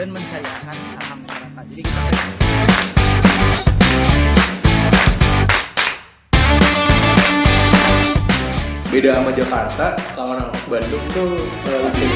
[0.00, 1.64] dan mensayangkan sama masyarakat.
[1.76, 2.00] Jadi kita
[8.88, 9.86] beda sama Jakarta
[10.16, 12.06] kalau orang Bandung tuh eh, pasti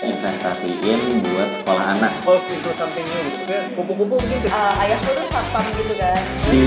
[0.00, 3.76] investasiin buat sekolah anak evolve into something new gitu.
[3.76, 6.16] Kupu-kupu mungkin ke Eh, ayahku tuh satpam gitu kan
[6.48, 6.64] di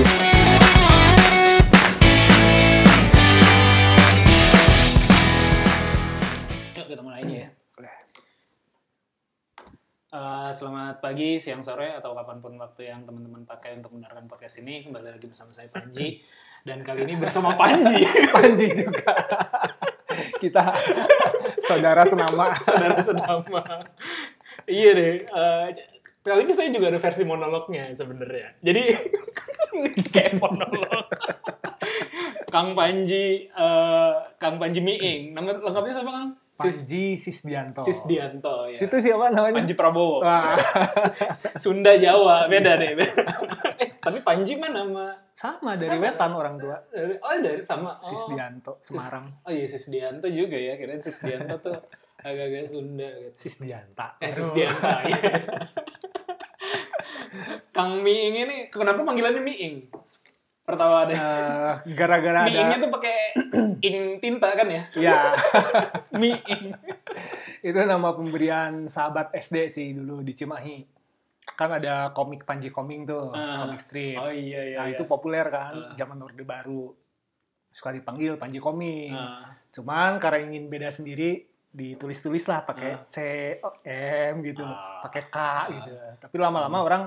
[6.78, 7.53] Yuk kita mulai aja ya.
[10.14, 14.62] Eh, selamat pagi, siang, sore, atau kapan pun waktu yang teman-teman pakai untuk mendengarkan podcast
[14.62, 14.86] ini.
[14.86, 16.22] Kembali lagi bersama saya Panji.
[16.62, 18.06] Dan kali ini bersama Panji.
[18.30, 19.10] Panji juga.
[20.38, 20.70] Kita
[21.66, 22.54] saudara senama.
[22.62, 23.90] Saudara senama.
[24.70, 25.26] iya deh.
[25.26, 25.66] eh,
[26.22, 28.54] kali ini saya juga ada versi monolognya sebenarnya.
[28.62, 28.94] Jadi
[30.14, 31.10] kayak monolog.
[32.54, 35.34] Kang Panji, eh, Kang Panji Miing.
[35.34, 36.43] Nama lengkapnya siapa Kang?
[36.54, 37.82] Sis, Panji Sisdianto.
[37.82, 38.78] Sisdianto ya.
[38.78, 39.58] Situ siapa namanya?
[39.58, 40.22] Panji Prabowo.
[40.22, 40.54] Wah,
[41.62, 42.94] Sunda Jawa beda deh.
[42.94, 43.26] beda.
[43.82, 46.06] eh, tapi Panji mah nama sama dari Sama.
[46.06, 46.78] Wetan orang tua.
[46.94, 48.06] dari oh dari sama oh.
[48.06, 49.26] Sisdianto, Semarang.
[49.42, 50.78] Oh iya Sisdianto juga ya.
[50.78, 51.74] Kirain Sisdianto tuh
[52.22, 53.34] agak-agak Sunda gitu.
[53.34, 54.14] Sisdianta.
[54.22, 54.30] Eh.
[54.30, 55.10] Sisdianta.
[55.10, 55.20] iya.
[57.74, 59.90] Kang Miing ini kenapa panggilannya Miing?
[60.64, 61.12] Pertama deh.
[61.14, 63.16] Eh, gara-gara Miingnya ada tuh pakai
[63.80, 64.82] ing tinta kan ya?
[65.04, 65.18] ya
[66.10, 66.72] Miing.
[67.60, 70.84] itu nama pemberian sahabat SD sih dulu di Cimahi
[71.50, 73.62] kan ada komik Panji Koming tuh Ah.
[73.62, 74.76] komik strip Oh iya iya.
[74.78, 74.92] nah iya.
[74.92, 75.92] itu populer kan Ah.
[75.94, 76.92] zaman orde baru
[77.70, 79.48] suka dipanggil Panji Koming Ah.
[79.70, 83.04] cuman karena ingin beda sendiri ditulis-tulis lah pakai Ah.
[83.06, 83.16] C
[83.58, 85.00] O, M gitu Ah.
[85.02, 85.36] pakai K
[85.74, 87.02] gitu tapi lama-lama orang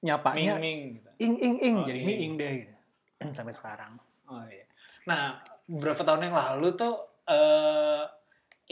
[0.00, 0.80] nyapanya Ming Ming.
[0.94, 1.10] gitu.
[1.18, 2.06] ing ing ing Oh, jadi ing.
[2.06, 2.73] miing deh gitu.
[3.36, 4.64] sampai sekarang Oh iya.
[5.04, 5.36] Nah,
[5.68, 6.94] beberapa tahun yang lalu tuh
[7.28, 8.04] eh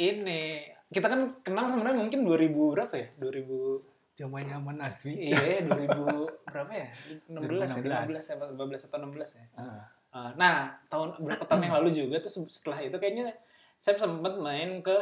[0.01, 3.09] ini kita kan kenal sebenarnya mungkin 2000 berapa ya?
[3.20, 6.89] 2000 zaman zaman Aswi iya 2000 berapa ya?
[7.29, 9.45] 16 ya, 15 ya, 15 atau 16 ya.
[9.57, 9.85] Ah.
[10.13, 13.33] Eh, nah, tahun berapa tahun yang lalu juga tuh se- setelah itu kayaknya
[13.81, 14.97] saya sempat main ke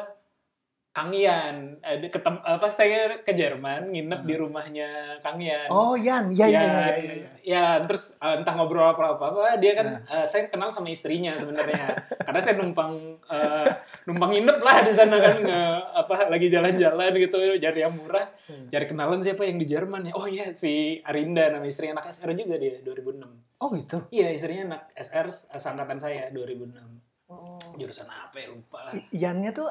[0.91, 1.78] Kang Yan.
[1.78, 5.71] Eh, ketem, apa saya ke Jerman nginep di rumahnya Kang Yan.
[5.71, 7.31] oh Yan ya ya ya, ya, ya, ya.
[7.47, 11.39] ya, terus eh, entah ngobrol apa apa, apa dia kan eh, saya kenal sama istrinya
[11.39, 11.95] sebenarnya
[12.27, 13.71] karena saya numpang eh,
[14.05, 18.67] numpang nginep lah di sana kan nge- apa lagi jalan-jalan gitu cari yang murah Hmm.
[18.67, 22.34] cari kenalan siapa yang di Jerman ya oh iya si Arinda nama istri anak SR
[22.34, 27.55] juga dia 2006 oh gitu iya istrinya anak SR seangkatan saya 2006 oh.
[27.79, 29.71] jurusan apa ya lupa lah Yannya tuh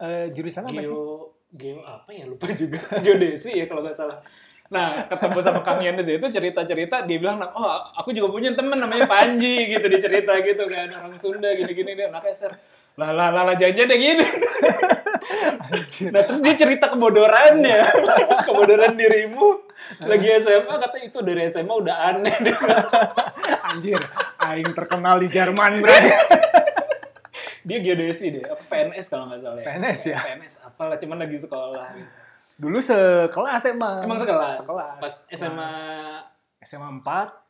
[0.00, 0.88] eh, jurusan apa sih?
[0.88, 2.24] geo geo apa ya?
[2.28, 2.80] Lupa juga.
[3.04, 4.20] Geodesi ya kalau nggak salah.
[4.70, 8.54] Nah ketemu sama Kang Yan di situ cerita cerita dia bilang oh aku juga punya
[8.54, 12.54] temen namanya Panji gitu dia cerita gitu kan orang Sunda gini gini dia anak SR
[12.94, 14.26] lah lah lah lah jangan deh gini.
[16.10, 17.78] Nah terus dia cerita kebodorannya.
[18.46, 19.62] Kebodoran dirimu.
[20.04, 22.34] Lagi SMA kata itu dari SMA udah aneh.
[22.40, 22.84] Bilang,
[23.72, 24.00] anjir
[24.42, 26.10] aing terkenal di Jerman berarti
[27.62, 30.18] dia geodesi deh PNS kalau nggak salah ya PNS ya?
[30.20, 32.10] PNS apalah cuman lagi sekolah gitu.
[32.58, 34.56] dulu sekelas emang Emang sekelas?
[34.58, 35.70] sekelas Pas SMA...
[36.60, 37.04] SMA 4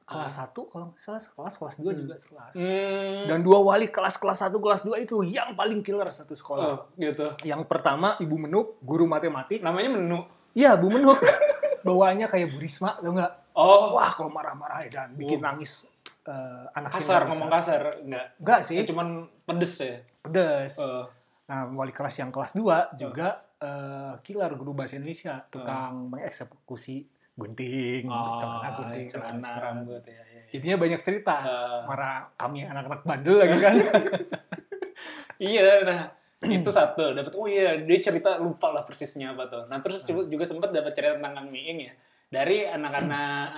[0.04, 3.26] kelas 1 kalau nggak salah sekelas kelas 2 juga sekelas Hmm.
[3.26, 6.78] dan dua wali kelas kelas 1 kelas 2 itu yang paling killer satu sekolah Oh,
[6.97, 7.34] gitu.
[7.41, 10.26] yang pertama Ibu Menuk guru matematik Namanya menu.
[10.53, 11.19] iya Bu Menuk
[11.87, 15.44] bawaannya kayak Bu Risma tau nggak Oh, wah kalau marah-marah dan bikin Oh.
[15.44, 15.87] nangis
[16.22, 17.81] eh, anak kasar, ngomong kasar.
[18.00, 18.26] Enggak.
[18.36, 19.06] enggak sih Eh, cuman
[19.42, 19.98] pedes ya.
[20.20, 21.08] pedes Oh.
[21.47, 27.04] Nah, wali kelas yang kelas 2 juga eh, killer guru bahasa Indonesia, tukang mengeksekusi
[27.34, 29.50] gunting, Oh, celana gunting, celana celana.
[29.62, 30.12] rambut ya.
[30.12, 30.42] ya, ya.
[30.50, 31.34] Jadinya banyak cerita.
[31.41, 33.75] Eh, Marah kami anak-anak bandel lagi kan.
[35.41, 36.00] iya, nah
[36.42, 40.25] itu satu dapat oh iya dia cerita lupa lah persisnya apa tuh nah terus juga-
[40.25, 41.92] juga sempat dapat cerita tentang Kang Miing ya
[42.30, 43.50] dari anak-anak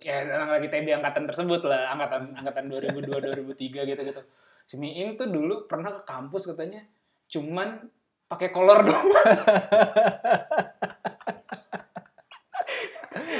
[0.00, 4.22] eh, ya anak lagi TB angkatan tersebut lah angkatan angkatan 2002 2003 gitu gitu.
[4.66, 6.80] Si Miing tuh dulu pernah ke kampus katanya
[7.28, 7.84] cuman
[8.26, 9.06] pakai kolor doang.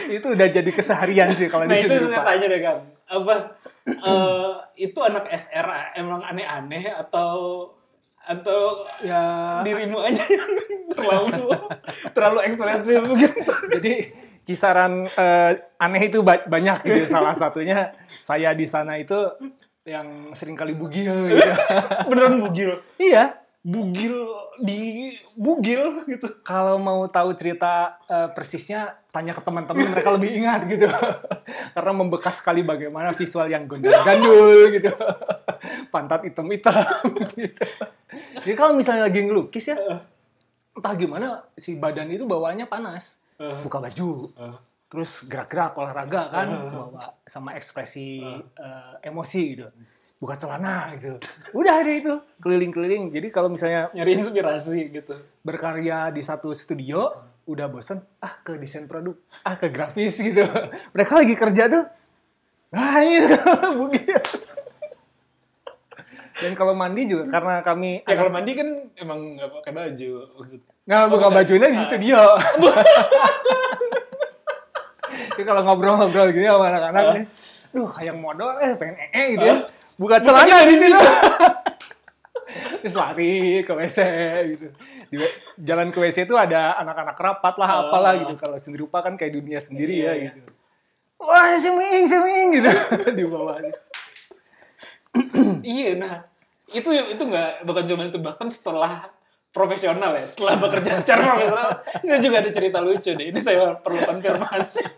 [0.06, 3.58] Itu udah jadi keseharian sih kalau nah di itu saya tanya deh kan apa
[3.90, 5.66] eh, itu anak SR
[5.98, 7.70] emang aneh-aneh atau
[8.26, 9.22] atau Ya,
[9.62, 10.50] dirimu aja yang
[10.90, 11.54] terlalu
[12.10, 13.40] terlalu ekspresif gitu?
[13.78, 13.94] Jadi
[14.46, 17.02] kisaran eh, aneh itu ba- banyak gitu.
[17.14, 19.14] Salah satunya saya di sana itu
[19.86, 21.50] yang sering kali bugil gitu.
[22.06, 22.78] beneran bugil?
[22.98, 24.14] Iya, bugil
[24.62, 26.30] di bugil gitu.
[26.46, 30.86] Kalau mau tahu cerita eh, persisnya tanya ke teman-teman mereka lebih ingat gitu.
[31.74, 34.90] Karena membekas sekali bagaimana visual yang gondol-gandul gitu.
[35.90, 36.86] Pantat hitam-hitam
[37.34, 37.62] gitu.
[38.46, 39.76] Jadi kalau misalnya lagi ngelukis ya
[40.76, 43.18] entah gimana si badan itu bawaannya panas.
[43.36, 44.56] Eh, Buka baju, eh.
[44.86, 46.62] terus gerak-gerak olahraga kan, Ah.
[46.66, 48.24] bawa sama ekspresi
[48.56, 48.96] Ah.
[48.96, 49.68] eh, emosi gitu.
[50.16, 51.20] Buka celana gitu.
[51.52, 53.12] Udah ada itu keliling-keliling.
[53.12, 55.14] Jadi kalau misalnya nyari inspirasi gitu.
[55.42, 57.12] berkarya di satu studio
[57.44, 60.42] udah bosen ah ke desain produk ah ke grafis gitu
[60.90, 61.84] mereka lagi kerja tuh
[62.72, 63.38] ah iya
[63.78, 64.18] begitu
[66.36, 70.72] dan kalau mandi juga karena kami Ya kalau mandi kan emang nggak pakai baju maksudnya.
[70.84, 71.34] nggak buka bukan.
[71.34, 71.84] bajunya di Ah.
[71.86, 72.20] studio
[75.28, 77.14] Jadi kalau ngobrol-ngobrol gini sama anak-anak Ah.
[77.14, 77.24] nih
[77.70, 79.56] duh yang modal eh pengen ee gitu ya
[79.94, 80.96] buka celana di situ
[82.80, 83.98] terus lari ke WC
[84.48, 84.66] gitu.
[85.06, 85.16] Di
[85.58, 87.78] jalan ke WC itu ada anak-anak rapat lah, Ah.
[87.82, 88.32] apalah gitu.
[88.36, 90.30] Kalau sendiri rupa kan kayak dunia sendiri Iya, ya iya.
[90.32, 90.52] gitu.
[91.18, 92.70] Wah, seming, seming gitu
[93.18, 93.58] di bawah.
[95.66, 96.14] Iya, nah
[96.68, 99.08] itu itu nggak bukan cuma itu bahkan setelah
[99.50, 101.68] profesional ya, setelah bekerja secara profesional,
[102.06, 103.26] saya juga ada cerita lucu deh.
[103.30, 104.84] Ini saya perlu konfirmasi.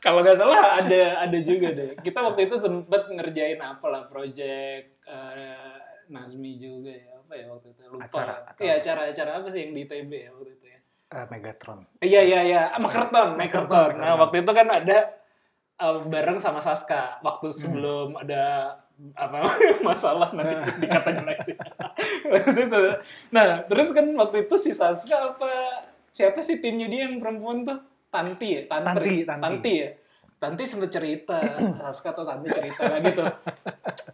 [0.00, 1.98] Kalau nggak salah ada ada juga deh.
[1.98, 5.76] Kita waktu itu sempet ngerjain apa lah project eh,
[6.06, 8.06] Nazmi juga ya apa ya waktu itu lupa.
[8.06, 10.78] Acara, atau- Iya acara-acara apa sih yang di ITB ya waktu itu ya?
[11.06, 11.80] Eh, Megatron.
[11.98, 13.90] Iya iya iya, Makerton, Makerton.
[13.98, 14.98] Nah waktu itu kan ada
[15.80, 18.76] uh, bareng sama Saska waktu sebelum ada
[19.12, 19.44] apa
[19.88, 21.52] masalah nanti dikatakan lagi.
[23.32, 25.52] Nah terus kan waktu itu si Saska apa
[26.08, 27.78] siapa sih timnya dia yang perempuan tuh?
[28.06, 28.60] Tanti ya?
[28.70, 29.74] Tantri Tanti, Tanti.
[29.82, 29.90] ya
[30.36, 31.40] Tanti sempet cerita
[31.80, 33.24] Saska atau Tanti cerita lagi tuh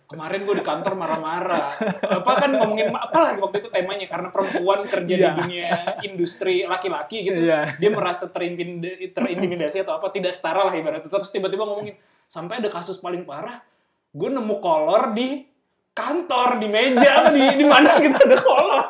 [0.07, 1.73] kemarin gue di kantor marah-marah
[2.05, 5.33] apa kan ngomongin apa lah waktu itu temanya karena perempuan kerja di Iya.
[5.35, 5.69] dunia
[6.05, 7.75] industri laki-laki gitu Iya.
[7.75, 12.69] dia merasa terintimida- terintimidasi atau apa tidak setara lah ibaratnya terus tiba-tiba ngomongin sampai ada
[12.69, 13.65] kasus paling parah
[14.13, 15.43] gue nemu kolor di
[15.91, 18.85] kantor di meja apa di di mana gitu ada kolor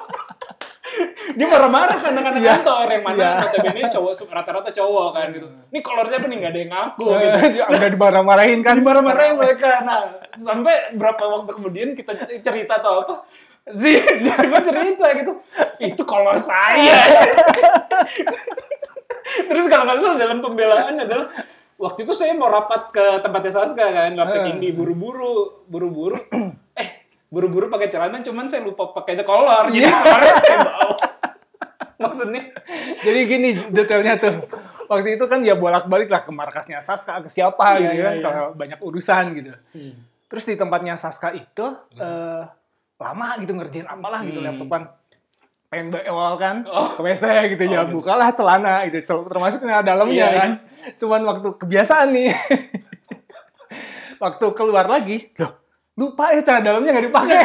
[1.32, 2.50] dia marah-marah kan anak-anak Iya.
[2.56, 3.30] kantor yang mana Iya.
[3.40, 7.38] notabene cowok rata-rata cowok kan gitu ini kolor siapa nih nggak ada yang ngaku gitu
[7.52, 8.74] Dia udah dimarah-marahin kan.
[8.76, 9.80] dimarah-marahin mereka.
[9.80, 9.98] Nah,
[10.34, 13.14] sampai berapa waktu kemudian kita cerita atau apa,
[13.72, 15.32] sih dia gue cerita gitu,
[15.78, 16.92] itu kolor saya.
[19.48, 21.26] Terus kalau nggak salah dalam pembelaan adalah
[21.76, 24.50] waktu itu saya mau rapat ke tempatnya Saska kan, rapat Eh.
[24.52, 26.16] ini buru-buru, buru-buru,
[27.32, 30.96] buru-buru pakai celana, cuman saya lupa pakai kolor, jadi kolornya saya bawa.
[32.02, 32.42] Maksudnya,
[33.00, 34.34] Jadi gini detailnya tuh.
[34.90, 38.12] Waktu itu kan ya bolak-balik lah ke markasnya Saska, ke siapa Iya, gitu iya, kan,
[38.12, 38.22] iya.
[38.26, 39.52] kalau banyak urusan gitu.
[40.28, 41.64] Terus di tempatnya Saska itu
[41.96, 42.42] eh,
[43.00, 44.50] lama gitu ngerjain apalah gitu Hmm.
[44.52, 44.82] laptopan.
[45.72, 46.92] Pengen beol kan, Oh.
[46.92, 47.24] ke WC
[47.56, 47.96] gitu ya, Oh, gitu.
[48.02, 50.50] bukalah celana gitu, termasuk dalamnya Iya, kan.
[51.00, 52.28] Cuman waktu kebiasaan nih.
[54.22, 55.61] waktu keluar lagi, loh
[55.94, 57.42] lupa ya celana dalamnya nggak dipakai.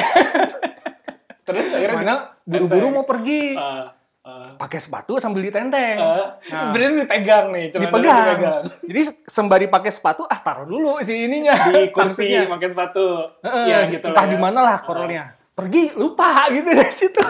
[1.48, 4.52] terus akhirnya Mana buru-buru mau pergi, Ah, ah.
[4.58, 5.96] pakai sepatu sambil ditenteng.
[5.96, 6.72] Ah, Nah.
[6.72, 8.24] berarti dipegang nih, celana dipegang.
[8.26, 8.62] dipegang.
[8.84, 11.56] Jadi sembari pakai sepatu, ah taruh dulu si ininya.
[11.68, 13.06] di kursi pakai sepatu.
[13.42, 14.32] Heeh, ya gitu entah lah.
[14.32, 15.36] di mana lah korolnya.
[15.52, 17.24] Pergi, lupa gitu dari situ.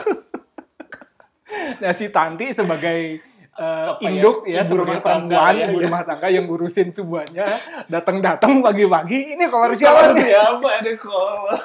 [1.77, 3.23] nah si Tanti sebagai
[3.57, 5.85] eh, Apa ya, induk ya, ibu rumah tangga ya, ibu ya.
[5.89, 7.57] rumah tangga yang ngurusin semuanya,
[7.89, 11.59] datang-datang pagi-pagi, ini kolor Siapa siapa ada kolor.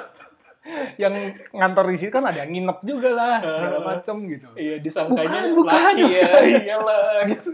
[0.95, 3.83] Yang ngantor di situ kan ada yang nginep juga lah, segala Heeh.
[3.83, 4.47] macem gitu.
[4.55, 6.23] Iya, disangkanya Bukan, bukan, laki ya.
[6.23, 6.43] bukan.
[6.63, 7.49] Iyalah gitu.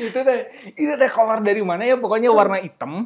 [0.00, 0.40] itu deh,
[0.76, 3.04] itu deh kolor dari mana ya, pokoknya warna hitam,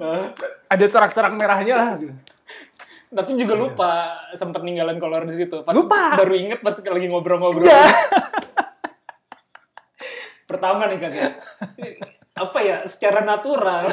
[0.66, 1.88] ada corak-corak merahnya lah.
[1.98, 2.14] Gitu.
[3.14, 3.90] Tapi juga lupa
[4.34, 5.62] sempat ninggalan kolor di situ.
[5.62, 6.18] Pas Lupa.
[6.18, 7.62] baru inget pas lagi ngobrol-ngobrol.
[7.62, 7.86] Iya.
[10.44, 11.32] Pertama nih kakek.
[12.34, 13.86] Apa ya, secara natural,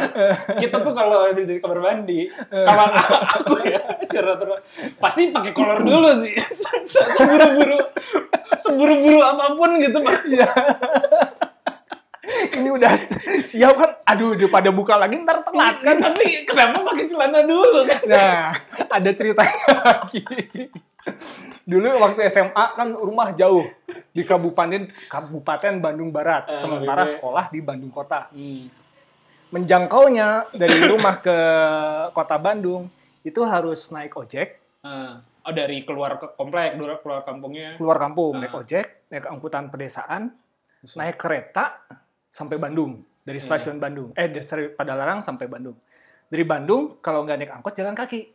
[0.57, 2.89] kita tuh kalau di kamar mandi, kalau
[3.37, 4.57] aku ya, secara natural,
[4.97, 6.33] pasti pakai kolor dulu sih.
[6.49, 7.77] Se- se- Seburu-buru,
[8.57, 10.25] seburu-buru apa pun gitu, Pak.
[10.25, 10.49] Iya.
[12.53, 12.93] ini udah
[13.41, 13.91] siap kan?
[14.07, 17.99] Aduh, udah pada buka lagi ntar telat Kan tapi kenapa pakai celana dulu kan?
[18.05, 18.53] Nah,
[18.87, 20.21] ada ceritanya lagi.
[21.61, 23.69] Dulu waktu SMA kan rumah jauh
[24.09, 27.13] di Kabupaten Kabupaten Bandung Barat, Eh, sementara oke.
[27.13, 28.27] sekolah di Bandung Kota.
[28.29, 28.65] Hmm.
[29.49, 31.37] Menjangkaunya dari rumah ke
[32.11, 32.87] Kota Bandung
[33.21, 35.21] itu harus naik ojek, Ah.
[35.43, 37.75] oh dari keluar ke komplek, keluar keluar kampungnya.
[37.75, 38.61] keluar kampung naik Ah.
[38.63, 40.31] ojek, naik angkutan pedesaan,
[40.95, 41.77] naik kereta
[42.27, 43.45] sampai Bandung dari Iya.
[43.45, 44.15] stasiun Bandung.
[44.15, 45.75] Eh dari Padalarang sampai Bandung.
[46.25, 48.31] Dari Bandung kalau nggak naik angkot jalan kaki.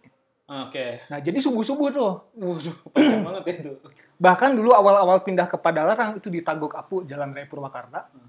[0.47, 1.03] Oke.
[1.11, 2.13] Nah jadi subuh-subuh tuh.
[2.39, 3.73] Waduh, panjang banget ya itu.
[4.17, 8.07] Bahkan dulu awal-awal pindah ke Padalarang itu di Tagok Apu, Jalan Raya Purwakarta.
[8.15, 8.23] Ini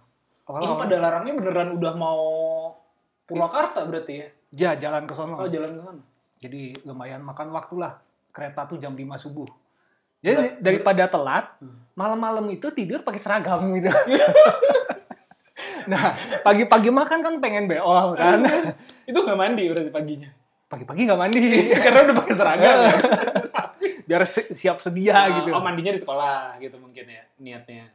[0.50, 0.80] Awal-awal.
[0.82, 2.22] pada larangnya beneran udah mau
[3.30, 4.28] Purwakarta berarti ya?
[4.56, 5.38] Ya, jalan ke sono.
[5.38, 6.02] Oh, jalan ke sana.
[6.42, 8.02] Jadi lumayan makan waktu lah.
[8.34, 9.50] Kereta tuh jam 5 subuh.
[10.24, 11.54] Jadi daripada telat,
[11.94, 13.94] malam-malam itu tidur pakai seragam gitu.
[15.92, 18.42] nah, pagi-pagi makan kan pengen beol kan.
[19.06, 20.30] Itu nggak mandi berarti paginya.
[20.68, 21.44] Pagi-pagi nggak mandi.
[21.84, 22.78] Karena udah pakai seragam.
[22.82, 22.96] ya.
[24.08, 25.52] Biar si- siap sedia gitu.
[25.52, 27.88] Oh, mandinya di sekolah gitu mungkin ya niatnya.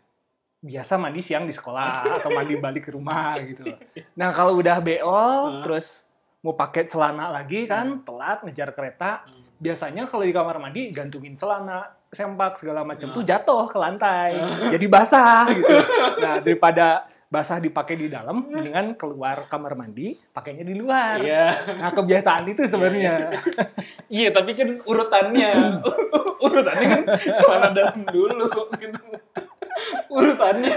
[0.59, 3.69] Biasa mandi siang di sekolah atau mandi balik ke rumah gitu.
[4.14, 5.61] Nah, kalau udah beol Hmm.
[5.61, 6.05] terus
[6.41, 9.45] mau pakai celana lagi kan, telat ngejar kereta, Hmm.
[9.57, 13.14] biasanya kalau di kamar mandi gantungin celana, sempak segala macam Hmm.
[13.14, 14.33] tuh jatuh ke lantai.
[14.71, 15.76] Jadi basah gitu.
[16.19, 21.17] Nah, daripada basah dipakai di dalam, mendingan keluar kamar mandi, pakainya di luar.
[21.17, 21.81] Iya.
[21.81, 23.33] Nah, kebiasaan itu sebenarnya.
[24.12, 25.81] Iya, tapi kan urutannya
[26.45, 29.01] urutannya kan celana dalam dulu gitu.
[30.12, 30.77] Urutannya.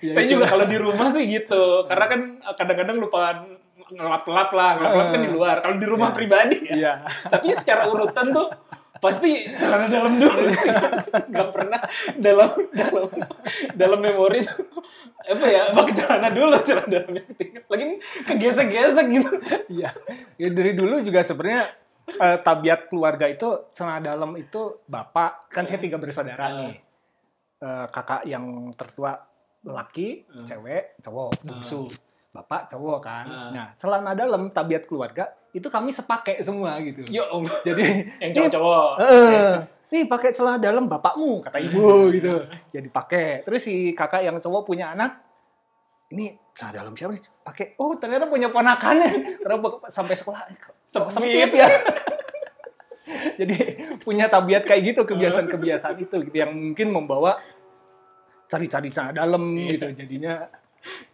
[0.00, 1.84] Ya, Saya juga kalau di rumah sih gitu.
[1.84, 2.20] Karena kan
[2.56, 3.44] kadang-kadang lupa
[3.92, 4.80] ngelap-lap lah.
[4.80, 5.56] Ngelap-lap kan di luar.
[5.60, 6.16] Kalau di rumah Iya.
[6.16, 6.72] pribadi ya.
[6.72, 6.92] Iya.
[7.28, 8.48] Tapi secara urutan tuh
[9.04, 9.30] pasti
[9.60, 10.72] celana dalam dulu sih.
[11.28, 11.80] Gak pernah
[12.16, 13.06] dalam dalam
[13.76, 14.64] dalam memori tuh
[15.24, 17.68] apa ya pakai celana dulu celana dalam yang ketinggalan.
[17.68, 17.84] Lagi
[18.24, 19.30] kegesek-gesek gitu.
[19.68, 19.90] Iya.
[20.40, 21.68] Ya, dari dulu juga sebenarnya
[22.08, 26.52] eh, tabiat keluarga itu celana dalam itu bapak kan saya tiga bersaudara Ah.
[26.64, 26.76] nih.
[27.60, 29.20] Eh, kakak yang tertua
[29.64, 30.44] laki, Ah.
[30.44, 31.88] cewek, cowok, bungsu.
[32.34, 33.24] Bapak cowok kan.
[33.24, 33.50] Ah.
[33.54, 35.22] Nah, celana dalam tabiat keluarga
[35.54, 37.06] itu kami sepakai semua gitu.
[37.06, 37.54] Ya Allah.
[37.62, 37.84] Jadi
[38.26, 38.90] Yang cowok-cowok.
[38.98, 39.52] Eh,
[39.94, 41.86] nih pakai celana dalam bapakmu kata ibu
[42.18, 42.42] gitu.
[42.74, 43.46] Jadi pakai.
[43.46, 45.22] Terus si kakak yang cowok punya anak,
[46.10, 47.22] ini celana dalam siapa nih?
[47.40, 47.66] Pakai.
[47.78, 49.38] Oh ternyata punya ponakannya.
[49.62, 51.70] Bak- sampai sekolah eh, sempit ya.
[53.38, 53.56] Jadi
[54.02, 57.38] punya tabiat kayak gitu kebiasaan-kebiasaan itu gitu yang mungkin membawa
[58.46, 59.70] cari-cari celana dalam Iya.
[59.70, 59.86] gitu.
[60.02, 60.34] Jadinya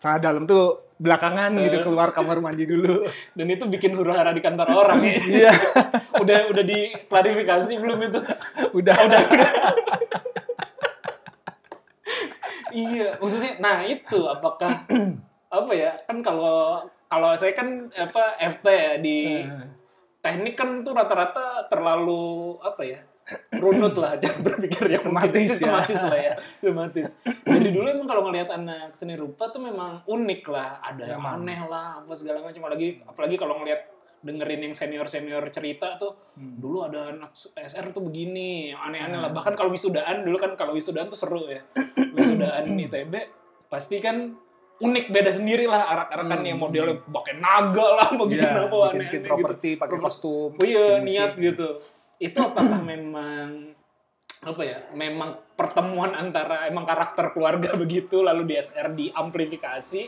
[0.00, 3.08] celana dalam tuh belakangan gitu keluar kamar mandi dulu.
[3.36, 5.16] Dan itu bikin huru hara di kantor orang ya.
[5.16, 5.52] Iya,
[6.22, 8.20] udah udah diklarifikasi belum itu?
[8.76, 8.96] udah.
[9.08, 9.50] udah udah.
[12.76, 14.84] iya, maksudnya nah itu apakah
[15.58, 15.96] apa ya?
[16.04, 19.40] Kan kalau kalau saya kan apa FT ya di
[20.20, 23.00] teknik kan tuh rata-rata terlalu apa ya?
[23.52, 25.54] Runut lah cara berpikir yang mungkin Sistematis ya.
[25.54, 27.08] sistematis lah ya sistematis
[27.40, 31.40] dari dulu emang kalau ngelihat anak seni rupa tuh memang unik lah ada yang Memang.
[31.40, 33.80] aneh lah apa segala macam apalagi apalagi kalau ngelihat
[34.20, 36.56] dengerin yang senior senior cerita tuh Hmm.
[36.56, 41.06] dulu ada anak SR tuh begini aneh-aneh lah bahkan kalau wisudaan dulu kan kalau wisudaan
[41.06, 41.60] tuh seru ya
[42.10, 43.12] wisudaan ITB
[43.66, 44.34] pasti kan
[44.76, 46.48] unik beda sendiri lah arak-arakan Hmm.
[46.48, 50.50] yang modelnya pakai naga lah apa bikin Iya, apa aneh-aneh gitu properti pakai kostum.
[50.52, 51.44] Oh iya niat musik.
[51.46, 51.68] gitu.
[52.20, 53.72] Itu apakah memang
[54.40, 54.78] apa ya?
[54.92, 60.02] Memang pertemuan antara emang karakter keluarga begitu lalu di SR diamplifikasi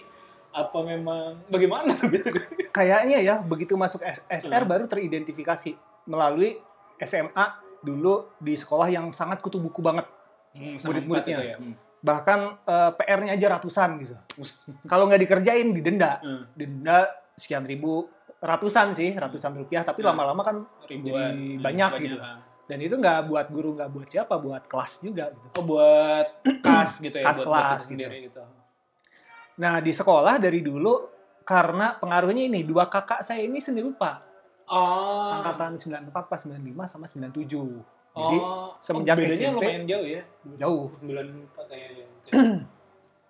[0.52, 2.28] apa memang bagaimana gitu?
[2.68, 4.68] Kayaknya ya begitu masuk SR Hmm.
[4.68, 5.72] baru teridentifikasi
[6.04, 6.60] melalui
[7.00, 7.46] SMA
[7.80, 10.04] dulu di sekolah yang sangat kutu buku banget.
[10.52, 11.38] Hmm, Murid-muridnya.
[11.40, 11.56] ya.
[11.56, 11.72] Hmm.
[11.98, 14.14] Bahkan eh, PR-nya aja ratusan gitu.
[14.90, 16.20] Kalau nggak dikerjain didenda.
[16.20, 16.44] Hmm.
[16.52, 19.82] Denda sekian ribu, ratusan sih, ratusan rupiah.
[19.82, 20.12] Tapi Hmm.
[20.12, 20.56] lama-lama kan
[20.92, 21.32] Ribuan.
[21.32, 22.16] Jadi Hmm, banyak gitu.
[22.18, 22.38] ah.
[22.62, 25.46] dan itu nggak buat guru, nggak buat siapa, buat kelas juga gitu.
[25.56, 26.26] Oh buat
[26.64, 27.88] kas gitu ya, Kas buat, kelas buat gitu.
[27.90, 28.42] sendiri gitu.
[29.58, 30.94] Nah di sekolah dari dulu
[31.42, 34.22] karena pengaruhnya ini dua kakak saya ini seni rupa
[34.64, 35.28] Oh.
[35.36, 37.82] angkatan 94 pas 95 sama 97.
[38.12, 40.22] Jadi oh, semenjak oh, bedanya SMP lumayan jauh ya.
[40.56, 42.04] jauh 94 kayaknya.
[42.16, 42.30] Oke.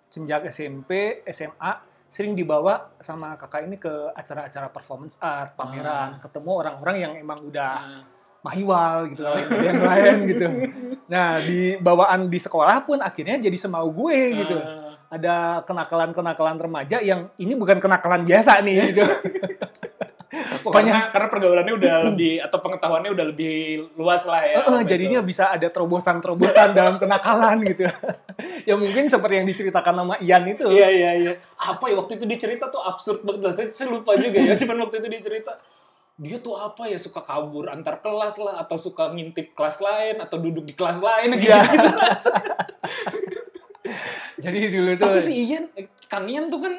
[0.07, 0.89] sejak SMP,
[1.25, 1.71] SMA
[2.13, 7.73] sering dibawa sama kakak ini ke acara-acara performance art, pameran, ketemu orang-orang yang emang udah
[7.81, 8.01] Ah.
[8.45, 10.45] mahiwal gitu, lain yang lain gitu.
[11.03, 14.55] Nah, di bawaan di sekolah pun akhirnya jadi semau gue gitu.
[14.55, 14.93] Ah.
[15.09, 19.03] Ada kenakalan-kenakalan remaja yang ini bukan kenakalan biasa nih gitu.
[20.71, 23.55] karena Pokoknya karena pergaulannya udah lebih atau pengetahuannya udah lebih
[23.99, 24.57] luas lah ya.
[24.63, 24.87] Betul.
[24.87, 27.83] jadinya bisa ada terobosan-terobosan dalam kenakalan gitu.
[28.69, 30.65] ya mungkin seperti yang diceritakan sama Ian itu.
[30.71, 31.33] Iya iya iya.
[31.59, 33.51] Apa ya waktu itu dicerita tuh absurd banget.
[33.51, 34.55] Saya, saya lupa juga ya.
[34.55, 35.59] Cuman waktu itu dicerita
[36.13, 40.37] dia tuh apa ya suka kabur antar kelas lah atau suka ngintip kelas lain atau
[40.37, 41.51] duduk di kelas lain gitu.
[41.51, 41.67] Iya.
[44.43, 46.73] Jadi dulu tuh Tapi si Ian, eh, Kang Ian tuh kan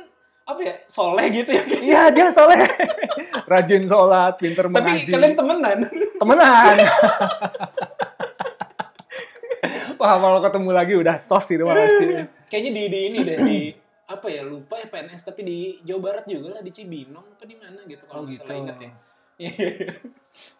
[0.45, 1.63] apa ya soleh gitu ya.
[1.89, 2.61] Iya, dia soleh.
[3.51, 5.11] Rajin sholat, pinter Tapi mengaji.
[5.11, 5.79] kalian temenan.
[6.21, 6.77] temenan.
[9.97, 12.05] Wah, kalau ketemu lagi udah cos itu pasti.
[12.47, 13.59] Kayaknya di, di ini deh di
[14.05, 17.57] apa ya lupa ya PNS tapi di Jawa Barat juga lah di Cibinong apa di
[17.57, 18.45] mana gitu kalau Oh, gitu.
[18.45, 18.91] salah ingat ya.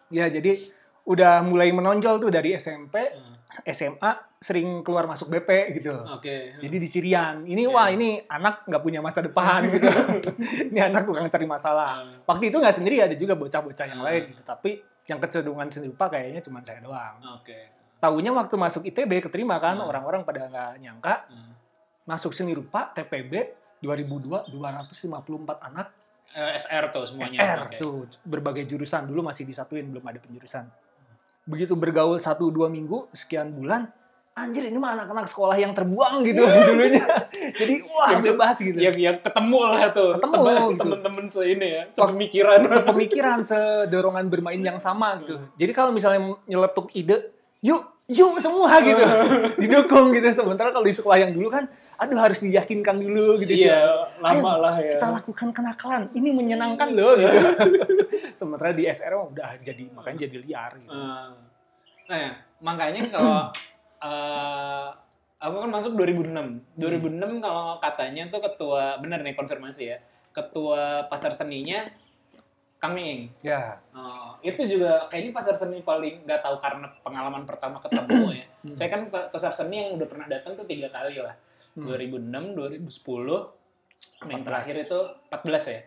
[0.09, 0.65] Ya, jadi
[1.05, 3.37] udah mulai menonjol tuh dari SMP, Hmm.
[3.63, 4.11] SMA
[4.45, 5.49] sering keluar masuk BP
[5.81, 5.89] gitu.
[6.05, 6.53] Oke.
[6.61, 7.73] Jadi di Cirian, ini Iya.
[7.73, 9.89] wah ini anak nggak punya masa depan gitu.
[10.69, 12.05] ini anak tukang cari masalah.
[12.05, 12.21] Ah.
[12.29, 14.13] Waktu itu nggak sendiri, ada juga bocah-bocah yang Ah.
[14.13, 14.41] lain gitu.
[14.45, 14.71] Tapi
[15.09, 17.17] yang kecenderungan seni rupa kayaknya cuma saya doang.
[17.41, 17.73] Oke.
[17.97, 19.89] Taunya waktu masuk ITB keterima kan, Hmm.
[19.89, 21.25] orang-orang pada nggak nyangka.
[21.25, 21.53] Hmm.
[22.05, 23.33] Masuk seni rupa TPB
[23.81, 25.89] 2002 254 anak
[26.27, 27.37] Eh, SR tuh semuanya.
[27.37, 27.77] SR Oke.
[27.77, 30.65] tuh berbagai jurusan dulu masih disatuin belum ada penjurusan.
[31.45, 33.93] Begitu bergaul satu dua minggu sekian bulan,
[34.35, 37.07] anjir ini mah anak-anak sekolah yang terbuang gitu dulunya.
[37.59, 38.77] Jadi wah Yang bebas gitu.
[38.83, 40.11] Yang yang ketemu lah tuh.
[40.19, 40.79] Ketemu, gitu.
[40.83, 42.59] Temen-temen se ini ya, sepemikiran.
[42.67, 45.39] sepemikiran, sedorongan bermain yang sama gitu.
[45.55, 47.31] Jadi kalau misalnya nyeletuk ide,
[47.63, 48.99] yuk, yuk semua gitu,
[49.63, 50.27] didukung gitu.
[50.35, 53.55] Sementara kalau di sekolah yang dulu kan, aduh harus diyakinkan dulu gitu.
[53.55, 54.99] Iya, lama lah ya.
[54.99, 57.39] Kita lakukan kenakalan, ini menyenangkan loh gitu.
[58.35, 60.91] Sementara di SR udah jadi makanya jadi liar gitu.
[60.91, 61.55] Eh,
[62.05, 63.49] Nah, ya, makanya kalau
[64.01, 64.87] eh
[65.39, 66.79] aku kan masuk 2006.
[66.79, 69.97] 2006 kalau katanya tuh ketua, bener nih konfirmasi ya,
[70.33, 71.85] ketua pasar seninya
[72.85, 73.31] Kang Ing.
[73.41, 73.81] Ya.
[73.95, 78.45] Oh, itu juga kayaknya pasar seni paling nggak tahu karena pengalaman pertama ketemu ya.
[78.65, 78.73] Hmm.
[78.73, 81.37] Saya kan pa- pasar seni yang udah pernah datang tuh tiga kali lah.
[81.77, 81.85] Hmm.
[81.85, 83.53] 2006, 2010,
[84.25, 84.47] yang 14.
[84.49, 84.99] terakhir itu
[85.29, 85.81] 14 ya.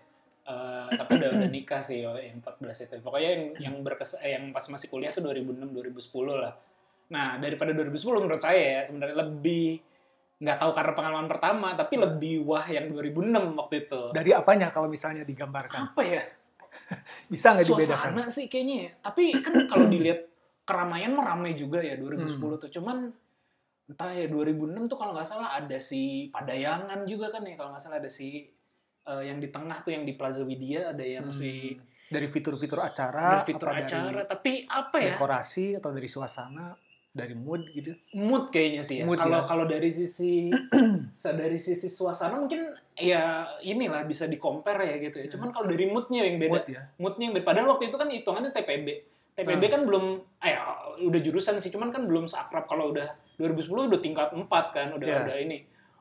[0.49, 2.95] Eh, tapi udah udah nikah sih kalau yang 14 itu.
[3.03, 6.55] Pokoknya yang yang berkes eh, yang pas masih kuliah tuh 2006 2010 lah.
[7.09, 9.81] Nah, daripada 2010 menurut saya ya sebenarnya lebih
[10.39, 14.03] nggak tahu karena pengalaman pertama, tapi lebih wah yang 2006 waktu itu.
[14.15, 15.91] Dari apanya kalau misalnya digambarkan?
[15.93, 16.23] Apa ya?
[17.33, 18.13] Bisa nggak dibedakan?
[18.15, 18.91] Suasana sih kayaknya ya.
[19.03, 20.31] Tapi kan kalau dilihat
[20.63, 22.61] keramaian mah ramai juga ya 2010 Hmm.
[22.61, 22.71] tuh.
[22.71, 23.11] Cuman
[23.89, 27.83] entah ya 2006 tuh kalau nggak salah ada si Padayangan juga kan ya kalau nggak
[27.83, 28.45] salah ada si
[29.09, 31.83] eh, yang di tengah tuh yang di Plaza Widya ada yang si Hmm.
[32.09, 33.53] Dari fitur-fitur acara, dari
[33.85, 36.73] acara tapi apa ya dekorasi atau dari suasana,
[37.19, 37.99] dari mood gitu.
[38.15, 39.05] mood kayaknya sih ya.
[39.05, 39.47] Kalau ya.
[39.51, 40.55] kalau dari sisi
[41.43, 45.27] dari sisi suasana mungkin ya inilah bisa di compare ya gitu ya.
[45.27, 45.33] Hmm.
[45.35, 46.55] Cuman kalau dari moodnya yang beda.
[46.55, 46.83] Mood ya.
[47.03, 47.47] moodnya yang beda.
[47.51, 48.89] Padahal waktu itu kan hitungannya TPB.
[49.39, 49.75] TPB Hmm.
[49.75, 50.05] kan belum,
[50.43, 50.55] eh
[51.07, 53.07] udah jurusan sih, cuman kan belum seakrab kalau udah
[53.39, 55.19] 2010 udah tingkat 4 kan, udah Iya.
[55.23, 55.59] udah ini,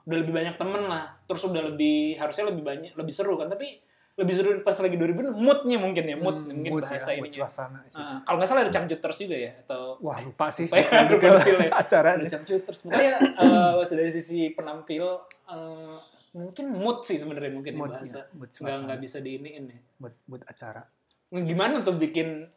[0.09, 3.77] udah lebih banyak temen lah, terus udah lebih harusnya lebih banyak, lebih seru kan, tapi
[4.17, 7.29] lebih seru pas lagi 2000 moodnya mungkin ya, mood Hmm, mungkin mood bahasa ya, mood
[7.29, 7.85] suasana.
[7.85, 8.01] sih.
[8.01, 10.65] Ah, kalau nggak salah ada Cangcuters juga ya, atau Wah lupa sih.
[10.65, 11.69] Lupa ya, lupa ya.
[11.71, 12.79] acara ada Cangcuters.
[12.89, 15.05] Makanya eh, dari sisi penampil
[15.45, 15.95] eh,
[16.33, 18.25] mungkin mood sih sebenarnya mungkin mood, bahasa.
[18.25, 19.79] ya, Nggak nggak bisa diiniin ya.
[20.01, 20.81] mood, mood acara.
[21.29, 22.49] gimana tuh bikin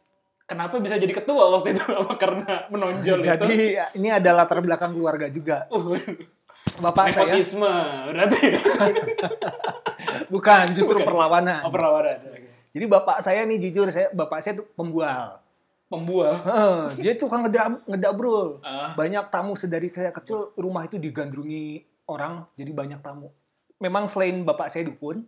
[0.47, 4.59] kenapa bisa jadi ketua waktu itu apa karena menonjol itu Jadi ya, ini ada latar
[4.59, 5.69] belakang keluarga juga.
[5.69, 5.93] uh,
[6.77, 7.73] Bapak saya nepotisme
[8.07, 8.41] berarti
[10.33, 11.05] bukan justru Bukan.
[11.05, 11.61] perlawanan.
[11.61, 12.17] oh, perawanan
[12.71, 15.43] Jadi bapak saya nih jujur saya bapak saya tuh pembual.
[15.85, 16.39] pembual
[16.95, 18.61] dia tukang ngedab, ngedabrul.
[18.61, 23.27] Ah, Banyak tamu sedari saya kecil rumah itu digandrungi orang jadi banyak tamu.
[23.77, 25.27] Memang selain bapak saya dukun,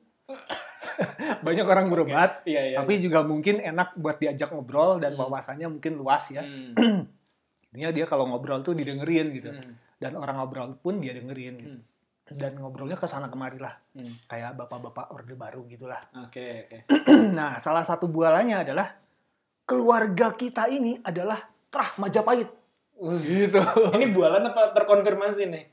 [1.45, 5.25] banyak orang berobat, iya iya tapi juga mungkin enak buat diajak ngobrol dan Hmm.
[5.25, 6.39] wawasannya mungkin luas ya.
[6.39, 6.71] Hmm,
[7.73, 9.49] Intinya dia kalau ngobrol tuh didengerin gitu.
[9.49, 11.57] hmm, Dan orang ngobrol pun dia dengerin.
[11.57, 11.73] gitu.
[11.73, 12.37] Hmm.
[12.37, 13.73] Dan ngobrolnya ke sana kemari lah.
[13.97, 14.29] hmm.
[14.29, 15.97] Kayak bapak-bapak orde baru gitulah.
[16.13, 16.77] oke oke
[17.37, 18.93] nah, salah satu bualannya adalah
[19.65, 21.41] keluarga kita ini adalah
[21.73, 22.45] Trah Majapahit.
[23.17, 23.57] Gitu.
[23.97, 25.63] ini bualan apa terkonfirmasi nih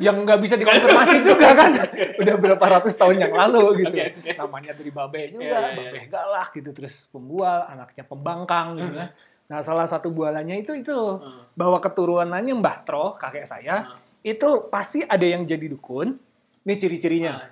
[0.00, 1.72] Yang nggak bisa dikonfirmasi juga kan.
[2.20, 3.92] Udah berapa ratus tahun yang lalu gitu.
[3.92, 4.30] Oke, oke.
[4.36, 5.90] Namanya dari Babe juga, Iya, iya, iya.
[5.92, 6.70] Babe galak gitu.
[6.72, 9.08] Terus pembual, anaknya pembangkang gitu kan.
[9.50, 13.98] Nah, salah satu bualannya itu itu Hmm, bahwa keturunannya Mbah Tro, kakek saya, Hmm.
[14.22, 16.14] itu pasti ada yang jadi dukun.
[16.60, 17.32] Ini ciri-cirinya.
[17.34, 17.50] ah,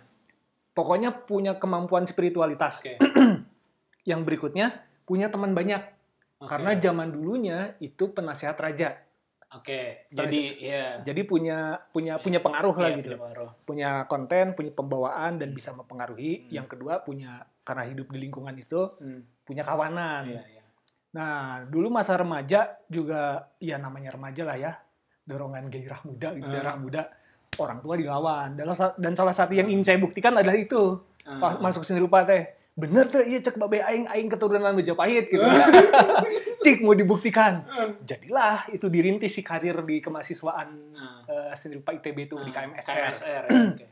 [0.70, 2.78] Pokoknya punya kemampuan spiritualitas.
[2.78, 2.94] oke
[4.06, 4.66] Yang berikutnya
[5.02, 5.82] punya teman banyak.
[6.38, 6.46] Oke.
[6.46, 8.94] Karena zaman dulunya itu penasehat raja.
[9.48, 13.08] oke jadi ya Jadi punya punya punya pengaruh lah Iya, gitu.
[13.08, 13.50] punya pengaruh.
[13.64, 16.46] Punya konten, punya pembawaan dan bisa mempengaruhi.
[16.46, 16.52] Hmm.
[16.52, 17.30] Yang kedua punya
[17.64, 20.28] karena hidup di lingkungan itu Hmm, punya kawanan.
[20.28, 20.57] iya iya
[21.08, 24.72] Nah, dulu masa remaja juga ya namanya remaja lah ya.
[25.24, 26.54] Dorongan gairah muda, gitu, Hmm.
[26.54, 27.02] gairah muda.
[27.56, 28.54] Orang tua dilawan.
[28.54, 31.00] Dan, dan salah satu yang ingin saya buktikan adalah itu.
[31.24, 31.60] Ah.
[31.60, 32.48] masuk seni rupa teh.
[32.72, 35.44] Bener tuh, iya cek babe aing aing keturunan Majapahit gitu.
[36.64, 37.68] Cik mau dibuktikan.
[38.00, 41.20] Jadilah itu dirintis si karir di kemahasiswaan Ah.
[41.26, 42.94] eh, seni rupa ITB itu di Ah, KMSR.
[42.94, 43.86] KMSR ya, oke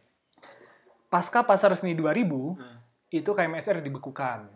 [1.07, 2.81] Pasca pasar seni 2000 Ah.
[3.11, 4.49] itu KMSR dibekukan.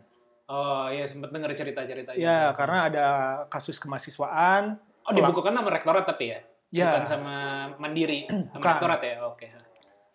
[0.51, 2.59] Oh iya sempet denger cerita-cerita Ya, gitu.
[2.59, 3.07] karena ada
[3.47, 4.75] kasus kemahasiswaan.
[5.07, 6.41] Oh dibukukan sama rektorat tapi ya?
[6.71, 7.35] Ya, Bukan sama
[7.79, 8.71] Mandiri, sama Bukan.
[8.75, 9.17] rektorat ya?
[9.31, 9.49] Oke.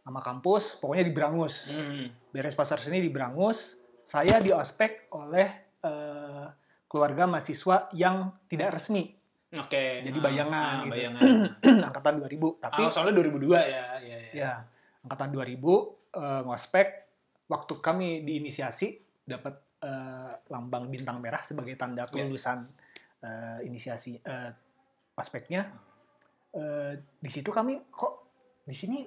[0.06, 1.66] sama kampus, pokoknya di Brangus.
[1.66, 2.14] Hmm.
[2.30, 3.74] Beres pasar seni di Brangus,
[4.06, 5.50] saya diospek oleh
[5.82, 6.46] eh,
[6.86, 9.18] keluarga mahasiswa yang tidak resmi,
[9.56, 10.06] Oke.
[10.06, 10.94] Jadi Ah, bayangan ah, gitu.
[10.94, 11.22] bayangan.
[11.90, 12.64] angkatan 2000.
[12.70, 13.62] Tapi oh, soalnya 2002 ya.
[13.66, 14.18] ya, ya.
[14.30, 14.52] ya,
[15.02, 16.88] angkatan 2000 eh, ngospek
[17.50, 18.88] waktu kami diinisiasi
[19.26, 22.10] dapat eh, lambang bintang merah sebagai tanda Ya.
[22.10, 22.66] kelulusan
[23.22, 24.52] eh, inisiasi eh,
[25.14, 25.70] ospeknya.
[26.52, 28.14] eh, di situ kami kok
[28.64, 29.06] di sini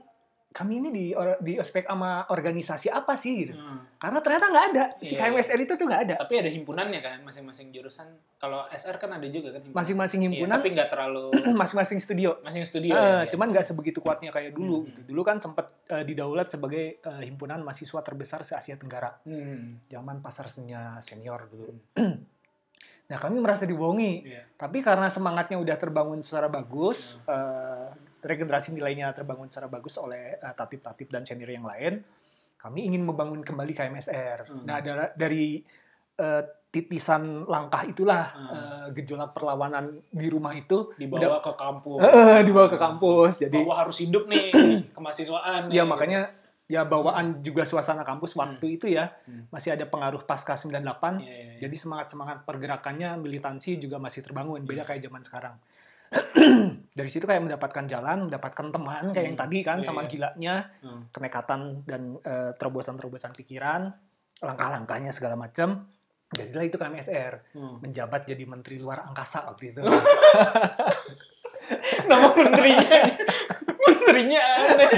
[0.48, 3.54] kami ini di or- di ospek sama organisasi apa sih gitu.
[3.54, 3.84] Hmm.
[3.94, 5.28] Karena ternyata nggak ada si Iya.
[5.28, 6.14] KMSR itu tuh nggak ada.
[6.18, 8.08] Tapi ada himpunannya kan masing-masing jurusan.
[8.34, 9.62] Kalau SR kan ada juga kan.
[9.68, 11.24] Masing-masing Iya, himpunan, tapi nggak terlalu
[11.60, 12.40] masing-masing studio.
[12.40, 13.28] masing studio Eh, ya.
[13.28, 14.82] cuman nggak sebegitu kuatnya kayak dulu.
[14.82, 14.88] Hmm.
[14.88, 15.00] gitu.
[15.06, 19.20] Dulu kan sempat eh, didaulat sebagai eh, himpunan mahasiswa terbesar se Asia Tenggara.
[19.22, 19.84] Hmm.
[19.86, 21.70] Zaman pasar seninya senior dulu.
[23.08, 24.12] nah kami merasa dibohongi.
[24.26, 24.42] Iya.
[24.54, 27.88] Tapi karena semangatnya udah terbangun secara bagus, eh,
[28.20, 32.02] regenerasi nilainya terbangun secara bagus oleh eh, tatip-tatip dan senior yang lain,
[32.56, 34.38] kami ingin membangun kembali KMSR.
[34.46, 34.64] Hmm.
[34.64, 35.62] Nah da- dari
[36.14, 38.50] eh, titisan langkah itulah Hmm.
[38.50, 42.02] eh, gejolak perlawanan di rumah itu Dibawa ke kampus.
[42.02, 43.32] eh, dibawa ke kampus.
[43.38, 44.50] Jadi Bahwa harus hidup nih
[44.94, 45.70] kemahasiswaan.
[45.70, 45.88] ya nih.
[45.88, 46.20] makanya
[46.66, 49.48] ya bawaan juga suasana kampus waktu itu ya Hmm.
[49.48, 51.58] masih ada pengaruh pasca 98 Iya, iya, iya.
[51.62, 54.86] jadi semangat semangat pergerakannya militansi juga masih terbangun beda Iya.
[54.86, 55.54] kayak zaman sekarang
[56.98, 59.44] dari situ kayak mendapatkan jalan mendapatkan teman kayak yang Hmm.
[59.46, 60.08] tadi kan Iya, sama iya.
[60.08, 61.00] gilanya Hmm.
[61.08, 63.94] kenekatan dan eh, terobosan-terobosan pikiran
[64.40, 65.86] langkah-langkahnya segala macam
[66.28, 67.78] jadilah itu KMSR Hmm.
[67.80, 69.80] menjabat jadi menteri luar angkasa waktu itu
[72.00, 72.90] Nama menterinya.
[73.84, 74.88] menterinya aneh.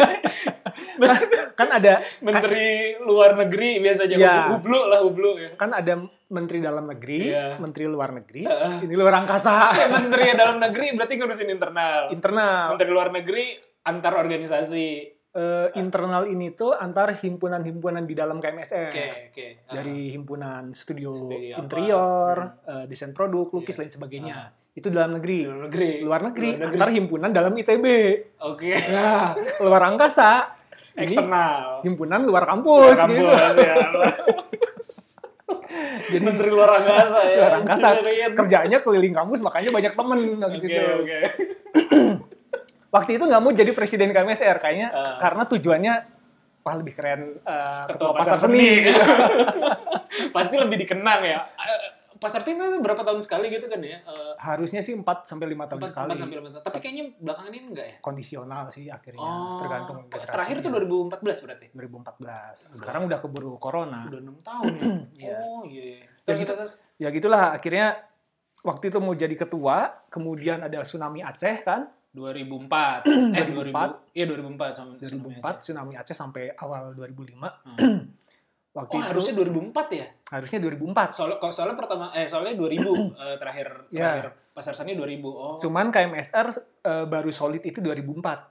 [1.52, 4.36] Kan ada Menteri luar negeri biasanya Ya.
[4.48, 5.50] hublu lah hublu ya.
[5.54, 7.56] kan ada menteri dalam negeri Iya.
[7.56, 8.74] menteri luar negeri Heeh.
[8.82, 12.10] ini luar angkasa Menteri dalam negeri berarti ngurusin internal.
[12.10, 13.44] internal Menteri luar negeri
[13.82, 14.88] antar organisasi.
[15.30, 19.46] Eh, internal ini tuh antar himpunan-himpunan di dalam KMSR Oke, oke.
[19.62, 19.78] Ah.
[19.78, 21.60] dari himpunan studio, Studio apa.
[21.60, 22.70] interior, Hmm.
[22.72, 23.80] eh, desain produk, lukis Iya.
[23.80, 24.34] lain sebagainya.
[24.34, 24.48] Ah.
[24.70, 25.46] Itu dalam negeri.
[25.46, 25.90] luar negeri.
[26.00, 26.74] Luar negeri, Luar negeri.
[26.74, 27.86] antar himpunan dalam ITB.
[28.40, 28.74] Oke.
[28.74, 30.30] Nah, luar angkasa.
[31.00, 31.80] Ini Eksternal.
[31.80, 33.24] himpunan luar kampus, Luar gitu.
[33.24, 33.74] kampus ya.
[36.02, 37.36] Jadi Menteri luar angkasa ya.
[37.36, 37.86] luar angkasa.
[37.96, 38.30] Keren.
[38.34, 40.82] kerjaannya keliling kampus, makanya banyak temen Oke, gitu.
[40.98, 41.18] oke.
[42.94, 45.16] Waktu itu nggak mau jadi presiden KMSR kayaknya Ah.
[45.18, 45.94] karena tujuannya
[46.60, 48.66] wah lebih keren eh, Ketua ketua, pasar pasar seni.
[48.66, 48.92] seni.
[50.34, 51.38] Pasti lebih dikenang ya.
[52.20, 54.04] Pasar seni itu berapa tahun sekali gitu kan ya?
[54.04, 56.04] Eh, Harusnya sih 4 sampai 5 tahun Empat, sekali.
[56.06, 56.64] empat sampai lima tahun.
[56.68, 57.96] Tapi kayaknya belakangan ini enggak ya?
[57.98, 60.34] Kondisional sih akhirnya Oh, tergantung generasinya.
[60.36, 61.66] terakhir tuh 2014 berarti.
[61.72, 62.56] 2014.
[62.76, 64.04] Sekarang udah keburu corona.
[64.04, 64.82] Udah enam tahun ya.
[65.20, 65.36] Iya.
[65.40, 65.82] Oh iya.
[65.82, 65.98] iya.
[65.98, 66.44] Ya Terus gitu.
[66.46, 67.86] kita terus Ya gitulah akhirnya
[68.60, 69.76] waktu itu mau jadi ketua,
[70.08, 73.08] kemudian ada tsunami Aceh kan, 2004.
[73.32, 73.72] eh 2000.
[73.72, 74.12] 2004.
[74.12, 77.40] Iya 2004 sama 2004 tsunami Aceh sampai awal 2005.
[77.64, 78.12] Hmm.
[78.70, 80.06] Waktu Oh, itu harusnya 2004 ya?
[80.30, 81.10] harusnya 2004.
[81.10, 82.86] Soalnya kalau soalnya pertama eh soalnya 2000
[83.18, 84.14] eh, terakhir Ya.
[84.14, 85.26] terakhir pasar seni 2000.
[85.26, 85.58] Oh.
[85.58, 86.46] Cuman KMSR
[86.80, 88.46] eh, baru solid itu 2004.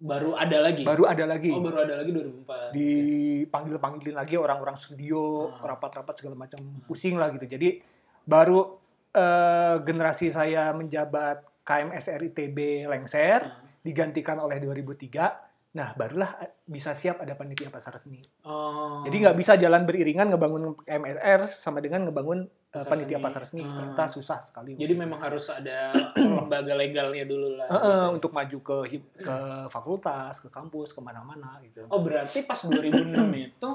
[0.00, 0.80] baru ada lagi.
[0.80, 1.52] Baru ada lagi.
[1.52, 2.72] Oh, baru ada lagi 2004.
[2.72, 5.68] Dipanggil-panggilin lagi orang-orang studio, Ah.
[5.68, 7.44] rapat-rapat segala macam pusing lah gitu.
[7.46, 7.84] Jadi
[8.22, 13.60] baru eh, generasi saya menjabat KMSR ITB lengser, Ah.
[13.82, 15.49] digantikan oleh 2003.
[15.70, 16.34] Nah, barulah
[16.66, 18.18] bisa siap ada panitia pasar seni.
[18.42, 19.06] Oh.
[19.06, 23.26] Jadi nggak bisa jalan beriringan ngebangun KMSR sama dengan ngebangun uh, Pasar panitia seni.
[23.30, 23.62] pasar seni.
[23.62, 23.74] Hmm.
[23.78, 24.74] Ternyata susah sekali.
[24.74, 27.70] Jadi memang harus ada lembaga legalnya dulu lah.
[27.70, 28.14] Eh, eh, gitu.
[28.18, 28.76] untuk maju ke
[29.22, 29.36] ke
[29.70, 31.86] fakultas, ke kampus, ke mana-mana gitu.
[31.86, 33.14] Oh berarti pas 2006
[33.54, 33.70] itu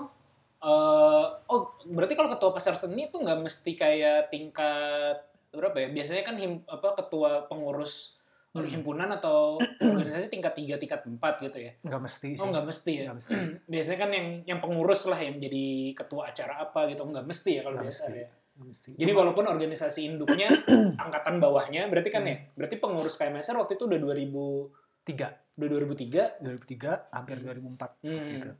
[0.65, 5.23] eh oh berarti kalau ketua pasar seni itu nggak mesti kayak tingkat
[5.55, 5.87] berapa ya?
[5.95, 8.19] Biasanya kan him, apa ketua pengurus
[8.57, 8.71] Hmm.
[8.71, 11.71] himpunan atau organisasi tingkat 3, tingkat 4 gitu ya.
[11.81, 12.39] Nggak mesti sih.
[12.39, 13.11] Oh nggak mesti ya.
[13.11, 13.33] Mesti.
[13.73, 17.03] Biasanya kan yang yang pengurus lah yang jadi ketua acara apa gitu.
[17.03, 18.27] Nggak mesti ya kalau biasa ya.
[18.55, 18.95] Mesti.
[18.95, 20.47] Jadi walaupun organisasi induknya
[21.03, 22.31] angkatan bawahnya berarti kan Hmm.
[22.31, 22.37] ya.
[22.55, 24.71] Berarti pengurus KMSR waktu itu udah 2000
[25.03, 27.75] tiga, udah 2003 2003 hampir Hmm.
[27.75, 28.29] 2004 Hmm.
[28.31, 28.51] gitu.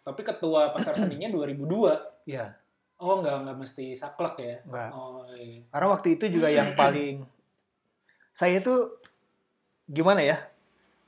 [0.00, 1.98] Tapi ketua pasar seninya 2002.
[2.24, 2.54] Iya,
[2.96, 4.56] Oh, nggak nggak mesti saklek ya.
[4.62, 4.90] enggak.
[4.92, 5.64] Oh, iya.
[5.66, 7.24] Karena waktu itu juga yang paling
[8.30, 8.74] saya itu
[9.90, 10.38] gimana ya?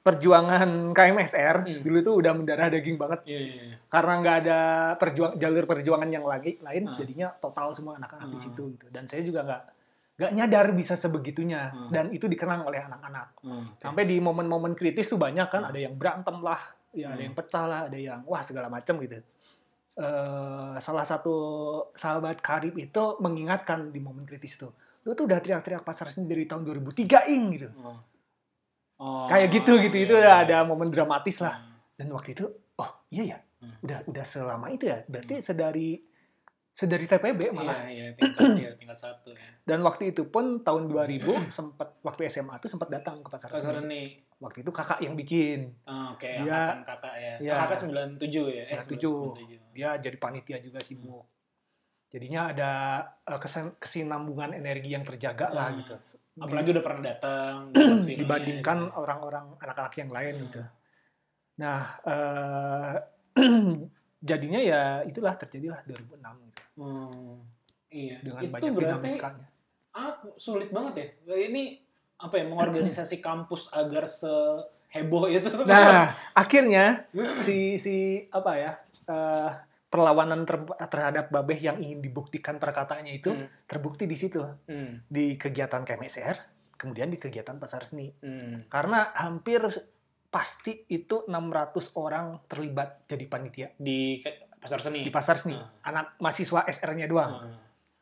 [0.03, 1.79] Perjuangan KMSR Hmm.
[1.81, 3.77] dulu tuh udah mendarah daging banget Iya, iya, iya.
[3.87, 4.59] karena nggak ada
[4.99, 6.99] perjuang jalur perjuangan yang lagi lain Ah.
[6.99, 8.43] jadinya total semua anak-anak di Ah.
[8.43, 8.87] situ gitu.
[8.89, 9.63] dan saya juga nggak
[10.13, 11.87] nggak nyadar bisa sebegitunya Ah.
[11.89, 15.71] dan itu dikenang oleh anak-anak Hmm, sampai di momen-momen kritis tuh banyak kan Ah.
[15.71, 16.59] ada yang berantem lah
[16.91, 17.25] ya ada Hmm.
[17.25, 19.23] yang pecah lah ada yang wah segala macam gitu
[19.93, 21.37] Eh, salah satu
[21.93, 26.43] sahabat karib itu mengingatkan di momen kritis tuh lu tuh udah teriak-teriak pasar seni dari
[26.43, 28.01] tahun 2003 ing gitu Oh.
[29.03, 30.45] Oh, kayak gitu gitu itu iya, udah iya.
[30.45, 31.75] ada momen dramatis lah Hmm.
[31.97, 33.75] dan waktu itu oh iya ya Hmm.
[33.81, 35.99] udah udah selama itu ya berarti sedari
[36.69, 39.43] sedari TPB malah Iya, iya, tingkat ya, tingkat satu ya.
[39.69, 43.77] dan waktu itu pun tahun 2000 sempat waktu SMA tuh sempat datang ke pasar Pasar
[43.77, 47.35] seni waktu itu kakak yang bikin Oh, Oke, Dia- angkatan kakak ya.
[47.41, 47.53] Iya.
[47.57, 48.63] Kakak 97 ya?
[48.65, 49.35] Eh, 97.
[49.37, 49.73] 97.
[49.73, 51.27] dia jadi panitia juga sibuk
[52.09, 52.71] jadinya ada
[53.37, 55.79] kesen- kesinambungan energi yang terjaga lah Hmm.
[55.79, 55.95] gitu
[56.35, 57.55] apalagi udah pernah datang
[58.21, 58.97] dibandingkan gitu.
[58.97, 60.43] orang-orang anak-anak yang lain Hmm.
[60.47, 60.63] gitu.
[61.61, 62.95] Nah, eh,
[64.23, 67.43] jadinya ya itulah terjadilah 2006 gitu, Hmm,
[67.91, 69.47] iya dengan itu banyak berarti dinamikanya.
[69.93, 71.07] ah, sulit banget ya
[71.43, 71.77] ini
[72.17, 77.05] apa ya mengorganisasi kampus agar seheboh itu Nah, akhirnya
[77.43, 77.95] si si
[78.31, 78.73] apa ya
[79.05, 79.51] eh,
[79.93, 85.37] perlawanan ter- terhadap Babeh yang ingin dibuktikan perkataannya itu Hmm, terbukti di situ hmm, di
[85.37, 86.37] kegiatan KMSR,
[86.75, 88.09] kemudian di kegiatan pasar seni.
[88.11, 88.67] hmm.
[88.67, 89.61] Karena hampir
[90.27, 91.37] pasti itu 600
[91.95, 94.25] orang terlibat jadi panitia di
[94.57, 95.53] pasar seni di pasar seni.
[95.53, 95.69] Ah.
[95.85, 97.33] Anak mahasiswa SR-nya doang.
[97.37, 97.61] Ah,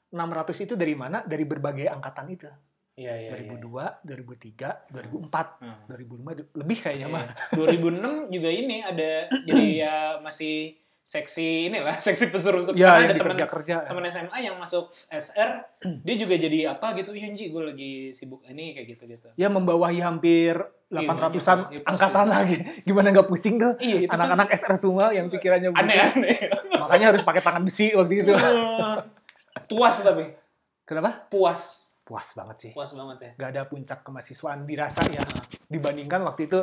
[0.08, 1.20] 600 itu dari mana?
[1.20, 2.46] Dari berbagai angkatan itu.
[2.92, 3.30] iya iya.
[3.32, 5.80] 2002, 2003, 2004, Ah.
[5.88, 7.14] 2005 lebih kayaknya Iya.
[7.16, 7.26] mah.
[7.50, 13.34] 2006 juga ini ada jadi ya masih seksi inilah seksi pesuruh Ya, karena ada teman
[13.34, 13.76] dikerja-kerja.
[13.84, 15.50] teman SMA yang masuk SR
[16.06, 19.48] dia juga jadi apa gitu iya Nji gue lagi sibuk ini kayak gitu gitu Ya
[19.48, 20.56] membawahi hampir
[20.90, 22.34] Iya, 800-an iya, angkatan pasti.
[22.34, 22.56] lagi.
[22.84, 23.78] Gimana nggak pusing tuh?
[23.78, 28.34] iya kan Anak-anak SR semua yang pikirannya aneh-aneh Makanya harus pakai tangan besi waktu itu.
[29.66, 30.34] puas tapi
[30.82, 31.26] Kenapa?
[31.26, 32.70] puas Puas banget sih.
[32.70, 35.22] puas banget ya Gak ada puncak kemahasiswaan dirasa ya.
[35.22, 35.46] Ah.
[35.64, 36.58] Dibandingkan waktu itu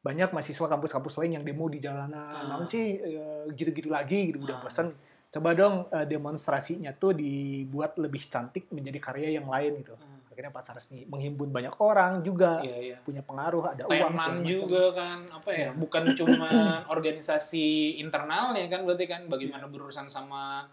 [0.00, 2.16] banyak mahasiswa kampus-kampus lain yang demo di jalanan.
[2.34, 2.44] Ah.
[2.46, 4.62] Namun sih eh, gitu-gitu lagi, gitu udah Ah.
[4.62, 4.88] bosan.
[5.28, 9.94] Coba dong eh, demonstrasinya tuh dibuat lebih cantik menjadi karya yang lain gitu.
[10.26, 13.92] Akhirnya pasar seni menghimpun banyak orang juga iya iya punya pengaruh, ada uang.
[13.92, 14.34] Teman macam.
[14.42, 16.48] juga kan apa ya bukan cuma
[16.88, 17.66] organisasi
[17.98, 20.64] internalnya kan berarti kan bagaimana berurusan sama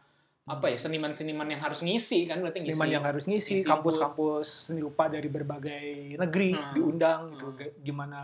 [0.45, 4.79] apa ya seniman-seniman yang harus ngisi kan berarti ngisi seniman yang harus ngisi kampus-kampus seni
[4.79, 6.71] rupa dari berbagai negeri Hmm.
[6.71, 7.67] diundang gitu Hmm.
[7.83, 8.19] Gimana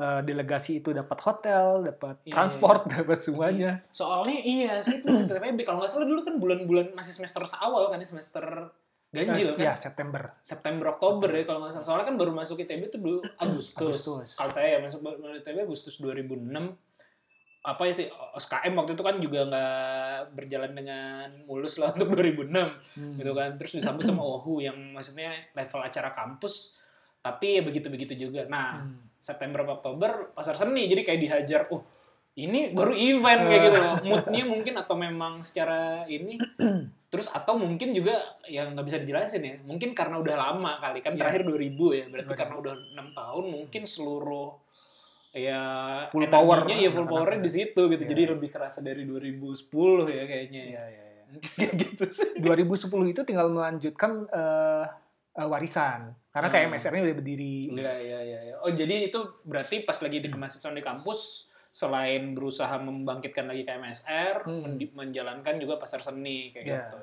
[0.00, 3.84] eh, delegasi itu dapat hotel dapat Iya, transport dapat semuanya.
[3.90, 5.12] Soalnya iya sih itu
[5.60, 8.44] kalau nggak salah dulu kan bulan-bulan masih semester awal kan ya semester
[9.10, 9.76] ganjil ya kan?
[9.76, 10.22] September.
[10.40, 11.84] September Oktober ya kalau nggak salah.
[11.84, 13.76] Soalnya kan baru masuk ITB itu dulu Agustus.
[13.76, 14.28] Agustus.
[14.38, 15.02] kalau saya ya masuk
[15.36, 16.48] ITB Agustus 2006
[17.60, 18.08] apa ya sih
[18.40, 19.92] SKM waktu itu kan juga nggak
[20.32, 22.48] berjalan dengan mulus lah untuk 2006
[22.96, 23.18] Hmm.
[23.18, 23.58] gitu kan.
[23.58, 26.78] Terus disambut sama OHU yang maksudnya level acara kampus.
[27.20, 28.46] Tapi ya begitu-begitu juga.
[28.46, 29.09] Nah Hmm.
[29.20, 30.88] September Oktober pasar seni.
[30.88, 31.84] Jadi kayak dihajar oh
[32.34, 33.94] ini baru event kayak gitu loh.
[34.08, 36.40] Moodnya mungkin atau memang secara ini
[37.12, 39.54] terus atau mungkin juga yang nggak bisa dijelasin ya.
[39.62, 41.20] Mungkin karena udah lama kali kan Iya.
[41.20, 42.04] terakhir 2000 ya.
[42.08, 42.40] Berarti 2000.
[42.40, 44.50] karena udah enam tahun mungkin seluruh
[45.30, 45.62] ya
[46.10, 46.82] Full energinya power.
[46.82, 48.02] ya full powernya di situ gitu.
[48.02, 48.10] Iya.
[48.10, 49.62] jadi lebih kerasa dari 2010
[50.08, 50.70] ya kayaknya ya.
[50.70, 51.22] Iya, iya, iya.
[51.30, 52.30] mungkin kayak gitu sih.
[52.38, 54.84] 2010 itu tinggal melanjutkan eh,
[55.34, 56.52] eh, warisan karena Hmm.
[56.52, 58.38] kayak MSR-nya udah berdiri Iya, iya, iya.
[58.44, 58.54] iya.
[58.58, 64.42] Oh, jadi itu berarti pas lagi di kemahasiswaan di kampus, selain berusaha membangkitkan lagi KMSR,
[64.42, 64.60] Hmm.
[64.64, 66.80] mendi- menjalankan juga pasar seni kayak Iya.
[66.80, 66.96] gitu.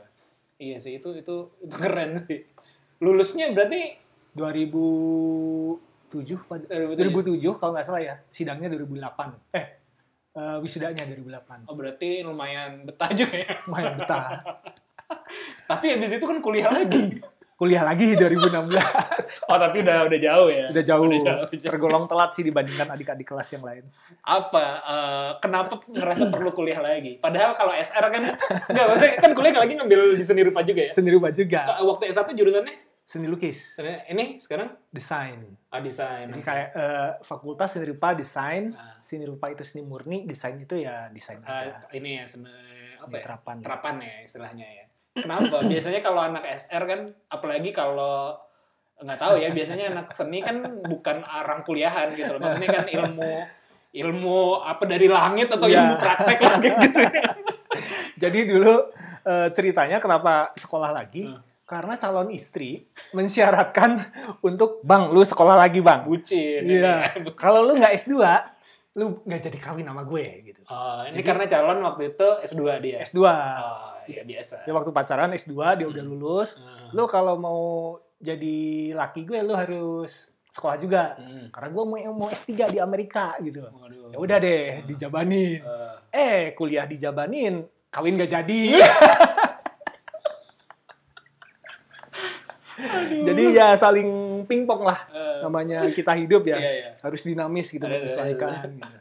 [0.59, 2.41] Iya sih, itu itu itu keren sih.
[2.97, 3.93] Lulusnya berarti
[4.33, 7.37] 2007 pada- 2007?
[7.37, 9.65] 2007 kalau nggak salah ya sidangnya 2008 eh
[10.33, 13.47] eh, wisudanya 2008 Oh, berarti lumayan betah juga ya.
[13.63, 14.43] lumayan betah
[15.67, 17.17] Tapi habis itu kan kuliah lagi.
[17.57, 18.53] Kuliah lagi 2016
[19.49, 20.67] Oh, tapi udah udah jauh ya.
[20.69, 21.65] udah jauh, Udah jauh, jauh.
[21.65, 23.83] tergolong telat sih dibandingkan adik-adik kelas yang lain
[24.21, 27.17] Apa eh, kenapa ngerasa perlu kuliah lagi?
[27.17, 28.23] Padahal kalau SR kan
[28.67, 30.91] enggak maksudnya kan kuliah lagi ngambil di seni rupa juga ya.
[30.91, 36.27] seni rupa juga Waktu S1 jurusannya seni lukis Seni- ini sekarang desain ah, desain.
[36.27, 40.75] jadi kayak eh, fakultas seni rupa desain Ah, seni rupa itu seni murni desain itu
[40.77, 42.51] ya desain aja ah, ini ya seni
[42.93, 43.23] seni apa ya?
[43.23, 44.85] terapan Terapan ya istilahnya ya.
[45.17, 45.57] Kenapa?
[45.61, 48.37] Biasanya kalau anak SR kan apalagi kalau
[48.97, 52.39] nggak tahu ya biasanya anak seni kan bukan orang kuliahan gitu loh.
[52.39, 53.31] Maksudnya kan ilmu
[53.87, 55.81] ilmu apa dari langit atau Iya.
[55.81, 57.01] ilmu praktek lah kayak gitu.
[58.17, 58.73] jadi dulu
[59.23, 61.41] eh, ceritanya kenapa sekolah lagi Hmm.
[61.63, 63.99] karena calon istri mensyaratkan
[64.39, 66.63] untuk bang lu sekolah lagi bang Bucin.
[66.63, 67.11] Iya.
[67.11, 67.31] ya.
[67.41, 68.13] kalau lu nggak S2
[68.97, 70.61] lu nggak jadi kawin sama gue gitu.
[70.67, 72.97] Oh, ini Jadi- karena calon waktu itu S2 dia.
[73.05, 74.65] S2 Oh, iya biasa.
[74.65, 76.57] dia waktu pacaran S2 dia udah lulus.
[76.57, 76.89] Hmm.
[76.97, 77.61] lu kalau mau
[78.17, 78.57] jadi
[78.97, 81.13] laki gue lu harus sekolah juga.
[81.13, 81.53] Hmm.
[81.53, 83.61] karena gue mau mau S3 di Amerika gitu.
[84.09, 85.61] Ya udah deh dijabanin.
[85.61, 87.61] Eh, eh kuliah dijabanin
[87.93, 88.61] kawin gak jadi.
[93.27, 94.09] Jadi ya saling
[94.47, 96.89] pingpong lah eh, namanya kita hidup ya Iya, iya.
[96.97, 98.97] harus dinamis gitu menyesuaikan gitu.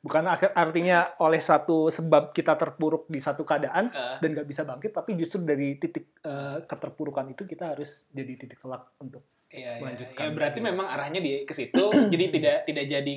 [0.00, 0.22] bukan
[0.54, 5.14] artinya oleh satu sebab kita terpuruk di satu keadaan Eh, dan nggak bisa bangkit tapi
[5.14, 9.80] justru dari titik eh, keterpurukan itu kita harus jadi titik tolak untuk Iya, iya.
[9.80, 10.20] melanjutkan.
[10.20, 11.78] Ya berarti memang arahnya di ke situ.
[12.12, 13.14] jadi tidak tidak jadi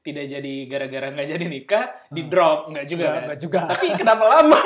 [0.00, 3.04] tidak jadi gara-gara nggak jadi nikah di drop nggak juga.
[3.10, 3.38] Nggak- kan?
[3.38, 4.58] juga Tapi kenapa lama?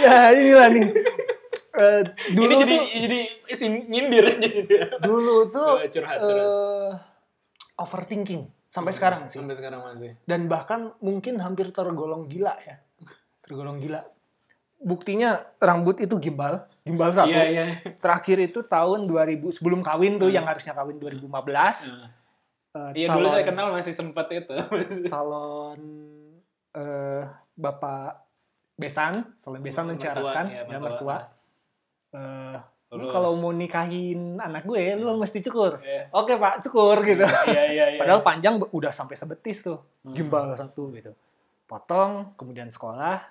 [0.00, 0.86] ya inilah nih
[2.30, 4.48] Dulu Ini jadi tuh, jadi isi nyindir aja
[5.00, 6.46] dulu tuh Coba curhat, curhat.
[6.46, 6.90] eh,
[7.76, 9.38] overthinking sampai sekarang sih.
[9.38, 10.14] Sampai sekarang masih.
[10.22, 12.78] Dan bahkan mungkin hampir tergolong gila ya.
[13.40, 14.04] Tergolong gila.
[14.78, 17.28] Buktinya rambut itu gimbal, gimbal satu.
[17.28, 17.64] Iya, iya.
[17.98, 20.36] Terakhir itu tahun 2000 sebelum kawin tuh Hmm.
[20.36, 21.90] yang harusnya kawin 2015.
[21.90, 22.08] Nah.
[22.70, 24.54] Eh, Iya dulu saya kenal masih sempat itu.
[25.12, 25.80] calon
[26.70, 28.24] eh, Bapak
[28.72, 31.16] Besan, calon Besan Mertua, mencaratkan iya, ya mertua.
[32.10, 32.58] Eh,
[32.90, 35.78] lu kalau mau nikahin anak gue, lu mesti cukur.
[35.78, 36.10] Iya.
[36.10, 37.22] Oke pak, cukur gitu.
[37.22, 37.98] Iya, iya, iya.
[37.98, 40.12] Padahal panjang udah sampai sebetis tuh, Hmm.
[40.12, 41.14] gimbal satu gitu.
[41.64, 43.22] Potong, kemudian sekolah,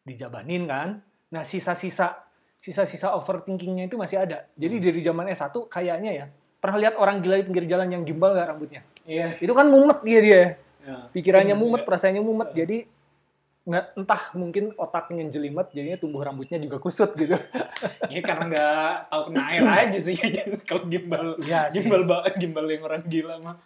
[0.00, 0.88] dijabanin kan.
[1.30, 2.22] Nah sisa-sisa
[2.56, 4.46] sisa-sisa overthinkingnya itu masih ada.
[4.54, 4.84] Jadi Hmm.
[4.86, 8.46] dari zaman S1 kayaknya ya, pernah lihat orang gila di pinggir jalan yang gimbal gak
[8.46, 8.86] rambutnya?
[9.02, 9.34] Iya.
[9.42, 10.42] Itu kan mumet dia dia.
[10.78, 11.10] iya.
[11.10, 11.86] Pikirannya Hmm, mumet, iya.
[11.90, 12.48] perasaannya mumet.
[12.54, 12.86] Jadi
[13.62, 17.38] nggak entah mungkin otaknya jelimet jadinya tumbuh rambutnya juga kusut gitu.
[18.12, 20.14] Iya karena nggak tahu kena air aja sih
[20.68, 21.38] kalau gimbal.
[21.38, 21.80] Iya sih.
[21.80, 23.56] Gimbal ba- gimbal yang orang gila mah.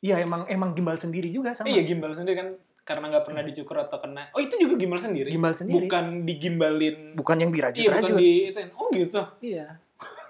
[0.00, 1.68] Iya emang emang gimbal sendiri juga sama.
[1.68, 2.48] Iya gimbal sendiri kan
[2.80, 4.30] karena nggak pernah dicukur atau kena.
[4.32, 5.28] Oh itu juga gimbal sendiri.
[5.28, 5.84] Gimbal sendiri.
[5.84, 6.96] Bukan digimbalin.
[7.14, 8.08] Bukan yang Iya dirajut-rajut.
[8.08, 8.60] bukan di itu.
[8.74, 9.20] Oh gitu.
[9.42, 9.66] Iya.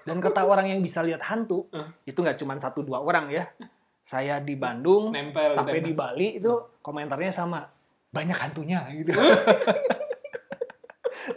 [0.01, 1.69] Dan kata orang yang bisa lihat hantu,
[2.03, 3.45] itu nggak cuma satu dua orang ya.
[4.01, 6.49] Saya di Bandung Nempel sampai di Bali itu
[6.81, 7.61] komentarnya sama.
[8.11, 9.15] Banyak hantunya gitu.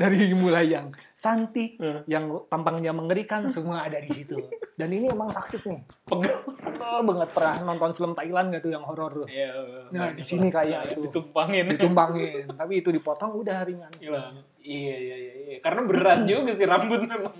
[0.00, 0.90] Dari mulai yang
[1.24, 2.04] cantik, Hah.
[2.04, 4.36] yang tampangnya mengerikan, semua ada di situ.
[4.76, 5.80] Dan ini emang sakit nih.
[6.04, 6.36] Pegel.
[6.84, 9.28] Banget pernah nonton film Thailand tuh yang horor tuh.
[9.32, 9.88] Iya.
[9.88, 11.08] Nah, di sini kayak itu.
[11.08, 11.64] ditumpangin.
[11.72, 13.88] Ditumbangin, tapi itu dipotong udah ringan.
[13.96, 14.36] Gila.
[14.60, 15.32] Iya iya iya.
[15.32, 15.56] iya.
[15.64, 17.32] Karena berat juga sih rambut memang.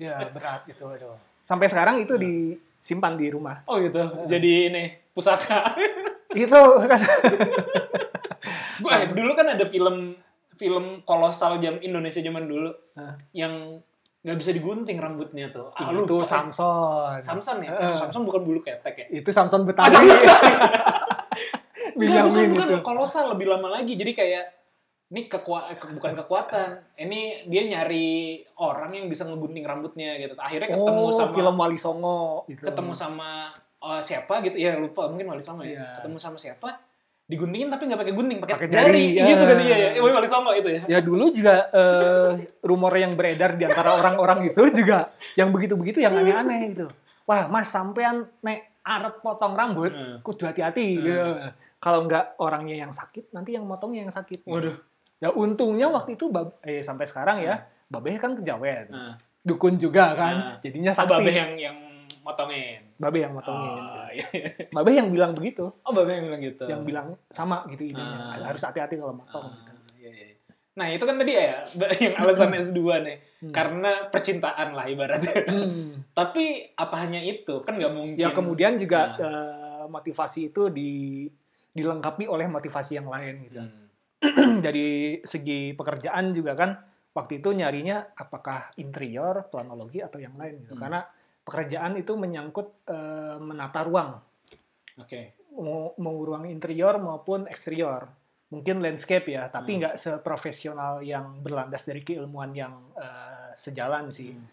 [0.00, 1.20] Ya berat itu aduh.
[1.44, 3.60] Sampai sekarang itu disimpan di rumah.
[3.68, 4.24] Oh gitu.
[4.24, 5.76] Jadi ini pusaka.
[6.32, 7.00] Itu kan
[8.82, 10.14] Gue dulu kan ada film
[10.58, 13.14] film kolosal jam Indonesia zaman dulu Hah.
[13.30, 13.78] yang
[14.26, 15.70] nggak bisa digunting rambutnya tuh.
[15.78, 16.26] Ah, itu lupa.
[16.26, 17.22] Samson.
[17.22, 17.70] Samson ya?
[17.70, 17.94] Eh.
[17.94, 19.06] Samson bukan bulu ketek ya?
[19.22, 19.94] Itu Samson Betawi.
[21.98, 22.82] Enggak, bukan, bukan.
[22.86, 23.98] kolosal lebih lama lagi.
[23.98, 24.44] Jadi kayak
[25.14, 26.68] ini kekuatan bukan kekuatan.
[26.98, 30.34] Ini dia nyari orang yang bisa ngegunting rambutnya gitu.
[30.38, 32.62] Akhirnya ketemu oh, sama film Wali Songo gitu.
[32.66, 33.50] ketemu sama
[33.82, 35.86] oh, siapa gitu ya lupa mungkin wali songo ya Iya.
[36.00, 36.68] ketemu sama siapa
[37.28, 39.50] diguntingin tapi nggak pakai gunting pakai jari, jari, gitu ya.
[39.52, 42.30] kan iya ya wali wali songo itu ya Ya dulu juga eh,
[42.62, 46.88] rumor yang beredar di antara orang-orang itu juga yang begitu-begitu yang aneh-aneh gitu.
[47.24, 50.16] Wah, Mas sampean nek arep potong rambut, Hmm.
[50.18, 50.98] kudu hati-hati Hmm.
[50.98, 51.20] gitu.
[51.78, 54.42] Kalau enggak orangnya yang sakit, nanti yang motongnya yang sakit.
[54.42, 54.80] waduh
[55.18, 58.88] Ya untungnya waktu itu bab- eh sampai sekarang ya, Babeh kan kejawen.
[58.88, 60.34] nah, Dukun juga kan.
[60.34, 60.56] Nah.
[60.60, 61.10] Jadinya sakti.
[61.10, 61.76] babe yang yang
[62.20, 63.80] motongin Babe yang motongin.
[63.80, 64.26] oh, iya.
[64.74, 68.36] Babe yang bilang begitu, oh babe yang bilang gitu yang bilang sama gitu idenya.
[68.36, 68.44] Ah.
[68.44, 69.48] Harus hati-hati kalau motong.
[69.48, 69.80] Ah, gitu.
[69.96, 70.26] iya, iya.
[70.74, 71.64] nah itu kan tadi ya
[72.04, 73.54] yang alasan S2 nih Hmm.
[73.54, 76.02] karena percintaan lah ibaratnya Hmm.
[76.18, 79.22] tapi apa hanya itu kan nggak mungkin Ya kemudian juga Nah.
[79.22, 80.90] eh, motivasi itu di
[81.70, 83.62] dilengkapi oleh motivasi yang lain gitu.
[83.62, 84.58] Hmm.
[84.66, 86.74] Dari segi pekerjaan juga kan
[87.18, 90.78] waktu itu nyarinya apakah interior, planologi atau yang lain gitu.
[90.78, 90.82] Hmm.
[90.86, 91.00] Karena
[91.42, 94.14] pekerjaan itu menyangkut eh, menata ruang,
[94.96, 95.20] oke
[95.58, 98.06] mau, mau ruang interior maupun eksterior.
[98.48, 99.80] Mungkin landscape ya, tapi Hmm.
[99.84, 104.32] nggak seprofesional yang berlandas dari keilmuan yang eh, sejalan sih.
[104.32, 104.46] Hmm.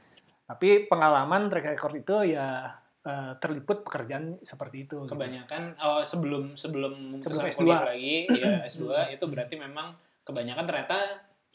[0.46, 2.74] Tapi pengalaman track record itu ya
[3.06, 5.06] eh, terliput pekerjaan seperti itu.
[5.06, 5.14] gitu.
[5.14, 7.58] kebanyakan oh, sebelum sebelum Sebelum S2.
[7.62, 9.94] kuliah lagi ya S2 itu berarti memang
[10.26, 10.98] kebanyakan ternyata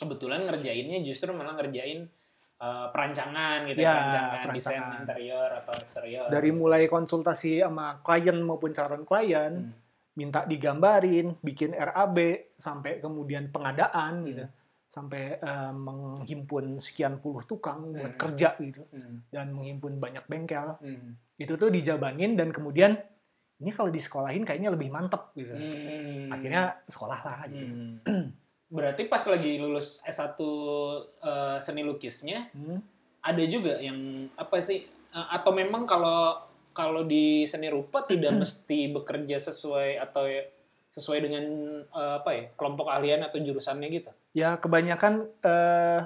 [0.01, 2.09] kebetulan ngerjainnya justru malah ngerjain
[2.57, 5.01] uh, perancangan gitu ya, Ya, perancangan, desain perancangan.
[5.05, 9.73] interior atau eksterior Dari mulai konsultasi sama klien maupun calon klien, Hmm.
[10.13, 12.17] minta digambarin, bikin RAB,
[12.57, 14.45] sampai kemudian pengadaan gitu.
[14.87, 18.21] Sampai eh, menghimpun sekian puluh tukang buat Hmm.
[18.21, 19.23] kerja gitu Hmm.
[19.29, 20.77] dan menghimpun banyak bengkel.
[20.77, 21.15] Hmm.
[21.37, 22.99] Itu tuh dijabanin dan kemudian
[23.57, 25.53] ini kalau disekolahin kayaknya lebih mantep gitu.
[25.53, 26.29] Hmm.
[26.29, 27.65] Akhirnya sekolah lah gitu.
[27.65, 28.29] Hmm.
[28.71, 30.47] berarti pas lagi lulus S1 uh,
[31.59, 32.79] seni lukisnya Hmm.
[33.21, 33.99] ada juga yang
[34.35, 36.39] apa sih uh, atau memang kalau
[36.71, 40.47] kalau di seni rupa tidak mesti bekerja sesuai atau ya-
[40.89, 41.45] sesuai dengan
[41.89, 44.11] uh, apa ya kelompok ahlian atau jurusannya gitu.
[44.33, 46.01] Ya kebanyakan eh,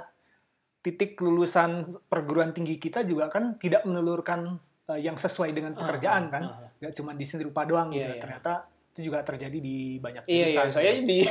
[0.80, 4.56] titik lulusan perguruan tinggi kita juga kan tidak menelurkan
[4.86, 6.42] eh, yang sesuai dengan pekerjaan Ah, kan.
[6.42, 6.70] ah, ah.
[6.76, 8.08] nggak cuma di seni rupa doang Iya, gitu.
[8.10, 8.20] iya.
[8.20, 8.52] Ternyata
[8.94, 10.70] itu juga terjadi di banyak Iya iya jurusan.
[10.70, 11.26] saya di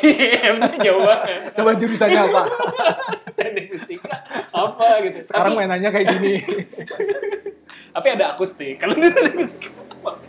[0.83, 1.55] jauh banget.
[1.55, 2.41] Coba jurusannya apa?
[3.39, 4.15] Teknik fisika
[4.51, 5.17] apa gitu.
[5.31, 6.33] Sekarang Tapi, mainannya kayak gini.
[7.95, 8.83] tapi ada akustik.
[8.83, 9.71] Kalau di teknik fisika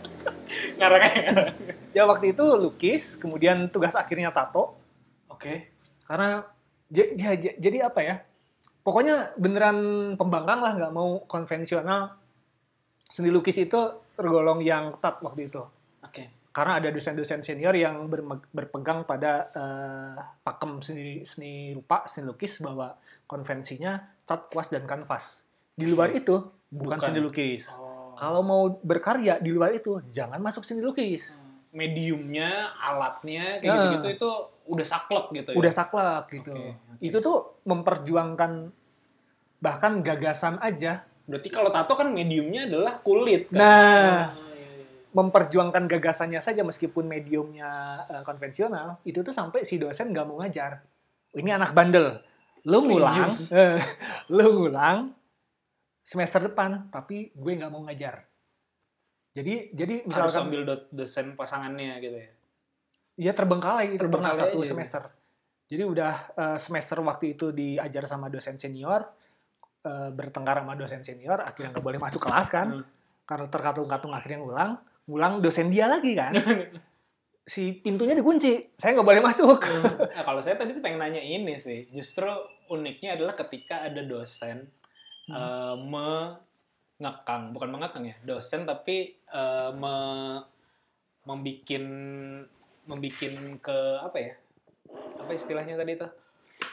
[0.79, 1.53] ngarang ngarang.
[1.91, 4.79] ya waktu itu lukis, kemudian tugas akhirnya tato.
[5.27, 5.75] Oke.
[6.07, 6.39] Karena
[6.87, 8.15] ya, jadi apa ya?
[8.85, 9.77] pokoknya beneran
[10.13, 12.13] pembangkang lah nggak mau konvensional
[13.09, 13.81] seni lukis itu
[14.13, 15.65] tergolong yang ketat waktu itu
[16.05, 16.29] Oke.
[16.55, 18.07] Karena ada dosen-dosen senior yang
[18.49, 22.95] berpegang pada eh, pakem seni, seni rupa seni lukis bahwa
[23.25, 23.91] konvensinya
[24.23, 26.99] cat kuas dan kanvas di luar itu bukan, Bukan.
[27.03, 28.15] seni lukis Oh.
[28.15, 31.35] kalau mau berkarya di luar itu jangan masuk seni lukis
[31.69, 33.75] mediumnya, alatnya kayak Ya.
[33.75, 34.29] gitu-gitu itu
[34.65, 35.57] udah saklek gitu ya.
[35.59, 37.03] udah saklek gitu Oke, oke.
[37.03, 37.37] itu tuh
[37.67, 38.51] memperjuangkan
[39.59, 43.57] bahkan gagasan aja Berarti kalau tato kan mediumnya adalah kulit kan.
[43.59, 43.73] nah
[44.31, 44.44] iya.
[45.15, 47.69] Memperjuangkan gagasannya saja meskipun mediumnya
[48.05, 50.83] eh, konvensional itu tuh sampai si dosen nggak mau ngajar
[51.33, 52.19] ini anak bandel
[52.67, 53.79] lu ngulang eh,
[54.27, 55.15] lu ngulang
[56.01, 58.27] semester depan tapi gue nggak mau ngajar
[59.31, 62.29] jadi jadi harus misalkan ambil do- dosen pasangannya gitu ya.
[63.15, 64.69] ya terbengkalai Terbengkalai satu aja.
[64.69, 65.03] semester
[65.65, 69.07] jadi udah eh, semester waktu itu diajar sama dosen senior
[69.81, 72.83] eh, bertengkar sama dosen senior akhirnya nggak boleh masuk kelas kan Hmm.
[73.25, 74.71] karena terkatung-katung akhirnya ngulang
[75.05, 76.33] ngulang dosen dia lagi kan
[77.45, 79.59] si pintunya dikunci saya nggak boleh masuk
[80.15, 81.85] Nah, kalau saya tadi tuh pengen nanya ini sih.
[81.91, 82.25] Justru
[82.71, 84.71] uniknya adalah ketika ada dosen
[85.25, 85.33] Hmm.
[85.33, 85.75] eh,
[87.01, 89.95] mengekang, bukan mengekang ya, dosen tapi eh, me,
[91.25, 91.83] membikin
[92.85, 94.33] membikin ke apa ya?
[95.17, 96.13] Apa istilahnya tadi tuh?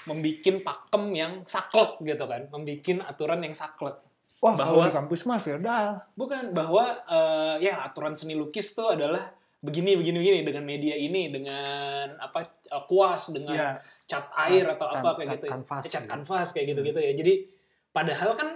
[0.04, 3.96] Membikin pakem yang saklek gitu kan, membikin aturan yang saklek.
[4.42, 9.30] Wah Bahwa- di kampus mah feodal Bukan bahwa eh, ya aturan seni lukis tuh adalah
[9.58, 13.68] begini begini begini dengan media ini dengan apa eh, kuas dengan ya
[14.04, 15.52] cat air atau Cat- apa kayak cat gitu ya.
[15.52, 16.10] kanvas Eh, cat gitu.
[16.10, 17.32] kanvas kayak gitu-gitu ya jadi
[17.88, 18.48] padahal kan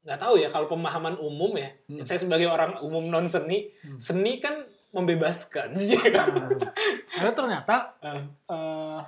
[0.00, 2.00] nggak tahu ya kalau pemahaman umum ya Hmm.
[2.00, 3.98] saya sebagai orang umum non seni Hmm.
[3.98, 4.62] seni kan
[4.92, 5.74] membebaskan
[7.10, 8.22] karena ternyata Ah.
[8.46, 9.00] eh,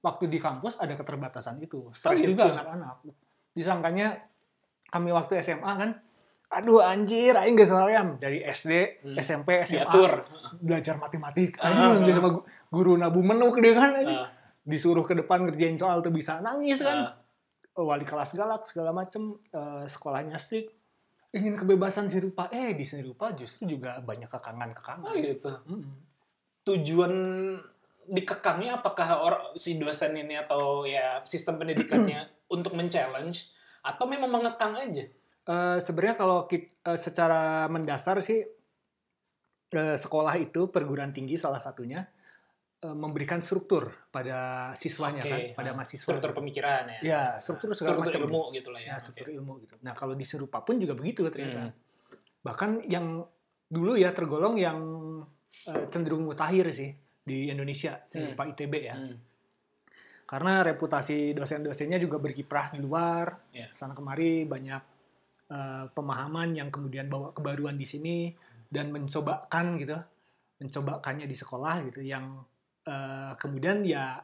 [0.00, 2.34] waktu di kampus ada keterbatasan itu stres gitu.
[2.34, 3.04] juga anak-anak
[3.52, 4.16] disangkanya
[4.90, 5.90] kami waktu SMA kan
[6.50, 9.14] aduh anjir aing geus soalnya dari SD Hmm.
[9.16, 10.26] SMP SMA diatur.
[10.66, 11.54] belajar matematik.
[11.62, 12.10] Ah, aja ah.
[12.10, 13.94] sama gu- guru nabu menuk deh kan.
[14.02, 14.28] Ah,
[14.66, 17.14] disuruh ke depan ngerjain soal tuh bisa nangis kan.
[17.14, 17.14] Ah.
[17.80, 20.74] wali kelas galak segala macem eh, sekolahnya strict.
[21.30, 25.50] Ingin kebebasan seni rupa eh di seni rupa justru juga banyak kekangan kekangan oh gitu.
[26.66, 27.12] Tujuan
[28.10, 33.46] dikekangnya apakah orang si dosen ini atau ya sistem pendidikannya untuk men-challenge
[33.80, 35.04] atau memang mengekang aja
[35.80, 38.44] sebenarnya kalau kit- eh, secara mendasar sih
[39.70, 42.04] eh, sekolah itu perguruan tinggi salah satunya
[42.84, 45.76] eh, memberikan struktur pada siswanya Oke, kan pada ah.
[45.80, 49.28] mahasiswa struktur pemikiran ya ya struktur segala struktur macam ilmu gitu lah ya, ya struktur
[49.32, 51.74] ilmu gitu nah kalau di serupa pun juga begitu ternyata Hmm.
[52.40, 53.20] bahkan yang
[53.70, 54.78] dulu ya tergolong yang
[55.66, 58.48] eh, cenderung mutakhir sih di Indonesia seni Hmm.
[58.54, 59.16] ITB ya Hmm.
[60.30, 63.66] Karena reputasi dosen-dosennya juga berkiprah di luar Ya.
[63.74, 64.82] sana kemari banyak
[65.50, 68.30] eh, pemahaman yang kemudian bawa kebaruan di sini
[68.70, 69.98] dan mencobakan gitu
[70.62, 72.38] mencobakannya di sekolah gitu yang
[72.86, 74.22] eh, kemudian ya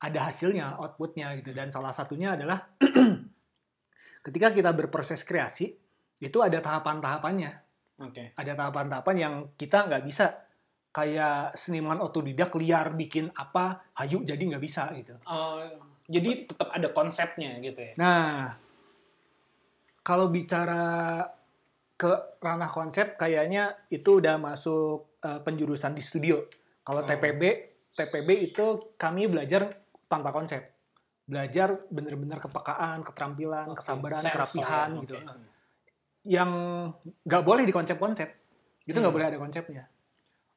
[0.00, 2.64] ada hasilnya outputnya gitu dan salah satunya adalah
[4.24, 5.76] ketika kita berproses kreasi
[6.16, 7.52] itu ada tahapan-tahapannya
[8.00, 8.32] Oke.
[8.36, 10.45] ada tahapan-tahapan yang kita nggak bisa
[10.96, 15.60] kayak seniman otodidak liar bikin apa hayu jadi nggak bisa gitu Oh,
[16.08, 17.92] jadi tetap ada konsepnya gitu ya.
[17.98, 18.56] Nah,
[20.00, 21.20] kalau bicara
[21.92, 26.38] ke ranah konsep, kayaknya itu udah masuk eh, penjurusan di studio.
[26.80, 27.08] Kalau Oh.
[27.08, 27.42] TPB,
[27.92, 29.74] TPB itu kami belajar
[30.06, 30.62] tanpa konsep.
[31.26, 35.14] Belajar bener-bener kepekaan, keterampilan, Oke, kesabaran, sensor kerapihan ya, gitu.
[36.22, 36.50] Yang
[37.26, 38.28] nggak boleh di konsep-konsep.
[38.86, 39.16] Itu nggak Hmm.
[39.18, 39.84] boleh ada konsepnya.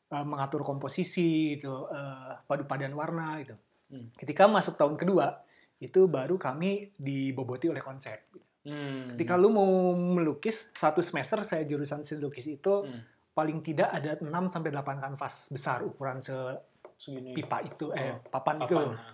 [0.09, 3.53] Eh, mengatur komposisi, gitu, eh, padu-padan warna, gitu.
[3.93, 4.09] Hmm.
[4.17, 5.45] Ketika masuk tahun kedua,
[5.77, 8.17] itu baru kami diboboti oleh konsep.
[8.65, 9.13] Hmm.
[9.13, 13.05] Ketika lu mau melukis satu semester saya jurusan seni lukis itu Hmm.
[13.37, 18.65] paling tidak ada 6 sampai 8 kanvas besar ukuran segini sepipa itu eh Oh, papan,
[18.65, 18.75] itu.
[18.75, 18.97] papan.
[18.97, 19.13] ha.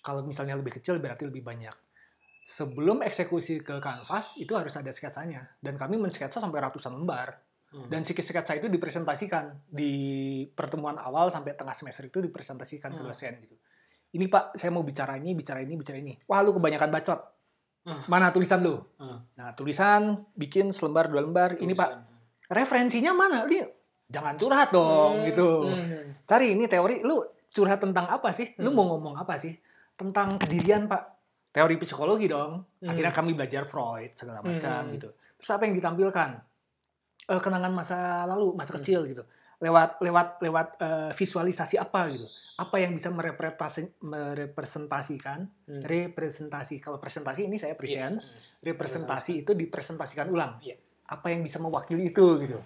[0.00, 1.74] Kalau misalnya lebih kecil berarti lebih banyak.
[2.46, 7.84] Sebelum eksekusi ke kanvas itu harus ada sketsanya dan kami mensketsa sampai ratusan lembar Hmm.
[7.86, 9.92] dan si sketsa itu dipresentasikan di
[10.48, 13.08] pertemuan awal sampai tengah semester itu dipresentasikan ke Hmm.
[13.08, 13.56] dosen gitu.
[14.08, 16.16] Ini Pak, saya mau bicara ini, bicara ini, bicara ini.
[16.24, 17.20] Wah, lu kebanyakan bacot.
[17.84, 18.00] Hmm.
[18.08, 18.80] Mana tulisan lu?
[18.96, 19.20] Hmm.
[19.36, 21.60] Nah, tulisan bikin selembar dua lembar.
[21.60, 22.48] Ini Pak, Tulisan.
[22.48, 23.44] referensinya mana?
[23.44, 23.68] Dia
[24.08, 25.26] jangan curhat dong Hmm.
[25.28, 25.48] gitu.
[25.68, 26.16] Hmm.
[26.24, 28.48] Cari ini teori lu curhat tentang apa sih?
[28.56, 28.76] Lu Hmm.
[28.80, 29.52] mau ngomong apa sih?
[29.92, 31.02] Tentang kedirian, Pak.
[31.52, 32.64] Teori psikologi dong.
[32.80, 32.88] Hmm.
[32.88, 34.96] Akhirnya kami belajar Freud segala macam Hmm.
[34.96, 35.12] gitu.
[35.36, 36.47] Terus apa yang ditampilkan?
[37.28, 38.80] Eh, kenangan masa lalu, masa Hmm.
[38.80, 39.24] kecil gitu.
[39.58, 42.22] lewat lewat lewat eh, visualisasi apa gitu
[42.62, 45.82] apa yang bisa merepresentasi, merepresentasikan Hmm.
[45.82, 48.70] representasi kalau presentasi ini saya present Iya.
[48.70, 50.78] representasi itu dipresentasikan ulang Iya.
[51.10, 52.62] apa yang bisa mewakili itu gitu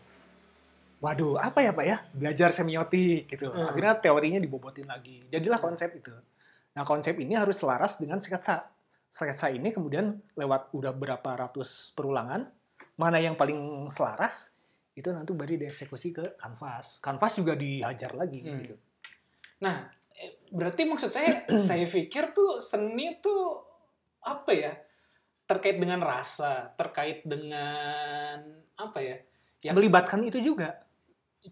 [1.00, 3.72] waduh apa ya pak ya belajar semiotik gitu Hmm.
[3.72, 6.12] akhirnya teorinya dibobotin lagi jadilah konsep itu
[6.76, 8.68] nah konsep ini harus selaras dengan sketsa
[9.08, 12.52] sketsa ini kemudian lewat udah berapa ratus perulangan
[12.94, 13.56] mana yang paling
[13.88, 14.51] selaras
[14.92, 18.60] itu nanti baru dieksekusi ke kanvas kanvas juga dihajar lagi Hmm.
[18.60, 18.76] gitu
[19.62, 19.86] Nah,
[20.18, 23.62] eh, berarti maksud saya, saya pikir tuh seni tuh
[24.26, 24.74] apa ya?
[25.46, 28.42] Terkait dengan rasa, terkait dengan
[28.74, 29.22] apa ya?
[29.62, 30.82] Yang melibatkan itu juga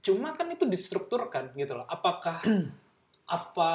[0.06, 1.86] cuma kan itu distrukturkan gitu loh.
[1.86, 2.42] Apakah
[3.38, 3.70] apa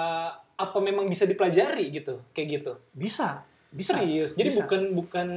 [0.55, 2.73] apa memang bisa dipelajari gitu, kayak gitu?
[2.95, 3.43] bisa
[3.75, 4.31] bisa Serius.
[4.35, 4.59] Jadi bisa.
[4.63, 5.29] bukan bukan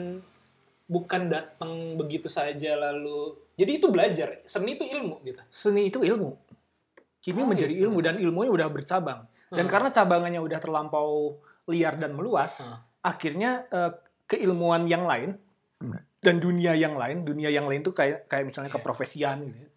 [0.87, 3.35] bukan datang begitu saja lalu.
[3.59, 4.39] Jadi itu belajar.
[4.47, 5.43] Seni itu ilmu gitu.
[5.51, 6.31] seni itu ilmu
[7.19, 7.91] kini Oh, menjadi gitu.
[7.91, 9.73] ilmu dan ilmunya udah bercabang dan Hmm.
[9.75, 12.79] karena cabangannya udah terlampau liar dan meluas Hmm.
[13.03, 13.91] akhirnya eh,
[14.25, 15.35] keilmuan yang lain
[16.19, 18.79] dan dunia yang lain dunia yang lain tuh kayak kayak misalnya Iya.
[18.79, 19.69] keprofesian gitu ya,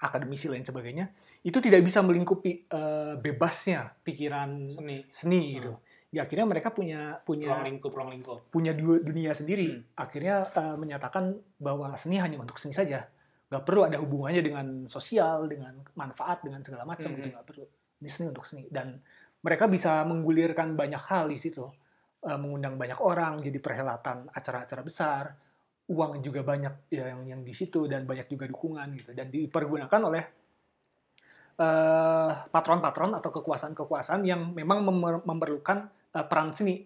[0.00, 1.10] akademisi lain sebagainya
[1.42, 5.74] itu tidak bisa melingkupi eh, bebasnya pikiran seni seni gitu
[6.12, 8.38] ya akhirnya mereka punya ruang punya lingkup ruang lingkup.
[8.52, 9.72] punya dua dunia sendiri.
[9.72, 9.82] Hmm.
[9.96, 11.24] akhirnya eh, menyatakan
[11.56, 13.08] bahwa seni hanya untuk seni saja.
[13.48, 17.16] Nggak perlu ada hubungannya dengan sosial dengan manfaat dengan segala macam Hmm.
[17.16, 17.64] gitu nggak perlu.
[18.04, 18.68] Ini seni untuk seni.
[18.68, 19.00] Dan
[19.40, 21.64] mereka bisa menggulirkan banyak hal di situ.
[22.22, 25.24] Eh, mengundang banyak orang jadi perhelatan acara-acara besar.
[25.88, 29.16] Uang juga banyak ya, yang yang di situ dan banyak juga dukungan gitu.
[29.16, 30.24] Dan dipergunakan oleh
[31.52, 36.84] eh, patron-patron atau kekuasaan-kekuasaan yang memang memer- memerlukan eh, peran seni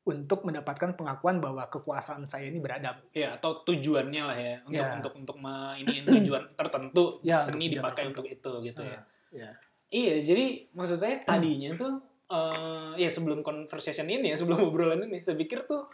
[0.00, 3.04] untuk mendapatkan pengakuan bahwa kekuasaan saya ini beradab.
[3.12, 4.96] Ya, atau tujuannya lah ya untuk Ya.
[4.96, 5.36] untuk untuk
[5.76, 8.24] iniin tujuan tertentu Ya, seni dipakai tertentu.
[8.24, 9.00] untuk itu gitu ya.
[9.30, 9.50] Ya.
[9.90, 12.00] Iya, jadi maksud saya tadinya tuh
[12.30, 15.84] eh, ya sebelum conversation ini ya, sebelum obrolan ini saya pikir tuh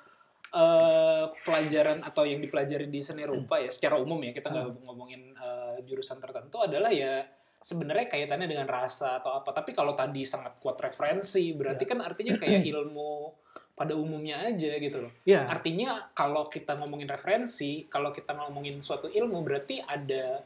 [0.55, 5.35] eh, pelajaran atau yang dipelajari di seni rupa ya secara umum ya kita nggak ngomongin
[5.35, 7.27] eh, jurusan tertentu adalah ya
[7.67, 9.51] sebenarnya kaitannya dengan rasa atau apa.
[9.51, 13.35] Tapi kalau tadi sangat kuat referensi, berarti kan artinya kayak ilmu
[13.75, 15.13] pada umumnya aja gitu loh.
[15.27, 20.41] Ya, Artinya kalau kita ngomongin referensi, kalau kita ngomongin suatu ilmu berarti ada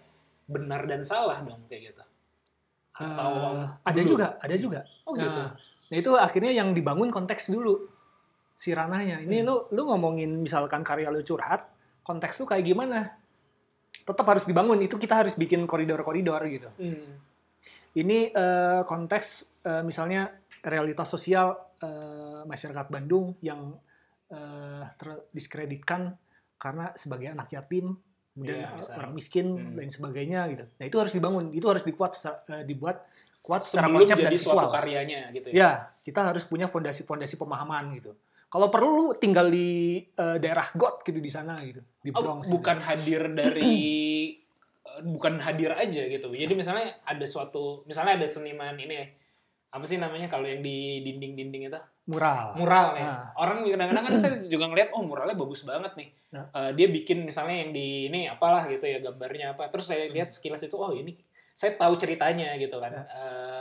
[0.50, 2.02] benar dan salah dong kayak gitu.
[2.96, 4.80] Atau eh, ada juga, ada juga.
[5.06, 5.40] Oh gitu.
[5.46, 5.54] Nah,
[5.92, 7.86] nah itu akhirnya yang dibangun konteks dulu
[8.58, 9.22] si ranahnya.
[9.22, 9.46] Ini Hmm.
[9.46, 11.70] lu lu ngomongin misalkan karya lu curhat,
[12.02, 13.14] konteks lu kayak gimana?
[13.92, 14.78] Tetap harus dibangun.
[14.80, 16.68] Itu kita harus bikin koridor-koridor gitu.
[16.76, 17.18] Hmm.
[17.92, 19.26] Ini eh, konteks
[19.62, 20.30] eh, misalnya
[20.62, 23.74] realitas sosial eh, masyarakat Bandung yang
[24.30, 26.14] eh, terdiskreditkan
[26.54, 27.96] karena sebagai anak yatim,
[28.30, 28.96] kemudian misalnya.
[28.96, 29.74] orang miskin Hmm.
[29.74, 30.64] dan sebagainya gitu.
[30.76, 33.02] Nah itu harus dibangun, itu harus dikuat secara- eh, dibuat
[33.40, 34.54] kuat secara Sebelum konsep dan visual.
[34.54, 35.54] suatu karyanya gitu ya.
[35.56, 35.70] Ya,
[36.04, 38.12] kita harus punya fondasi-fondasi pemahaman gitu.
[38.50, 42.50] Kalau perlu lu tinggal di eh, daerah got gitu di sana gitu, di Oh, Bronx.
[42.50, 42.58] gitu.
[42.58, 43.70] bukan hadir dari
[44.82, 46.28] eh, bukan hadir aja gitu.
[46.34, 48.98] Jadi misalnya ada suatu misalnya ada seniman ini
[49.70, 51.80] apa sih namanya kalau yang di dinding-dinding itu?
[52.10, 52.58] mural.
[52.58, 53.06] mural ya.
[53.06, 53.24] Ah.
[53.38, 56.08] Orang kadang-kadang kan saya juga ngeliat oh muralnya bagus banget nih.
[56.34, 56.50] Nah.
[56.50, 59.70] Eh, dia bikin misalnya yang di ini apalah gitu ya gambarnya apa.
[59.70, 61.14] Terus saya lihat sekilas itu oh ini
[61.54, 62.98] saya tahu ceritanya gitu kan.
[62.98, 63.59] Eh,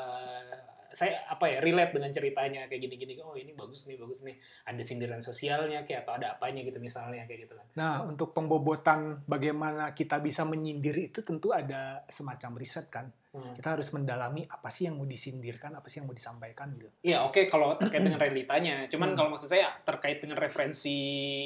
[0.92, 3.14] saya apa ya relate dengan ceritanya kayak gini-gini.
[3.22, 4.36] Oh ini bagus nih bagus nih.
[4.66, 7.66] Ada sindiran sosialnya kayak atau ada apanya gitu misalnya kayak gitu kan.
[7.78, 13.08] Nah, untuk pembobotan bagaimana kita bisa menyindir itu tentu ada semacam riset kan.
[13.30, 13.54] Hmm.
[13.54, 16.90] Kita harus mendalami apa sih yang mau disindirkan, apa sih yang mau disampaikan gitu.
[17.06, 18.90] Iya oke kalau terkait dengan realitanya.
[18.90, 19.18] Cuman Hmm.
[19.18, 20.98] kalau maksud saya terkait dengan referensi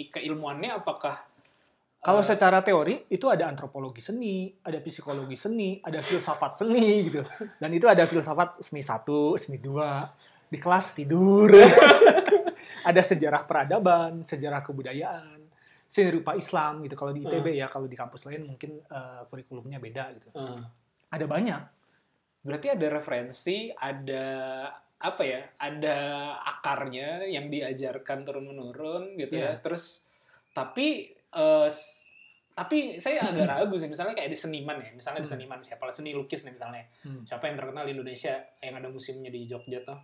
[0.08, 1.33] keilmuannya apakah
[2.04, 7.24] Kalau eh, secara teori itu ada antropologi seni, ada psikologi seni, ada filsafat seni gitu.
[7.56, 10.04] Dan itu ada filsafat seni satu, seni dua,
[10.51, 11.47] di kelas tidur.
[12.89, 15.39] ada sejarah peradaban, sejarah kebudayaan,
[15.88, 16.99] seni rupa Islam gitu.
[16.99, 20.28] Kalau di ITB ya, kalau di kampus lain mungkin eh, kurikulumnya beda gitu.
[20.36, 20.62] eh,
[21.08, 21.62] Ada banyak.
[22.43, 24.26] Berarti ada referensi, ada
[24.99, 25.39] apa ya?
[25.56, 25.97] Ada
[26.60, 29.56] akarnya yang diajarkan turun menurun gitu ya.
[29.56, 29.64] Iya.
[29.64, 30.04] Terus
[30.51, 31.16] tapi
[31.66, 32.02] s-
[32.54, 34.94] tapi saya agak ragu sih misalnya kayak di seniman ya.
[34.94, 35.34] Misalnya di Hmm.
[35.36, 36.86] seniman siapa lah seni lukis nih misalnya.
[37.02, 37.24] Hmm.
[37.24, 39.98] Siapa yang terkenal di Indonesia yang ada museumnya di Jogja tuh?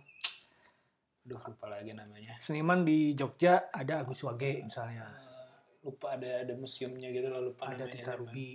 [1.22, 2.34] Aduh lupa lagi namanya.
[2.38, 5.06] Seniman di Jogja ada Agus Wage misalnya.
[5.06, 8.18] Eh, lupa ada ada museumnya gitu loh lupa Ada namanya Tita siapa.
[8.18, 8.48] Ruby.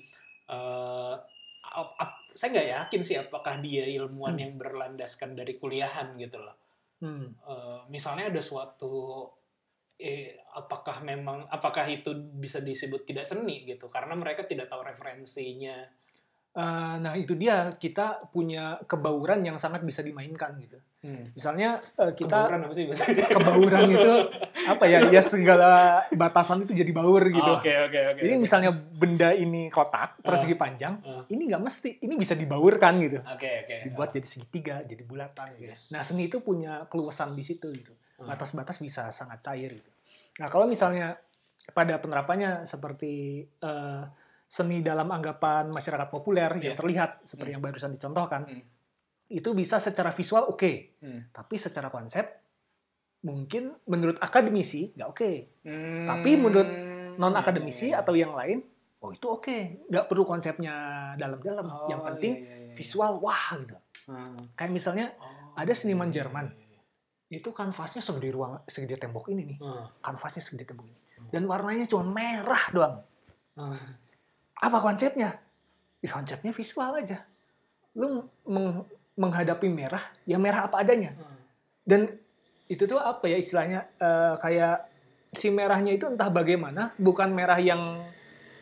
[0.46, 1.16] Eh,
[2.32, 4.44] saya nggak yakin sih apakah dia ilmuwan Hmm.
[4.44, 6.56] yang berlandaskan dari kuliahan gitu loh.
[7.00, 7.32] Hmm.
[7.32, 9.24] Eh, misalnya ada suatu
[9.96, 13.88] eh, apakah memang apakah itu bisa disebut tidak seni gitu?
[13.88, 15.88] Karena mereka tidak tahu referensinya
[16.56, 20.80] Eh, nah itu dia kita punya kebauran yang sangat bisa dimainkan gitu.
[21.04, 21.28] Hmm.
[21.36, 22.86] Misalnya eh, kita Kebauran apa sih
[23.36, 24.14] kebauran itu
[24.64, 25.04] apa ya?
[25.12, 27.44] Ya segala batasan itu jadi baur gitu.
[27.44, 28.22] Oh, Oke oke oke.
[28.24, 28.42] Jadi oke.
[28.42, 30.32] misalnya benda ini kotak, Ah.
[30.32, 31.28] persegi panjang, Ah.
[31.28, 33.20] ini nggak mesti, ini bisa dibaurkan gitu.
[33.20, 33.76] Oke oke.
[33.92, 35.76] Dibuat jadi segitiga, jadi bulatan gitu.
[35.92, 37.92] Nah seni itu punya keluasan di situ gitu.
[38.24, 38.32] Ah.
[38.32, 39.92] Batas-batas bisa sangat cair gitu.
[40.40, 41.20] Nah kalau misalnya
[41.76, 44.04] pada penerapannya seperti eh,
[44.56, 46.80] seni dalam anggapan masyarakat populer yang Iya.
[46.80, 47.56] terlihat seperti Hmm.
[47.60, 48.64] yang barusan dicontohkan, Hmm.
[49.28, 51.28] itu bisa secara visual oke, Hmm.
[51.36, 52.24] tapi secara konsep
[53.20, 55.32] mungkin menurut akademisi nggak oke.
[55.68, 56.08] Hmm.
[56.08, 56.70] Tapi menurut
[57.16, 58.02] non akademisi iya, iya.
[58.02, 58.64] atau yang lain,
[59.02, 59.58] oh itu oke,
[59.92, 60.74] nggak perlu konsepnya
[61.16, 61.66] dalam-dalam.
[61.66, 62.74] Oh, yang penting iya, iya, iya.
[62.76, 63.76] visual wah gitu.
[64.08, 64.40] Hmm.
[64.56, 66.48] Kayak misalnya Oh, ada seniman iya, iya, Jerman.
[67.26, 69.90] itu kanvasnya segede ruang segede tembok ini nih, Hmm.
[70.00, 70.96] kanvasnya segede tembok ini,
[71.28, 72.96] dan warnanya cuma merah doang.
[73.58, 74.05] Hmm.
[74.62, 75.40] Apa konsepnya?
[76.00, 77.24] Ya, konsepnya visual aja.
[77.96, 81.16] Lu meng- menghadapi merah, ya merah apa adanya.
[81.16, 81.40] Hmm.
[81.88, 82.02] Dan
[82.68, 84.78] itu tuh apa ya istilahnya eh, kayak
[85.36, 88.04] si merahnya itu entah bagaimana, bukan merah yang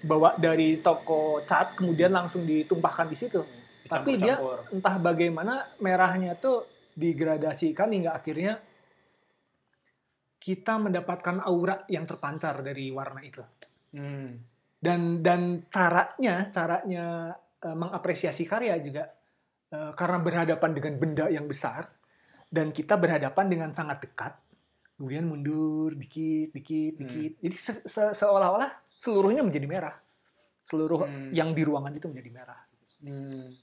[0.04, 3.42] bawa dari toko cat kemudian langsung ditumpahkan di situ.
[3.88, 4.40] Tapi dia
[4.72, 8.60] entah bagaimana merahnya tuh digradasikan hingga akhirnya
[10.44, 13.40] kita mendapatkan aura yang terpancar dari warna itu.
[13.96, 14.53] Hmm.
[14.84, 17.06] Dan dan caranya caranya
[17.64, 19.08] eh, mengapresiasi karya juga
[19.72, 21.88] eh, karena berhadapan dengan benda yang besar
[22.52, 24.36] dan kita berhadapan dengan sangat dekat.
[25.00, 27.02] Kemudian mundur dikit dikit Hmm.
[27.02, 27.32] dikit.
[27.40, 29.96] Jadi se- se- seolah-olah seluruhnya menjadi merah.
[30.68, 31.32] Seluruh Hmm.
[31.32, 32.62] yang di ruangan itu menjadi merah.
[33.02, 33.56] Hmm.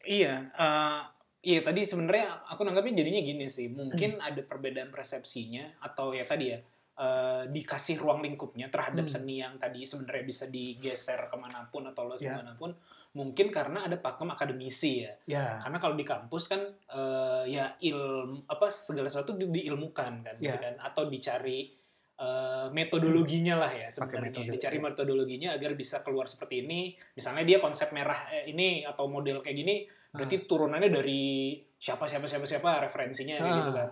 [0.00, 1.00] Iya, eh,
[1.44, 3.68] iya tadi sebenarnya aku nanggapnya jadinya gini sih.
[3.68, 4.26] Mungkin Hmm.
[4.26, 6.58] ada perbedaan persepsinya atau ya tadi ya
[7.00, 9.14] eh, dikasih ruang lingkupnya terhadap Hmm.
[9.16, 12.36] seni yang tadi sebenarnya bisa digeser ke mana pun atau los Ya.
[12.36, 12.76] ke mana pun.
[13.10, 15.12] Mungkin karena ada pakem akademisi ya.
[15.24, 15.56] Ya.
[15.58, 20.52] Karena kalau di kampus kan eh, ya ilmu apa segala sesuatu di- diilmukan kan, gitu
[20.52, 20.60] Ya.
[20.60, 21.72] kan, atau dicari
[22.16, 24.44] eh, metodologinya lah ya sebenarnya.
[24.44, 24.84] metode, Dicari ya.
[24.84, 26.92] metodologinya agar bisa keluar seperti ini.
[27.10, 29.76] Misalnya dia konsep merah eh, ini atau model kayak gini,
[30.12, 31.22] berarti turunannya dari
[31.74, 33.58] siapa siapa siapa siapa referensinya kayak Ah.
[33.58, 33.88] gitu kan.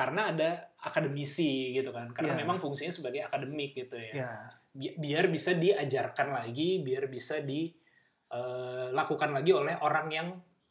[0.00, 2.08] Karena ada akademisi gitu kan.
[2.10, 2.38] Karena Ya.
[2.40, 7.36] memang fungsinya sebagai akademik gitu ya bi- biar bisa diajarkan lagi, biar bisa
[8.30, 10.28] dilakukan lagi oleh orang yang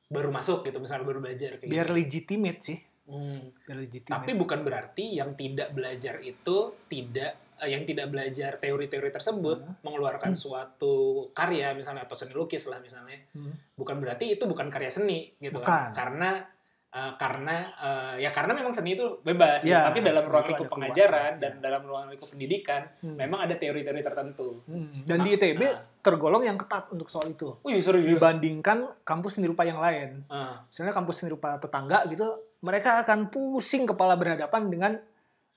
[0.09, 1.95] baru masuk gitu, misalnya baru belajar kayak Biar gitu.
[1.95, 2.79] legitimate sih.
[3.05, 3.53] Hmm.
[3.61, 4.13] Biar legitimate.
[4.15, 6.57] Tapi bukan berarti yang tidak belajar itu
[6.87, 9.75] tidak eh, yang tidak belajar teori-teori tersebut Hmm.
[9.83, 10.39] mengeluarkan Hmm.
[10.39, 10.95] suatu
[11.29, 13.51] karya misalnya atau seni lukis lah misalnya Hmm.
[13.75, 15.67] bukan berarti itu bukan karya seni gitu Bukan.
[15.67, 16.47] kan karena
[16.89, 19.69] eh, karena eh, ya karena memang seni itu bebas gitu.
[19.69, 21.61] Ya, tapi dalam ruang lingkup pengajaran keluasan, dan ya.
[21.61, 23.15] dalam ruang lingkup pendidikan Hmm.
[23.15, 24.89] memang ada teori-teori tertentu Hmm.
[25.03, 25.85] Dan di ITB Ah.
[25.99, 27.53] tergolong yang ketat untuk soal itu.
[27.61, 28.15] Wih serius.
[28.15, 30.23] Dibandingkan kampus seni rupa yang lain.
[30.27, 32.25] Ah, Misalnya kampus seni rupa tetangga gitu,
[32.59, 34.91] mereka akan pusing kepala berhadapan dengan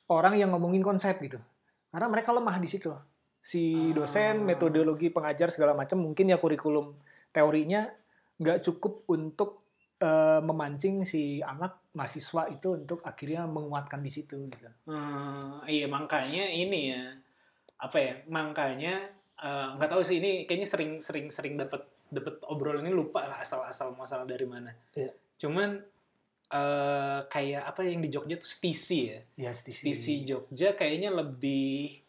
[0.06, 1.38] orang yang ngomongin konsep gitu.
[1.88, 2.92] Karena mereka lemah di situ.
[3.38, 4.44] Si dosen, Ah.
[4.44, 6.92] metodologi pengajar segala macam mungkin ya kurikulum
[7.30, 7.88] teorinya
[8.34, 9.61] nggak cukup untuk
[10.02, 14.66] eh, memancing si anak mahasiswa itu untuk akhirnya menguatkan di situ gitu.
[14.86, 17.04] hmm, iya makanya ini ya
[17.78, 19.06] apa ya makanya
[19.38, 23.38] eh, nggak tahu sih ini kayaknya sering sering sering dapat dapat obrolan ini lupa lah
[23.40, 24.68] asal asal masalah dari mana.
[24.92, 25.16] Iya.
[25.38, 25.80] Cuman
[26.52, 29.20] eh, kayak apa yang di Jogja tuh stisi ya.
[29.38, 32.02] Ya, Stisi Jogja kayaknya lebih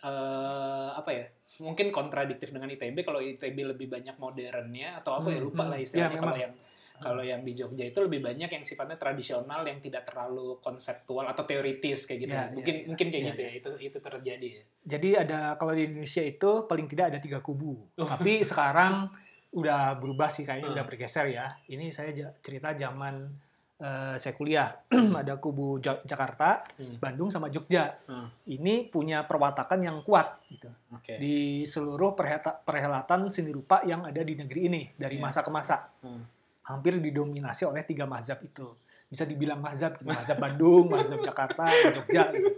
[0.00, 1.26] eh, apa ya?
[1.58, 5.70] Mungkin kontradiktif dengan ITB kalau ITB lebih banyak modernnya atau apa ya Hmm, lupa hmm.
[5.74, 6.44] lah Ya, istilahnya kalau memang.
[6.46, 6.54] yang
[6.98, 11.42] kalau yang di Jogja itu lebih banyak yang sifatnya tradisional yang tidak terlalu konseptual atau
[11.42, 12.32] teoritis kayak gitu.
[12.32, 12.86] Ya, mungkin ya, ya.
[12.86, 13.50] mungkin kayak Ya, gitu ya.
[13.52, 14.64] Itu itu terjadi ya.
[14.88, 17.78] Jadi ada kalau di Indonesia itu paling tidak ada tiga kubu.
[17.94, 18.04] Oh.
[18.04, 19.08] Tapi sekarang
[19.50, 20.76] udah berubah sih kayaknya Hmm.
[20.76, 21.46] udah bergeser ya.
[21.66, 23.46] Ini saya cerita zaman
[23.78, 24.74] eh, saya kuliah
[25.22, 26.98] ada kubu Ja- Jakarta, Hmm.
[26.98, 27.94] Bandung sama Jogja.
[28.04, 28.26] Hmm.
[28.44, 31.14] Ini punya perwatakan yang kuat gitu Oke.
[31.14, 32.18] di seluruh
[32.58, 35.22] perhelatan seni rupa yang ada di negeri ini dari Iya.
[35.22, 35.76] masa ke masa.
[36.02, 36.26] Hmm.
[36.68, 38.68] Hampir didominasi oleh tiga mazhab itu.
[39.08, 40.04] Bisa dibilang mazhab, gitu.
[40.04, 42.28] mazhab Bandung, mazhab Jakarta, Jogja.
[42.30, 42.52] Gitu.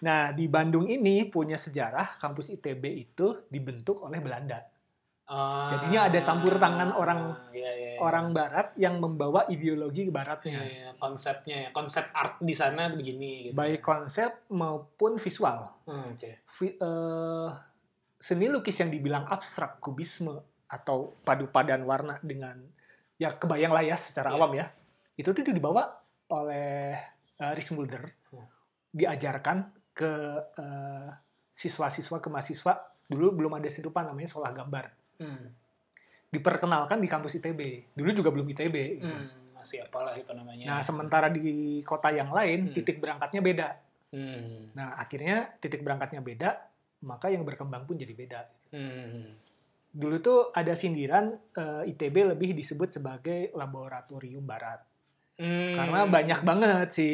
[0.00, 4.64] Nah di Bandung ini punya sejarah kampus ITB itu dibentuk oleh Belanda.
[5.22, 7.98] Ah, Jadinya ada campur tangan orang- iya, iya, iya.
[8.02, 11.68] Orang Barat yang membawa ideologi Iya, Baratnya, iya, konsepnya ya.
[11.70, 13.54] konsep art di sana begini gitu.
[13.54, 15.70] baik konsep maupun visual.
[15.86, 16.42] Hmm, Oke.
[16.58, 17.48] Vi- eh,
[18.18, 20.34] seni lukis yang dibilang abstrak, kubisme
[20.66, 22.58] atau padu padan warna dengan
[23.22, 24.36] ya kebayang lah ya secara Iya.
[24.36, 24.66] awam ya.
[25.14, 25.86] Itu tuh dibawa
[26.28, 26.98] oleh
[27.38, 28.48] uh, Ries Mulder, Hmm.
[28.90, 29.58] diajarkan
[29.92, 30.10] ke
[30.56, 31.08] eh,
[31.52, 32.72] siswa-siswa ke mahasiswa
[33.06, 34.86] dulu belum ada seni rupa namanya sekolah gambar.
[35.20, 35.46] Hmm.
[36.28, 37.92] diperkenalkan di kampus ITB.
[37.92, 38.76] Dulu juga belum ITB.
[38.96, 39.04] gitu.
[39.04, 40.64] Hmm, masih apalah itu namanya.
[40.64, 41.44] Nah, sementara di
[41.84, 42.74] kota yang lain Hmm.
[42.74, 43.68] titik berangkatnya beda.
[44.08, 44.72] Hmm.
[44.72, 46.56] Nah, akhirnya titik berangkatnya beda,
[47.02, 48.40] maka yang berkembang pun jadi beda.
[48.72, 49.28] Hmm.
[49.92, 54.80] Dulu tuh ada sindiran eh, ITB lebih disebut sebagai laboratorium barat.
[55.36, 55.76] Hmm.
[55.76, 57.08] Karena banyak banget si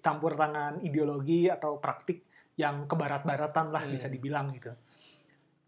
[0.00, 2.24] campur tangan ideologi atau praktik
[2.56, 3.92] yang kebarat-baratan lah Hmm.
[3.92, 4.72] bisa dibilang gitu.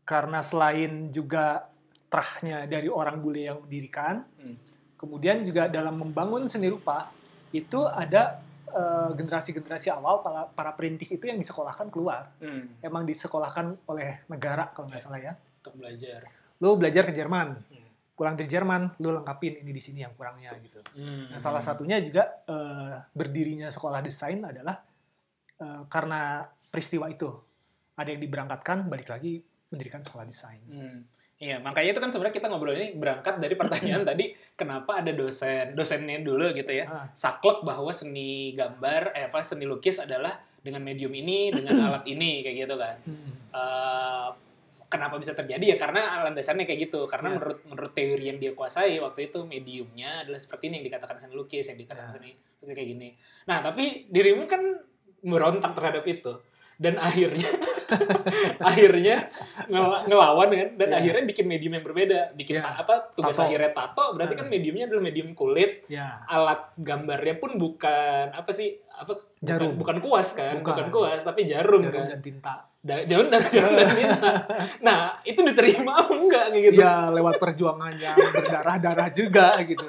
[0.02, 1.66] Karena selain juga
[2.06, 4.56] terahnya dari orang bule yang mendirikan, Hmm.
[4.94, 7.10] kemudian juga dalam membangun seni rupa
[7.50, 12.28] itu ada eh, generasi-generasi awal para, para perintis itu yang disekolahkan keluar.
[12.38, 12.76] Hmm.
[12.82, 15.04] Emang disekolahkan oleh negara kalau nggak Ya.
[15.06, 15.32] salah ya.
[15.64, 16.20] Untuk belajar.
[16.58, 17.88] Lu belajar ke Jerman, Hmm.
[18.16, 20.80] pulang dari Jerman, lu lengkapin ini di sini yang kurangnya gitu.
[20.96, 21.28] Hmm.
[21.28, 24.80] Nah, salah satunya juga eh, berdirinya sekolah desain adalah
[25.56, 27.28] eh, karena peristiwa itu.
[27.96, 30.60] Ada yang diberangkatkan, balik lagi mendirikan sekolah desain.
[30.68, 31.04] Hmm.
[31.36, 35.76] Iya, makanya itu kan sebenarnya kita ngobrol ini berangkat dari pertanyaan tadi, kenapa ada dosen,
[35.76, 40.32] dosennya dulu gitu ya, Ah, saklek bahwa seni gambar, eh apa seni lukis adalah
[40.64, 42.96] dengan medium ini, dengan alat ini kayak gitu kan.
[43.04, 43.32] hmm.
[44.86, 47.34] Kenapa bisa terjadi ya karena landasannya kayak gitu karena Ya.
[47.34, 51.34] menurut menurut teori yang dia kuasai waktu itu mediumnya adalah seperti ini yang dikatakan seni
[51.34, 52.14] lukis yang dikatakan Ya.
[52.14, 53.08] seni lukis kayak gini
[53.44, 54.62] nah tapi dirimu kan
[55.20, 56.38] berontak terhadap itu
[56.76, 57.50] dan akhirnya
[58.60, 59.16] akhirnya
[59.66, 60.96] ngel- ngelawan kan dan Ya.
[60.98, 63.46] akhirnya bikin medium yang berbeda bikin ta- apa tugas Tato.
[63.46, 64.52] akhirnya tato berarti kan Hmm.
[64.52, 69.72] mediumnya adalah medium kulit Ya, alat gambarnya pun bukan apa sih apa bukan, Jarum.
[69.76, 70.72] bukan kuas kan Bukan.
[70.72, 72.54] bukan, kuas tapi jarum, jarum kan dan tinta.
[72.80, 74.30] Da- jarum dan jarum dan tinta.
[74.80, 76.80] Nah, itu diterima apa enggak gitu?
[76.80, 79.84] Ya, lewat perjuangan yang berdarah-darah juga gitu.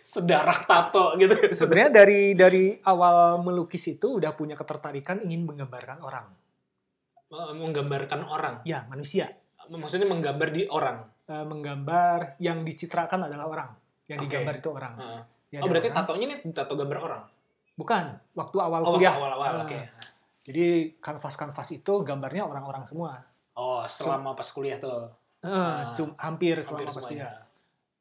[0.00, 1.38] Sedarah tato gitu.
[1.54, 6.26] Sebenarnya dari dari awal melukis itu udah punya ketertarikan ingin menggambarkan orang.
[7.30, 8.64] Menggambarkan orang.
[8.64, 9.28] Ya, manusia.
[9.68, 11.04] Maksudnya menggambar di orang.
[11.28, 13.68] Eh, menggambar yang dicitrakan adalah orang.
[14.08, 14.24] Yang Oke.
[14.24, 14.92] digambar itu orang.
[14.96, 15.22] Heeh.
[15.48, 15.98] Ya, Oh, berarti orang.
[16.02, 17.22] tatonya ini tato gambar orang.
[17.78, 18.04] Bukan,
[18.34, 19.14] waktu awal Oh, kuliah.
[19.14, 19.52] awal-awal.
[19.54, 19.64] Ah.
[19.64, 19.78] Oke.
[20.42, 20.64] Jadi
[20.98, 23.22] kanvas-kanvas itu gambarnya orang-orang semua.
[23.54, 25.06] Oh, selama pas kuliah tuh.
[25.46, 27.32] Ah, cum- hampir selama Hampir pas kuliah.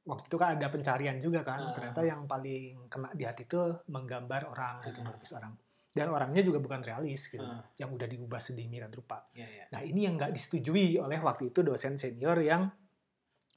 [0.07, 1.59] Waktu itu kan ada pencarian juga kan.
[1.61, 1.73] Ah.
[1.77, 5.53] Ternyata yang paling kena di hati itu menggambar orang, gitu, melukis orang.
[5.91, 7.43] Dan orangnya juga bukan realis gitu.
[7.43, 7.61] Ah.
[7.77, 9.29] Yang udah diubah sedemikian rupa.
[9.33, 9.65] Iya, iya.
[9.69, 12.69] Nah ini yang nggak disetujui oleh waktu itu dosen senior yang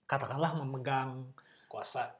[0.05, 1.31] katakanlah memegang
[1.71, 2.11] Kuasa.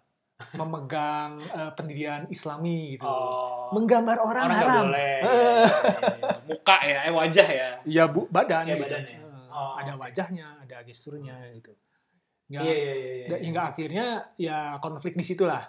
[0.53, 3.05] Memegang eh, pendirian Islami gitu.
[3.05, 3.71] Oh.
[3.71, 4.83] Menggambar orang, orang haram.
[4.87, 5.15] boleh.
[5.19, 5.29] Eh.
[5.31, 6.31] Iya, iya, iya.
[6.45, 7.69] Muka ya, eh wajah ya.
[7.85, 8.85] Ya bu, badan Ya, gitu.
[8.85, 9.17] badannya.
[9.17, 10.01] Eh, Oh, ada oke.
[10.01, 11.75] wajahnya, ada gesturnya gitu.
[12.49, 13.13] Nggak- Iya, iya, iya.
[13.13, 13.27] iya.
[13.29, 15.67] Da- hingga akhirnya ya konflik di situlah.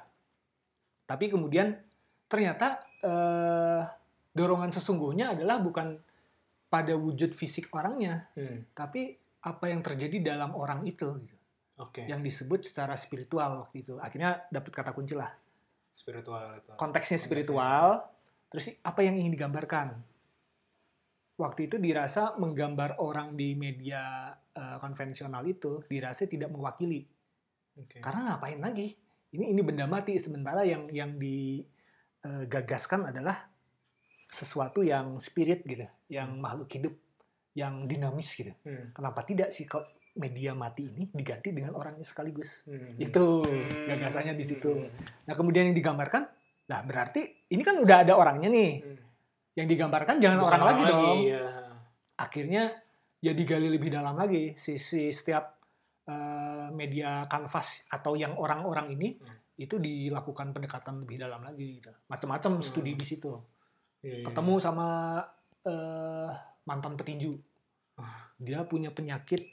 [1.04, 1.76] Tapi kemudian
[2.26, 3.82] ternyata eh,
[4.32, 5.98] dorongan sesungguhnya adalah bukan
[6.68, 9.12] pada wujud fisik orangnya, Hmm, tapi
[9.42, 11.36] apa yang terjadi dalam orang itu, gitu.
[11.82, 12.06] Oke.
[12.06, 13.98] yang disebut secara spiritual waktu itu.
[13.98, 15.34] Akhirnya dapat kata kunci lah.
[15.90, 16.72] Spiritual itu.
[16.78, 17.20] Konteksnya Konteksnya.
[17.20, 17.86] spiritual,
[18.54, 19.98] terus apa yang ingin digambarkan.
[21.42, 27.02] Waktu itu dirasa menggambar orang di media eh, konvensional itu dirasa tidak mewakili.
[27.82, 27.98] Oke.
[27.98, 28.94] Karena ngapain lagi?
[29.32, 33.48] Ini ini benda mati sementara yang yang digagaskan adalah
[34.32, 36.94] sesuatu yang spirit gitu, yang makhluk hidup,
[37.56, 38.52] yang dinamis gitu.
[38.64, 42.64] Hmm, Kenapa tidak sih kok media mati ini diganti dengan orangnya sekaligus?
[42.66, 42.98] hmm.
[42.98, 43.88] Itu Hmm.
[43.88, 44.72] gagasannya di situ.
[45.26, 46.28] Nah, kemudian yang digambarkan,
[46.68, 48.72] nah berarti ini kan udah ada orangnya nih.
[48.80, 49.00] Hmm.
[49.54, 51.18] Yang digambarkan jangan Bukan orang, lagi dong.
[51.22, 51.46] iya.
[52.16, 52.64] Akhirnya
[53.20, 55.60] ya digali lebih dalam lagi sisi setiap
[56.02, 59.38] eh, media kanvas atau yang orang-orang ini Hmm.
[59.56, 61.94] itu dilakukan pendekatan lebih dalam lagi gitu.
[62.08, 62.66] Macam-macam Hmm.
[62.66, 63.32] studi di situ.
[64.02, 64.26] Iya.
[64.26, 65.22] Ketemu sama
[65.62, 66.30] eh,
[66.64, 67.38] mantan petinju.
[68.40, 69.46] Dia punya penyakit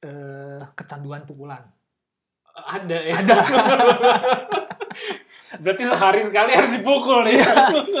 [0.00, 1.60] eh, kecanduan pukulan.
[2.50, 3.14] Ada ya.
[3.20, 3.36] Ada.
[5.60, 7.38] Berarti sehari sekali harus dipukul nih.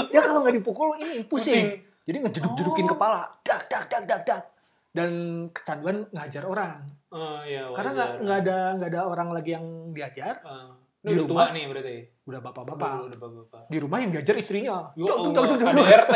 [0.08, 1.78] Dia kalau nggak dipukul ini pusing.
[2.06, 2.90] Jadi ngejeduk-jedukin Oh.
[2.90, 4.42] kepala, dak dak dak dak dak.
[4.90, 5.10] Dan
[5.50, 6.78] kecanduan ngajar orang.
[7.10, 7.66] Oh iya.
[7.70, 10.70] Karena nggak ada nggak ada orang lagi yang diajar, Ah.
[11.00, 11.46] Di udah tua rumah.
[11.50, 11.96] nih berarti.
[12.28, 12.90] udah bapak-bapak.
[13.08, 13.62] udah bapak-bapak.
[13.66, 14.92] Di rumah yang diajar istrinya.
[14.94, 15.32] Ya duk.
[15.32, 16.14] KDRT.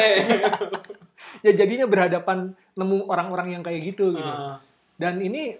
[1.41, 4.29] Ya jadinya berhadapan nemu orang-orang yang kayak gitu gitu.
[4.29, 4.59] Ah,
[4.95, 5.59] Dan ini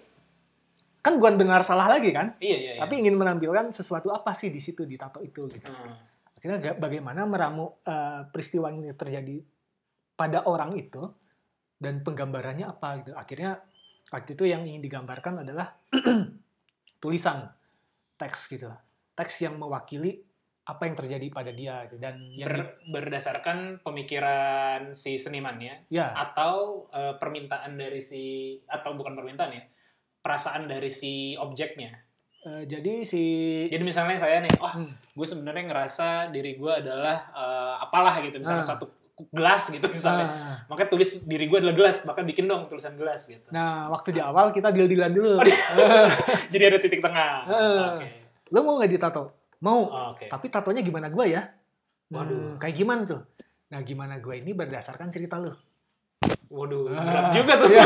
[1.05, 2.81] kan bukan benar salah lagi kan, Iya, iya, iya.
[2.81, 5.69] tapi ingin menampilkan sesuatu apa sih di situ di tato itu gitu.
[5.69, 6.01] Ah,
[6.33, 9.37] Akhirnya ga- bagaimana meramu eh, peristiwa ini terjadi
[10.11, 11.05] pada orang itu
[11.77, 13.13] dan penggambarannya apa gitu.
[13.13, 13.61] Akhirnya
[14.07, 15.77] waktu itu yang ingin digambarkan adalah
[16.97, 17.49] tulisan
[18.15, 18.71] teks gitu.
[19.13, 20.25] Teks yang mewakili
[20.65, 22.01] apa yang terjadi pada dia gitu.
[22.01, 28.23] dan yang ber- berdasarkan pemikiran si seniman ya ya atau eh, permintaan dari si
[28.65, 29.61] atau bukan permintaan ya
[30.25, 31.93] perasaan dari si objeknya
[32.45, 33.23] Eh, jadi si
[33.73, 34.93] Jadi misalnya saya nih, Hmm.
[34.93, 38.69] gue sebenarnya ngerasa diri gue adalah eh, apalah gitu, misalnya Ah.
[38.77, 38.85] satu
[39.33, 40.27] gelas gitu misalnya.
[40.29, 40.57] Ah.
[40.69, 43.49] Makanya tulis diri gue adalah gelas, maka bikin dong tulisan gelas gitu.
[43.49, 45.41] Nah, waktu di awal kita deal-dealan dulu.
[46.53, 47.33] Jadi ada titik tengah.
[47.49, 47.97] Ah.
[47.97, 48.07] Oke.
[48.53, 49.33] Lo mau nggak ditato?
[49.65, 50.13] Mau.
[50.13, 50.29] Oke.
[50.29, 51.49] Tapi tatonya gimana gua ya?
[52.13, 52.29] Waduh.
[52.29, 53.21] Hmm, kayak gimana tuh?
[53.73, 55.49] Nah, gimana gua ini berdasarkan cerita lu.
[56.47, 57.03] Waduh, Ah.
[57.03, 57.67] berat juga tuh.
[57.67, 57.83] Iya.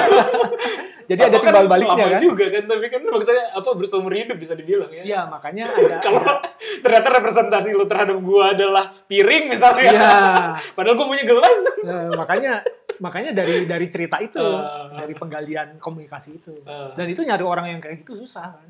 [1.10, 2.22] Jadi ada Tato kan timbal baliknya kan?
[2.22, 5.02] juga kan, tapi kan maksudnya apa berseumur hidup bisa dibilang ya.
[5.02, 5.98] Iya, makanya ada.
[6.06, 6.38] Kalau
[6.80, 9.90] ternyata representasi lu terhadap gua adalah piring misalnya.
[9.90, 10.14] Iya.
[10.78, 11.58] Padahal gua punya gelas.
[11.82, 12.62] Nah, makanya
[13.00, 14.94] makanya dari dari cerita itu, Ah.
[14.94, 16.62] dari penggalian komunikasi itu.
[16.62, 16.94] Ah.
[16.94, 18.70] Dan itu nyari orang yang kayak gitu susah kan.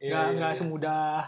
[0.00, 0.58] Iya, Nggak iya, nggak iya.
[0.58, 1.20] semudah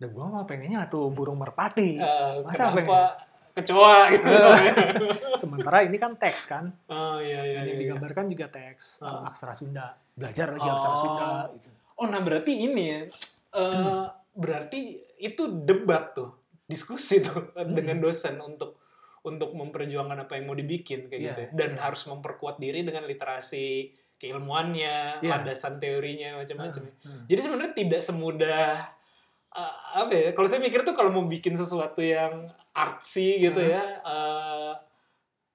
[0.00, 1.94] Nah, gua mah pengennya tuh burung merpati.
[1.94, 3.20] Eh, Masa kenapa
[3.52, 4.30] kecoa gitu.
[5.42, 6.70] Sementara ini kan teks kan.
[6.86, 7.82] Oh iya iya Dan yang iya.
[7.88, 9.22] digambarkan juga teks, Ah.
[9.22, 9.94] uh, aksara Sunda.
[10.12, 11.00] Belajar lagi aksara Oh.
[11.00, 11.68] Sunda gitu.
[11.94, 13.00] Oh nah berarti ini ya,
[13.52, 14.80] eh, berarti
[15.18, 16.32] itu debat tuh,
[16.62, 17.72] diskusi tuh Hmm.
[17.72, 18.80] dengan dosen untuk
[19.20, 21.48] untuk memperjuangkan apa yang mau dibikin kayak Iya, gitu ya.
[21.52, 25.28] Dan harus memperkuat diri dengan literasi keilmuannya, Iya.
[25.30, 26.82] landasan teorinya macam-macam.
[26.82, 26.94] ya.
[27.04, 27.24] Hmm.
[27.26, 28.68] Jadi sebenarnya tidak semudah
[29.52, 30.28] eh, apa ya?
[30.30, 33.72] Kalau saya mikir tuh kalau mau bikin sesuatu yang artsy gitu Hmm.
[33.72, 34.72] ya, eh,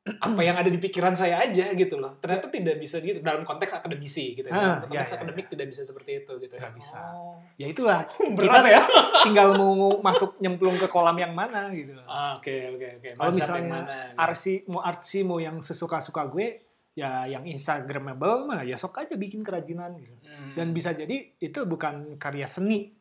[0.05, 2.13] apa yang ada di pikiran saya aja gitu loh.
[2.19, 4.45] Ternyata tidak bisa gitu dalam konteks akademisi gitu.
[4.45, 4.53] ya.
[4.53, 6.53] Ah, Dalam konteks iya, akademik tidak bisa seperti itu gitu.
[6.53, 6.61] ya.
[6.61, 6.99] Nggak bisa.
[7.09, 7.41] Oh.
[7.57, 8.05] Ya itulah.
[8.37, 8.85] Berat ya?
[9.25, 11.97] tinggal mau masuk nyemplung ke kolam yang mana gitu.
[12.05, 13.09] Ah, Oke oke oke.
[13.17, 13.81] Kalau misalnya mana?
[13.81, 14.21] gitu.
[14.21, 16.47] Arsi mau artsy mau yang sesuka-suka gue
[16.93, 20.13] ya yang instagramable mah ya sok aja bikin kerajinan gitu.
[20.21, 20.53] Hmm.
[20.53, 22.93] Dan bisa jadi itu bukan karya seni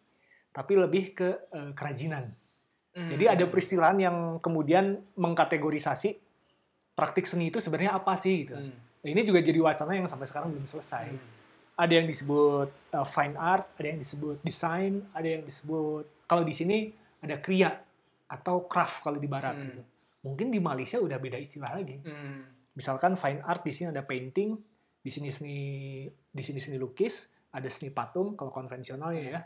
[0.54, 2.30] tapi lebih ke eh, kerajinan.
[2.94, 3.10] Hmm.
[3.10, 6.14] Jadi ada peristilaan yang kemudian mengkategorisasi
[6.94, 8.54] praktik seni itu sebenarnya apa sih gitu.
[8.54, 8.70] Hmm.
[9.04, 11.10] Nah, ini juga jadi wacana yang sampai sekarang belum selesai.
[11.74, 16.54] Ada yang disebut uh, fine art, ada yang disebut desain, ada yang disebut kalau di
[16.54, 17.74] sini ada kriya
[18.30, 19.66] atau craft kalau di barat Hmm.
[19.66, 19.82] gitu.
[20.24, 21.98] Mungkin di Malaysia udah beda istilah lagi.
[22.00, 22.46] Hmm.
[22.78, 24.54] Misalkan fine art di sini ada painting,
[25.02, 25.58] di sini seni
[26.08, 29.40] di sini seni lukis, ada seni patung kalau konvensionalnya ya.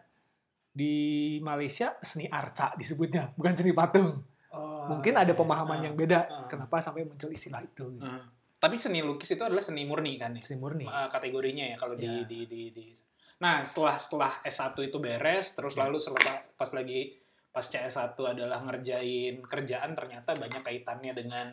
[0.79, 0.95] Di
[1.41, 4.15] Malaysia seni arca disebutnya, bukan seni patung.
[4.49, 5.35] Oh, Mungkin ada iya.
[5.35, 6.47] pemahaman Ah, yang beda ah.
[6.47, 7.85] kenapa sampai muncul istilah itu.
[7.91, 8.01] gitu.
[8.01, 8.23] ah.
[8.57, 10.43] Tapi seni lukis itu adalah seni murni kan ya?
[10.43, 10.83] Seni murni.
[10.83, 12.23] Eh, kategorinya ya kalau di, Iya.
[12.25, 12.85] di di di
[13.39, 15.83] Nah, setelah setelah S1 itu beres, terus Iya.
[15.83, 17.15] lalu setelah pas lagi
[17.49, 21.47] pasca S1 adalah ngerjain kerjaan ternyata banyak kaitannya dengan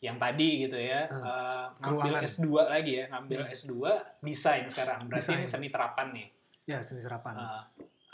[0.00, 1.04] yang tadi gitu ya.
[1.06, 1.20] Hmm.
[1.22, 2.28] Eh, ngambil Keuangan.
[2.28, 3.54] S2 lagi ya, ngambil Hmm.
[3.54, 3.72] S2
[4.20, 4.98] desain sekarang.
[5.06, 5.38] Berarti Desain.
[5.38, 6.28] ini seni terapan nih.
[6.66, 7.34] Ya, seni serapan.
[7.36, 7.62] Eh,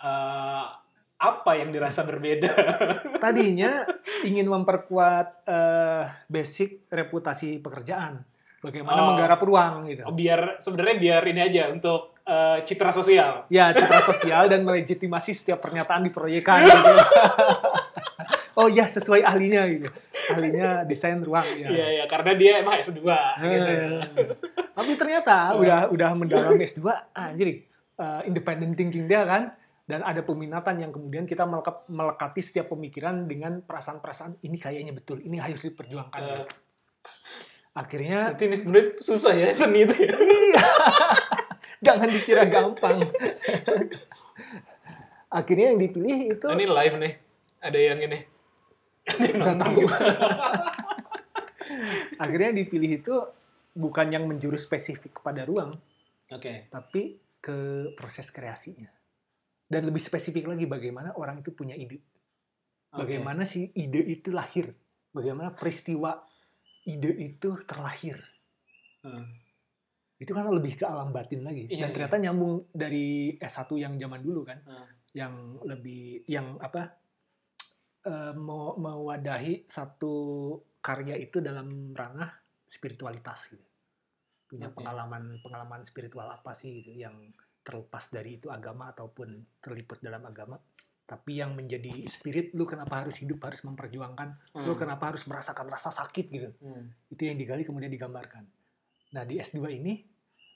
[0.00, 0.64] eh,
[1.20, 2.52] apa yang dirasa berbeda?
[3.24, 3.84] tadinya
[4.22, 8.24] ingin memperkuat eh, basic reputasi pekerjaan.
[8.60, 9.06] Bagaimana Oh.
[9.12, 10.04] menggarap ruang gitu.
[10.10, 13.48] biar sebenarnya biar ini aja untuk eh, citra sosial.
[13.48, 16.92] Ya, citra sosial dan melegitimasi setiap pernyataan diproyekkan gitu.
[18.54, 19.88] oh ya, sesuai ahlinya gitu.
[20.30, 21.68] Ahlinya desain ruang ya.
[21.68, 23.70] Iya, iya, karena dia emang S2 gitu.
[23.70, 23.88] ya.
[23.96, 24.28] Eh,
[24.72, 27.64] Tapi ternyata udah udah mendalam S2, anjir,
[27.96, 29.56] eh, independent thinking dia kan
[29.90, 35.18] dan ada peminatan yang kemudian kita melekat, melekati setiap pemikiran dengan perasaan-perasaan ini kayaknya betul,
[35.18, 36.22] ini harus diperjuangkan.
[36.22, 36.46] Eh,
[37.70, 40.14] Akhirnya Berarti ini sebenarnya susah ya seni itu ya.
[40.18, 40.64] Iya.
[41.86, 42.98] Jangan dikira gampang.
[45.38, 47.12] Akhirnya yang dipilih itu Nah, ini live nih.
[47.62, 48.18] Ada yang ini.
[49.06, 49.58] Ada yang nonton.
[49.62, 49.80] tahu.
[52.22, 53.14] akhirnya yang dipilih itu
[53.78, 55.78] bukan yang menjurus spesifik kepada ruang,
[56.34, 56.66] Oke.
[56.68, 58.90] tapi ke proses kreasinya.
[59.70, 62.02] Dan lebih spesifik lagi bagaimana orang itu punya ide.
[62.90, 64.74] Bagaimana sih ide itu lahir?
[65.14, 66.18] Bagaimana peristiwa
[66.90, 68.18] ide itu terlahir?
[69.06, 69.30] Hmm.
[70.18, 71.70] Itu kan lebih ke alam batin lagi.
[71.70, 74.58] Iya, Dan ternyata nyambung dari S1 yang zaman dulu kan.
[74.66, 74.90] Hmm.
[75.10, 76.86] yang lebih yang apa
[78.06, 80.14] eh, mau mewadahi satu
[80.78, 82.30] karya itu dalam ranah
[82.70, 83.66] spiritualitas gitu
[84.50, 84.82] punya Oke.
[84.82, 87.14] pengalaman pengalaman spiritual apa sih gitu yang
[87.60, 90.56] terlepas dari itu agama ataupun terliput dalam agama
[91.04, 94.28] tapi yang menjadi spirit lu kenapa harus hidup harus memperjuangkan
[94.62, 94.78] lu Hmm.
[94.78, 96.86] kenapa harus merasakan rasa sakit gitu Hmm.
[97.10, 98.46] itu yang digali kemudian digambarkan
[99.10, 100.06] nah di S2 ini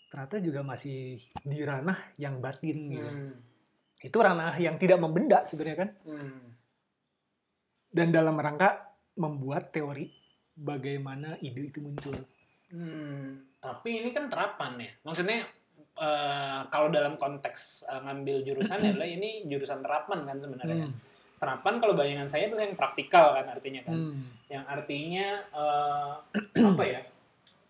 [0.09, 3.35] ternyata juga masih di ranah yang batin gitu Hmm.
[3.99, 6.41] itu ranah yang tidak membenda sebenarnya kan Hmm.
[7.91, 10.11] dan dalam rangka membuat teori
[10.55, 12.15] bagaimana ide itu muncul.
[12.71, 13.43] Hmm.
[13.59, 14.91] Tapi ini kan terapan ya.
[15.03, 15.47] Maksudnya
[15.95, 20.87] eh, kalau dalam konteks eh, ngambil jurusan adalah ini jurusan terapan kan sebenarnya.
[20.91, 20.95] Hmm.
[21.35, 23.95] Terapan kalau bayangan saya itu yang praktikal kan artinya kan.
[23.95, 24.23] Hmm.
[24.51, 26.13] Yang artinya eh,
[26.75, 27.01] apa ya?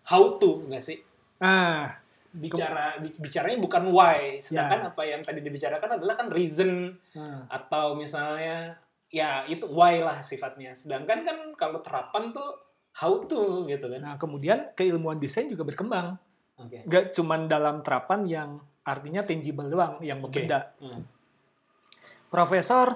[0.05, 1.01] How to enggak sih?
[1.41, 1.89] Nah,
[2.35, 7.95] bicara bi- bicaranya bukan why, sedangkan apa yang tadi dibicarakan adalah kan reason Nah, atau
[7.95, 8.75] misalnya
[9.07, 10.75] ya itu why lah sifatnya.
[10.75, 12.59] Sedangkan kan kalau terapan tuh
[12.95, 13.99] how to gitu kan.
[14.03, 16.15] nah, kemudian keilmuan desain juga berkembang.
[16.55, 16.83] Oke.
[16.83, 18.49] Nggak cuman dalam terapan yang
[18.81, 20.29] artinya tangible doang, yang Oke.
[20.29, 20.71] membenda.
[20.77, 21.03] Hmm.
[22.27, 22.95] Profesor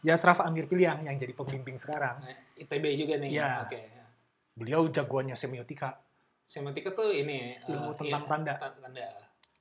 [0.00, 2.22] Yasraf Amir Piliang yang jadi pembimbing sekarang.
[2.22, 3.30] Nah, ITB juga nih.
[3.32, 3.50] Iya.
[3.66, 3.80] Oke.
[4.54, 5.94] Beliau jagoannya semiotika,
[6.42, 8.52] Semiotika tuh ini ilmu eh, tentang iya, tanda.
[8.56, 9.04] ta- tanda.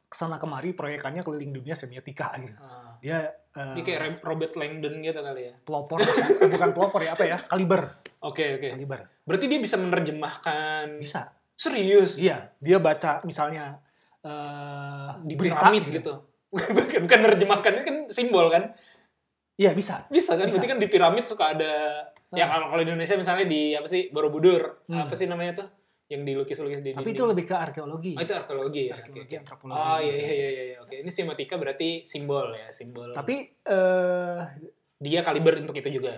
[0.08, 2.56] Ke sana kemari proyekannya keliling dunia semiotika gitu.
[2.58, 2.96] Ah.
[3.04, 5.54] Dia eh, Ini kayak Re- Robert Langdon gitu kali ya.
[5.62, 7.38] pelopor, eh, bukan pelopor ya apa ya?
[7.44, 7.92] Kaliber,
[8.24, 8.68] Oke, oke.
[8.72, 9.00] kaliber.
[9.22, 11.28] Berarti dia bisa menerjemahkan Bisa.
[11.58, 13.82] Serius Iya, dia baca misalnya
[14.22, 16.14] eh di piramid gitu.
[16.54, 18.72] bukan, bukan nerjemahkannya kan simbol kan.
[19.58, 20.06] Iya, bisa.
[20.08, 20.46] Bisa kan?
[20.46, 20.54] Bisa.
[20.54, 21.74] Berarti kan di piramid suka ada
[22.30, 22.50] ya Ah.
[22.54, 25.04] kalau kalau di Indonesia misalnya di apa sih Borobudur, Hmm.
[25.04, 25.68] apa sih namanya tuh?
[26.08, 27.16] Yang dilukis-lukis di Tapi dinding.
[27.16, 28.14] itu lebih ke arkeologi.
[28.16, 28.94] Oh, itu arkeologi ya.
[28.94, 29.36] Oke, arkeologi, oke.
[29.38, 29.76] antropologi.
[29.78, 30.96] Oh iya iya iya iya oke.
[30.98, 33.12] Ini semiotika berarti simbol ya, simbol.
[33.12, 33.36] Tapi
[33.66, 34.40] eh
[34.98, 36.16] dia kaliber untuk itu juga.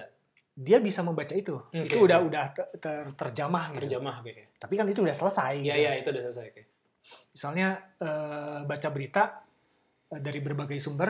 [0.59, 1.55] Dia bisa membaca itu.
[1.55, 1.87] Oke.
[1.87, 3.79] Itu udah udah ter- ter- terjemah gitu.
[3.79, 4.27] Terjemah oke.
[4.27, 4.43] oke.
[4.59, 5.53] Tapi kan itu udah selesai.
[5.55, 5.79] Iya gitu.
[5.79, 6.61] iya itu udah selesai oke.
[7.31, 9.23] Misalnya eh, baca berita
[10.09, 11.09] eh, dari berbagai sumber,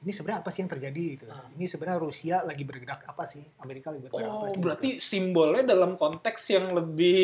[0.00, 1.24] ini sebenarnya apa sih yang terjadi gitu.
[1.28, 1.48] Ah.
[1.50, 3.40] Ini sebenarnya Rusia lagi bergerak apa sih?
[3.58, 4.60] Amerika lagi bergerak apa Oh, sih?
[4.60, 7.20] berarti simbolnya dalam konteks yang lebih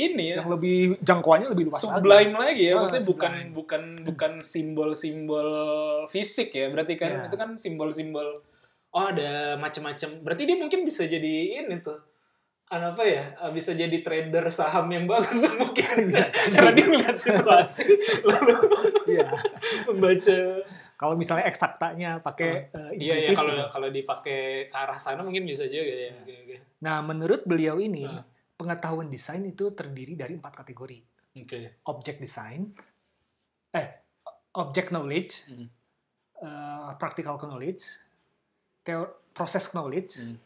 [0.00, 0.30] ini gitu.
[0.30, 0.36] ya.
[0.42, 1.86] yang lebih jangkauannya lebih luas lagi.
[1.90, 2.72] sublime lagi ya.
[2.72, 3.50] Ah, Maksudnya bukan sublime.
[3.52, 5.48] bukan bukan simbol-simbol
[6.06, 6.70] fisik ya.
[6.70, 7.22] Berarti kan Iya.
[7.26, 8.28] itu kan simbol-simbol
[8.90, 10.22] oh ada macam-macam.
[10.22, 11.98] Berarti dia mungkin bisa jadi ini tuh
[12.70, 16.30] apa ya eh, bisa jadi trader saham yang bagus mungkin Bisa.
[16.54, 17.82] karena dia melihat situasi
[18.30, 18.54] lalu
[19.10, 19.26] Iya.
[19.90, 20.38] membaca
[20.94, 23.66] Kalau misalnya eksaktanya pakai eh, iya iya intuitif kalau gitu.
[23.74, 28.22] kalau dipakai ke arah sana mungkin bisa juga ya oke Nah, menurut beliau ini, Ah.
[28.54, 30.98] pengetahuan desain itu terdiri dari empat kategori.
[31.36, 31.58] oke
[31.90, 32.70] Object design,
[33.72, 33.98] eh,
[34.54, 35.66] object knowledge, Hmm.
[36.38, 37.82] eh, practical knowledge,
[38.80, 40.36] teo- process knowledge, Hmm.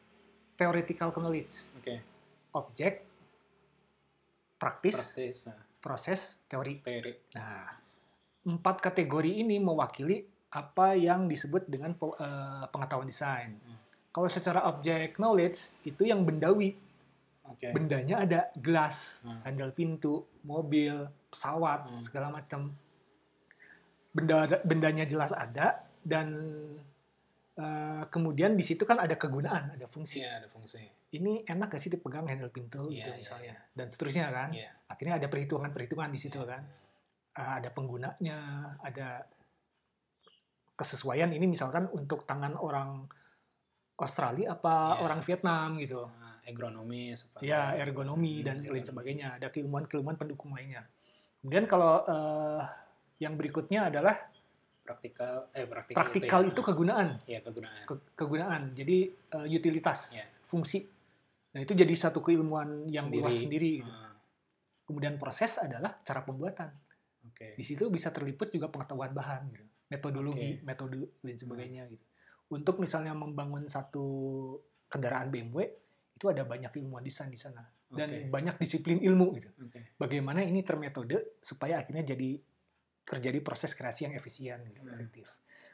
[0.55, 1.51] theoretical knowledge.
[1.75, 1.95] oke
[2.55, 2.97] Object,
[4.55, 6.79] praktis, praktis nah, proses, teori.
[6.81, 7.67] teori Nah,
[8.47, 13.51] empat kategori ini mewakili apa yang disebut dengan eh, pengetahuan desain.
[13.51, 13.79] Hmm.
[14.15, 16.79] Kalau secara object knowledge itu yang bendawi,
[17.43, 19.43] oke bendanya ada gelas, Hmm.
[19.43, 22.03] handle pintu, mobil, pesawat, Hmm.
[22.07, 22.71] segala macam.
[24.15, 26.31] Benda bendanya jelas ada dan
[27.55, 30.21] eh, kemudian di situ kan ada kegunaan, ada fungsi.
[30.21, 30.83] iya ada fungsi
[31.15, 33.71] Ini enak gak sih dipegang handle pintu Iya, gitu iya, misalnya iya.
[33.73, 34.49] dan seterusnya kan.
[34.51, 34.71] Iya.
[34.91, 36.51] Akhirnya ada perhitungan-perhitungan di situ Iya.
[36.51, 36.63] kan.
[37.35, 38.39] Eh, ada penggunanya,
[38.81, 39.09] ada
[40.75, 43.07] kesesuaian ini misalkan untuk tangan orang
[43.95, 45.01] Australia apa Iya.
[45.01, 46.03] orang Vietnam gitu.
[46.11, 48.91] Nah, agronomis apa Ya, ergonomi Hmm, dan lain ergonomi.
[48.91, 49.27] sebagainya.
[49.39, 50.83] Ada keilmuan-keilmuan pendukung lainnya.
[51.39, 52.63] Kemudian kalau eh,
[53.23, 54.19] yang berikutnya adalah
[54.85, 56.49] praktikal eh praktikal, praktikal ya.
[56.53, 58.63] itu kegunaan, Iya, kegunaan Ke- kegunaan.
[58.73, 60.29] Jadi eh, utilitas, Iya.
[60.47, 60.85] fungsi.
[61.51, 63.21] Nah, itu jadi satu keilmuan yang Sendiri.
[63.21, 63.73] luas sendiri.
[63.81, 63.89] gitu.
[63.89, 64.13] Ah,
[64.85, 66.69] Kemudian proses adalah cara pembuatan.
[67.25, 69.65] oke Di situ bisa terliput juga pengetahuan bahan, gitu.
[69.87, 70.63] metodologi, Oke.
[70.63, 71.83] metode dan sebagainya.
[71.89, 72.05] Gitu.
[72.51, 74.05] Untuk misalnya membangun satu
[74.87, 75.65] kendaraan BMW,
[76.15, 78.29] itu ada banyak ilmuwan desain di sana dan Oke.
[78.29, 79.51] banyak disiplin ilmu gitu.
[79.61, 82.39] oke bagaimana ini termetode supaya akhirnya jadi
[83.05, 84.97] terjadi proses kreasi yang efisien gitu, Hmm.
[84.97, 85.29] efektif.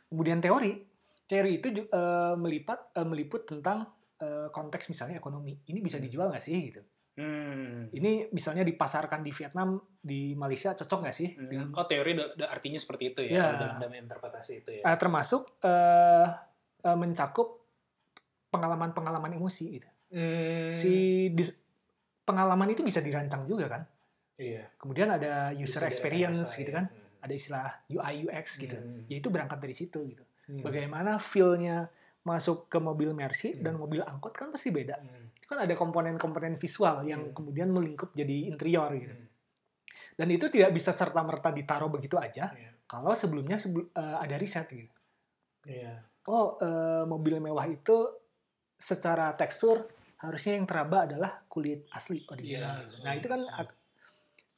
[0.06, 0.82] Kemudian teori,
[1.24, 3.86] teori itu eh, melipat eh, meliput tentang
[4.18, 5.56] eh, konteks misalnya ekonomi.
[5.64, 6.04] Ini bisa Hmm.
[6.04, 6.82] dijual nggak sih gitu?
[7.10, 7.90] hmm.
[7.90, 11.28] Ini misalnya dipasarkan di Vietnam, di Malaysia cocok nggak sih?
[11.34, 11.48] Hmm.
[11.48, 12.12] Dengan, oh teori
[12.42, 13.40] artinya seperti itu ya Iya.
[13.42, 16.26] kalau dalam dalam interpretasi itu ya eh, termasuk eh,
[16.82, 17.60] eh, mencakup
[18.50, 19.88] pengalaman-pengalaman emosi gitu.
[20.10, 20.74] Hmm.
[20.74, 20.92] Si
[21.30, 21.54] dis-
[22.24, 23.82] pengalaman itu bisa dirancang juga kan?
[24.36, 26.76] iya Kemudian ada user Bisa experience gitu ya.
[26.76, 26.84] kan?
[26.88, 26.99] Hmm.
[27.20, 28.76] Ada istilah UI UX gitu.
[28.76, 29.04] Hmm.
[29.06, 30.24] ya itu berangkat dari situ gitu.
[30.48, 30.64] Hmm.
[30.64, 31.86] Bagaimana feel-nya
[32.20, 33.62] masuk ke mobil Mercy Hmm.
[33.62, 34.96] dan mobil angkot kan pasti beda.
[34.96, 35.32] Hmm.
[35.32, 37.34] Itu kan ada komponen-komponen visual yang Hmm.
[37.34, 39.14] kemudian melingkup jadi interior gitu.
[39.14, 39.28] Hmm.
[40.16, 42.76] Dan itu tidak bisa serta-merta ditaruh begitu aja Iya.
[42.84, 44.92] kalau sebelumnya sebel- eh, ada riset gitu.
[45.64, 45.96] Iya.
[46.26, 48.04] Oh, eh, mobil mewah itu
[48.76, 52.76] secara tekstur harusnya yang teraba adalah kulit asli original.
[52.76, 52.84] Iya.
[52.84, 52.96] gitu.
[53.00, 53.40] Nah, itu kan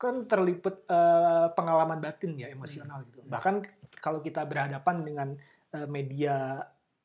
[0.03, 3.23] kan terliput eh, pengalaman batin ya emosional gitu.
[3.23, 3.31] Hmm.
[3.31, 3.55] Bahkan
[4.03, 5.29] kalau kita berhadapan dengan
[5.71, 6.59] eh, media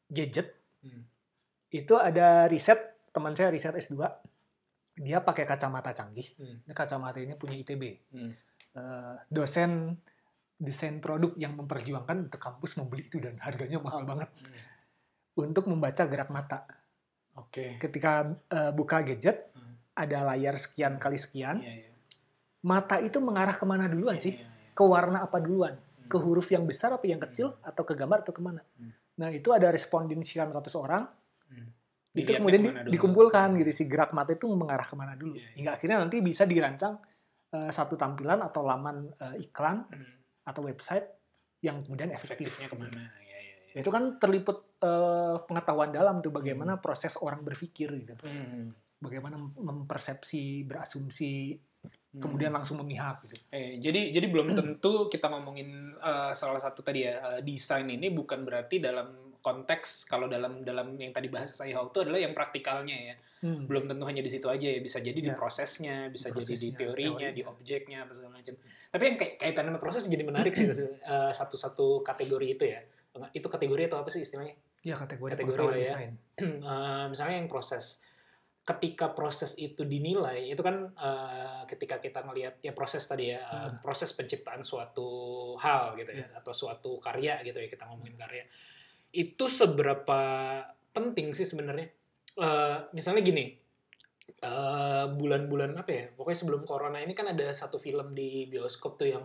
[0.10, 1.04] gadget Hmm.
[1.70, 2.78] itu ada riset
[3.10, 3.98] teman saya riset S2
[4.96, 6.26] dia pakai kacamata canggih.
[6.38, 6.62] Hmm.
[6.64, 7.84] Ini kacamata ini punya ITB.
[8.14, 8.32] Hmm.
[8.74, 9.98] Eh, dosen
[10.58, 14.54] desain produk yang memperjuangkan untuk kampus membeli itu dan harganya mahal banget Hmm.
[15.38, 16.66] untuk membaca gerak mata.
[17.36, 17.78] Oke.
[17.78, 19.78] Ketika eh, buka gadget Hmm.
[19.94, 21.92] ada layar sekian kali sekian, Iya, iya.
[22.64, 24.34] Mata itu mengarah ke mana duluan Iya, sih?
[24.38, 24.74] iya, iya.
[24.74, 25.76] ke warna apa duluan?
[26.08, 28.62] Ke huruf yang besar apa yang kecil atau ke gambar atau ke mana?
[28.80, 28.92] Hmm.
[29.18, 31.04] Nah itu ada responden sekian ratus orang.
[31.50, 31.68] Hmm.
[32.10, 35.36] Itu Dilihat kemudian di- dikumpulkan gitu si gerak mata itu mengarah ke mana dulu.
[35.54, 36.98] Hingga akhirnya nanti bisa dirancang
[37.48, 40.16] eh, satu tampilan atau laman eh, iklan Hmm.
[40.44, 41.06] atau website
[41.60, 42.52] yang kemudian efektif.
[42.56, 42.92] Efektifnya ke mana?
[43.20, 43.38] Ya, ya,
[43.76, 43.80] ya.
[43.80, 48.14] Itu kan terliput eh, pengetahuan dalam tuh bagaimana proses orang berpikir gitu.
[48.22, 48.72] Hmm.
[48.98, 51.67] Bagaimana mempersepsi, berasumsi, Hmm.
[52.18, 53.36] Kemudian langsung memihak gitu.
[53.50, 58.10] Eh, jadi jadi belum tentu kita ngomongin eh, salah satu tadi ya eh, desain ini
[58.10, 62.98] bukan berarti dalam konteks kalau dalam dalam yang tadi bahasa saya itu adalah yang praktikalnya
[63.06, 63.70] ya Hmm.
[63.70, 65.38] belum tentu hanya di situ aja ya bisa jadi di Ya.
[65.38, 67.54] prosesnya bisa Di jadi di prosesnya, teorinya di teorinya.
[67.54, 68.54] objeknya apa segala macam
[68.90, 70.90] tapi yang kait- kaitan sama proses jadi menarik sih eh,
[71.32, 72.82] satu-satu kategori itu ya
[73.30, 75.86] itu kategori atau apa sih istilahnya Ya kategori, Kategori lah ya.
[75.86, 76.12] desain.
[76.66, 78.02] Eh, misalnya yang proses
[78.68, 83.80] ketika proses itu dinilai itu kan eh, ketika kita ngelihat ya proses tadi ya Hmm.
[83.80, 85.08] proses penciptaan suatu
[85.56, 88.44] hal gitu ya atau suatu karya gitu ya kita ngomongin karya.
[89.10, 90.20] Itu seberapa
[90.92, 91.88] penting sih sebenarnya?
[92.38, 93.56] Eh, misalnya gini
[94.44, 99.08] eh, bulan-bulan apa ya pokoknya sebelum corona ini kan ada satu film di bioskop tuh
[99.08, 99.24] yang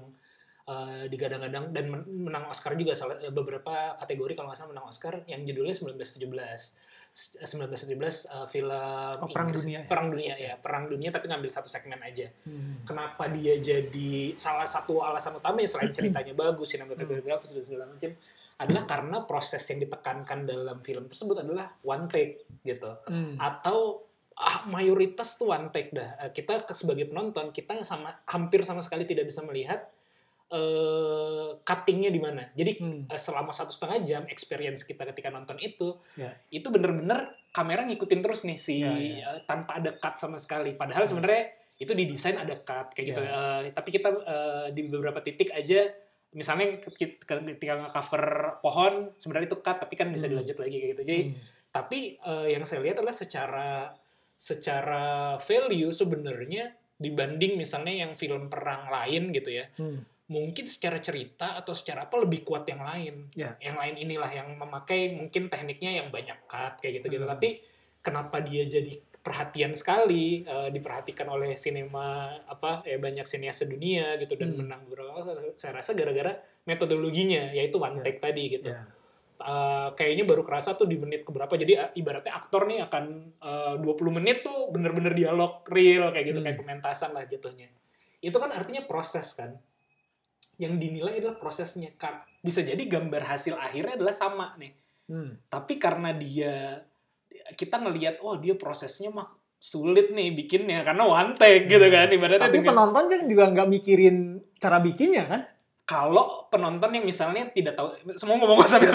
[0.64, 5.26] eh, digadang-gadang dan men- menang Oscar juga salah beberapa kategori kalau nggak salah menang Oscar
[5.26, 6.78] yang judulnya 1917 S-
[7.12, 7.92] 1917
[8.26, 9.62] eh, film Oh, Perang Inggris.
[9.62, 9.86] Dunia ya?
[9.86, 12.80] perang dunia ya perang dunia tapi ngambil satu segmen aja Hmm.
[12.82, 16.88] kenapa dia jadi salah satu alasan utamanya selain ceritanya bagus Hmm.
[16.88, 18.10] sinematografi bagus dan segala macam
[18.54, 23.36] adalah karena proses yang ditekankan dalam film tersebut adalah one take gitu Hmm.
[23.36, 24.00] atau
[24.34, 29.04] ah, mayoritas tuh one take dah Eh, kita sebagai penonton kita sama hampir sama sekali
[29.04, 29.84] tidak bisa melihat
[30.52, 33.00] eh cuttingnya di mana jadi Hmm.
[33.06, 36.36] eh, selama satu setengah jam experience kita ketika nonton itu Ya.
[36.50, 39.28] itu bener-bener kamera ngikutin terus nih si Ya, ya.
[39.30, 43.20] eh, tanpa ada cut sama sekali padahal sebenarnya itu didesain ada cut kayak gitu.
[43.20, 45.88] Eh, tapi kita eh, di beberapa titik aja
[46.32, 47.36] misalnya ketika
[47.78, 48.24] nge-cover
[48.58, 50.32] pohon sebenarnya itu cut tapi kan bisa Hmm.
[50.32, 51.34] dilanjut lagi kayak gitu jadi Hmm.
[51.70, 53.68] tapi eh, yang saya lihat adalah secara
[54.36, 55.04] secara
[55.38, 60.02] value sebenarnya dibanding misalnya yang film perang lain gitu ya Hmm.
[60.26, 63.28] Mungkin secara cerita atau secara apa lebih kuat yang lain.
[63.32, 63.58] Ya.
[63.58, 67.24] Yang lain inilah yang memakai mungkin tekniknya yang banyak cut kayak gitu-gitu.
[67.24, 67.32] Hmm.
[67.36, 67.48] Tapi
[68.00, 68.92] kenapa dia jadi
[69.22, 74.66] perhatian sekali eh, diperhatikan oleh sinema apa ya banyak sinias sedunia gitu dan Hmm.
[74.66, 75.22] menang beberapa
[75.54, 76.34] saya rasa gara-gara
[76.66, 78.02] metodologinya yaitu one Ya.
[78.02, 78.68] take tadi gitu.
[78.70, 78.82] Ya.
[79.38, 83.04] Eh, kayaknya baru kerasa tuh di menit keberapa jadi eh, ibaratnya aktor nih akan
[83.38, 86.46] eh, 20 menit tuh bener-bener dialog real kayak gitu Hmm.
[86.46, 87.66] kayak pementasan lah jatuhnya
[88.18, 89.58] itu kan artinya proses kan
[90.62, 95.34] yang dinilai adalah prosesnya kan bisa jadi gambar hasil akhirnya adalah sama nih Hmm.
[95.50, 96.78] tapi karena dia
[97.52, 102.40] kita ngelihat oh dia prosesnya mah sulit nih bikinnya karena one take gitu kan ibaratnya
[102.40, 104.16] Tapi dengan- penonton kan juga nggak mikirin
[104.56, 105.42] cara bikinnya kan?
[105.82, 108.94] kalau penonton yang misalnya tidak tahu semua ngomong sambil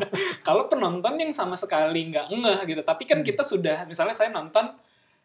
[0.48, 3.26] kalau penonton yang sama sekali nggak ngeh gitu tapi kan Hmm.
[3.26, 4.72] kita sudah misalnya saya nonton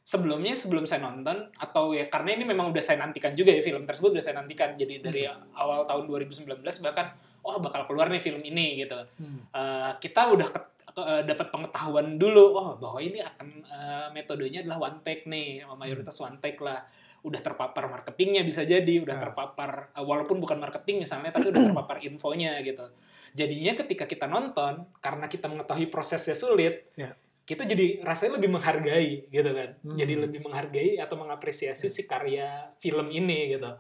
[0.08, 3.84] sebelumnya sebelum saya nonton atau ya karena ini memang udah saya nantikan juga ya film
[3.84, 6.48] tersebut udah saya nantikan jadi dari awal tahun 2019
[6.82, 7.12] bahkan
[7.44, 9.44] oh bakal keluar nih film ini gitu Hmm.
[9.50, 14.64] Eh, kita udah ke- ke- eh, dapat pengetahuan dulu oh bahwa ini akan eh, metodenya
[14.64, 16.88] adalah one take nih mayoritas one take lah
[17.20, 19.22] udah terpapar marketingnya bisa jadi udah Ah.
[19.22, 22.88] terpapar eh, walaupun bukan marketing misalnya tapi udah terpapar infonya gitu
[23.34, 27.12] jadinya ketika kita nonton karena kita mengetahui prosesnya sulit Ya.
[27.48, 29.80] Kita jadi rasanya lebih menghargai gitu kan.
[29.80, 29.96] Hmm.
[29.96, 33.72] jadi lebih menghargai atau mengapresiasi si karya film ini gitu.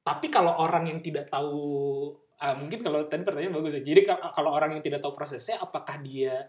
[0.00, 1.58] Tapi kalau orang yang tidak tahu
[2.38, 3.82] ah, mungkin kalau tadi pertanyaan bagus ya.
[3.82, 6.48] Jadi kal- kalau orang yang tidak tahu prosesnya apakah dia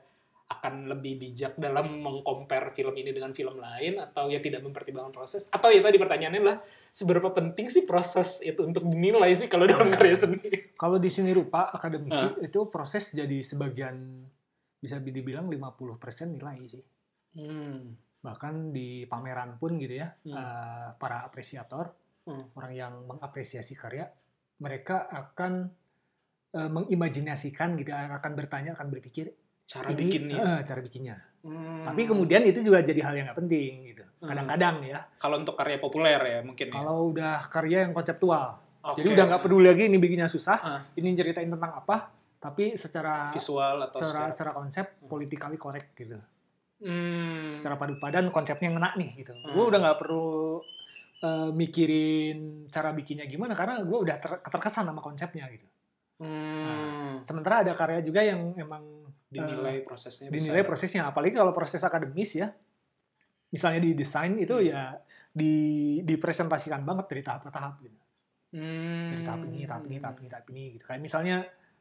[0.50, 3.98] akan lebih bijak dalam mengcompare film ini dengan film lain?
[4.00, 5.50] Atau ya tidak mempertimbangkan proses?
[5.50, 6.58] Atau ya tadi pertanyaannya adalah
[6.90, 10.40] seberapa penting sih proses itu untuk dinilai sih kalau dalam karya seni?
[10.74, 12.34] Kalau di sini rupa akademisi Ah.
[12.40, 14.26] itu proses jadi sebagian
[14.80, 16.84] bisa dibilang 50% nilai sih.
[17.32, 17.80] hmm.
[18.20, 20.34] Bahkan di pameran pun gitu ya, Hmm.
[20.34, 21.92] eh, para apresiator,
[22.24, 22.52] Hmm.
[22.54, 24.08] orang yang mengapresiasi karya,
[24.58, 25.72] mereka akan
[26.50, 29.30] eh, mengimajinasikan gitu, akan bertanya, akan berpikir
[29.64, 31.16] cara ini, bikinnya eh, cara bikinnya.
[31.40, 31.86] Hmm.
[31.86, 34.04] Tapi kemudian itu juga jadi hal yang nggak penting gitu.
[34.18, 34.28] Hmm.
[34.28, 38.98] Kadang-kadang ya, kalau untuk karya populer ya mungkin ya kalau udah karya yang konseptual, Oke.
[38.98, 40.82] jadi udah nggak peduli lagi ini bikinnya susah, Ah.
[40.98, 46.16] ini ceritain tentang apa, tapi secara visual atau secara secara, secara konsep politically correct gitu.
[46.80, 47.52] Hmm.
[47.52, 49.36] Secara padu padan konsepnya ngena nih gitu.
[49.36, 49.52] Hmm.
[49.52, 50.64] Gue udah nggak perlu
[51.20, 52.38] eh, mikirin
[52.72, 55.68] cara bikinnya gimana karena gue udah ter- keterkesan sama konsepnya gitu.
[56.24, 57.28] Hmm.
[57.28, 58.88] Sementara ada karya juga yang emang
[59.30, 60.70] dinilai prosesnya dinilai besar.
[60.72, 62.48] prosesnya apalagi kalau proses akademis ya.
[63.52, 64.68] Misalnya di desain itu Hmm.
[64.72, 64.96] ya
[65.30, 65.54] di
[66.08, 68.00] dipresentasikan banget dari tahap ke tahap gitu.
[68.50, 69.14] Hmm.
[69.14, 70.84] dari tahap ini, tahap ini, tahap ini, tahap ini gitu.
[70.88, 71.38] Kayak misalnya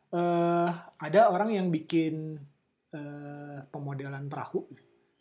[0.09, 2.41] eh ada orang yang bikin
[2.89, 4.65] eh pemodelan perahu,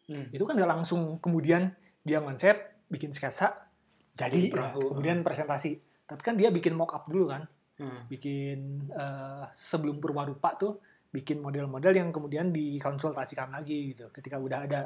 [0.07, 0.31] Hmm.
[0.31, 2.55] itu kan nggak langsung kemudian dia konsep,
[2.87, 3.67] bikin sketsa,
[4.15, 4.79] jadi Perahu.
[4.79, 5.75] ya, kemudian presentasi.
[6.07, 7.43] Tapi kan dia bikin mock up dulu kan,
[7.75, 8.07] Hmm.
[8.07, 10.79] bikin eh sebelum purwarupa tuh
[11.11, 14.07] bikin model-model yang kemudian dikonsultasikan lagi gitu.
[14.09, 14.81] Ketika udah ada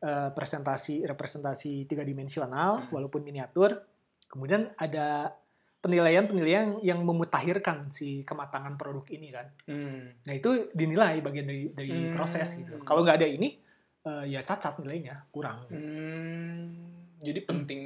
[0.00, 2.92] eh, presentasi representasi tiga dimensional Hmm.
[2.92, 3.80] walaupun miniatur,
[4.28, 5.32] kemudian ada
[5.80, 9.46] penilaian-penilaian yang memutahirkan si kematangan produk ini kan.
[9.64, 10.12] Hmm.
[10.22, 12.14] Nah itu dinilai bagian dari dari Hmm.
[12.14, 12.76] proses gitu.
[12.80, 13.56] Kalau nggak ada ini
[14.00, 15.64] eh, ya cacat nilainya kurang.
[15.68, 16.72] Hmm.
[17.16, 17.80] Jadi penting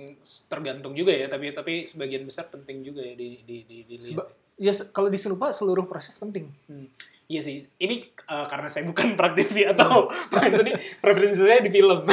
[0.46, 4.10] tergantung juga ya, tapi tapi sebagian besar penting juga ya di di di dilihat.
[4.12, 6.46] Seba- Ya se- kalau diselupa seluruh proses penting.
[7.24, 12.04] Iya sih, ini uh, karena saya bukan praktisi atau bukan seni, preferensi saya di film.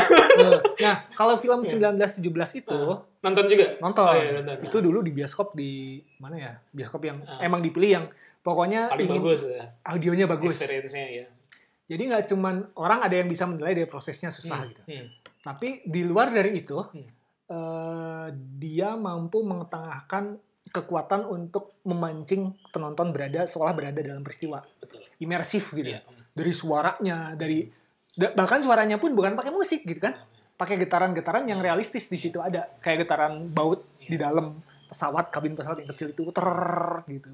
[0.77, 1.91] nah kalau film Iya.
[2.15, 2.23] 1917
[2.57, 2.79] itu
[3.19, 3.75] Nonton juga?
[3.77, 4.01] nonton.
[4.01, 4.55] Oh, iya, nonton.
[4.63, 6.51] Itu dulu di bioskop di mana ya?
[6.69, 7.37] Bioskop yang Ah.
[7.39, 8.05] emang dipilih yang
[8.39, 10.55] pokoknya Paling bagus ya, audionya bagus.
[10.55, 11.25] experience-nya ya.
[11.85, 14.81] Jadi nggak cuman orang ada yang bisa menilai dari prosesnya susah Hmm, gitu.
[14.87, 15.07] hmm.
[15.41, 17.03] Tapi di luar dari itu, Hmm.
[17.45, 18.27] eh,
[18.57, 20.39] dia mampu mengetengahkan
[20.69, 25.01] kekuatan untuk memancing penonton berada seolah berada dalam peristiwa Betul.
[25.17, 25.97] imersif gitu.
[25.97, 26.05] Iya.
[26.31, 27.65] Dari suaranya, dari
[28.07, 30.13] da- bahkan suaranya pun bukan pakai musik gitu kan.
[30.53, 32.69] Pakai getaran-getaran yang realistis di situ ada.
[32.79, 34.29] Kayak getaran baut di Iya.
[34.29, 36.47] dalam pesawat, kabin pesawat yang kecil itu ter
[37.09, 37.29] gitu.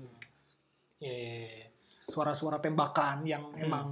[0.98, 1.68] Iya, iya, iya.
[2.08, 3.62] Suara-suara tembakan yang Hmm.
[3.62, 3.88] emang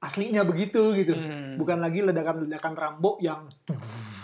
[0.00, 1.14] aslinya begitu gitu.
[1.14, 1.54] Hmm.
[1.54, 3.46] Bukan lagi ledakan-ledakan Rambo yang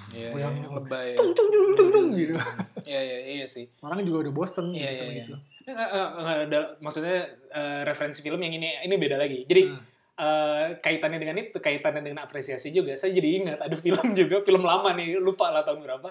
[0.09, 1.09] Iya, yang- iya, lebay.
[1.15, 2.35] tung tung tung tung tung gitu.
[2.89, 3.69] Iya, iya, iya sih.
[3.79, 5.23] Orang juga udah bosen Iya, gitu iya, sama iya.
[5.23, 5.35] itu.
[5.59, 7.17] Ini nggak- nggak- nggak ada, maksudnya
[7.51, 9.45] eh, referensi film yang ini ini beda lagi.
[9.45, 9.81] Jadi Hmm.
[10.17, 12.91] eh, kaitannya dengan itu, kaitannya dengan apresiasi juga.
[12.93, 16.09] Saya jadi ingat ada film juga, film lama nih, lupa lah tahun berapa.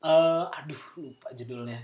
[0.00, 1.78] Eh, aduh, lupa judulnya.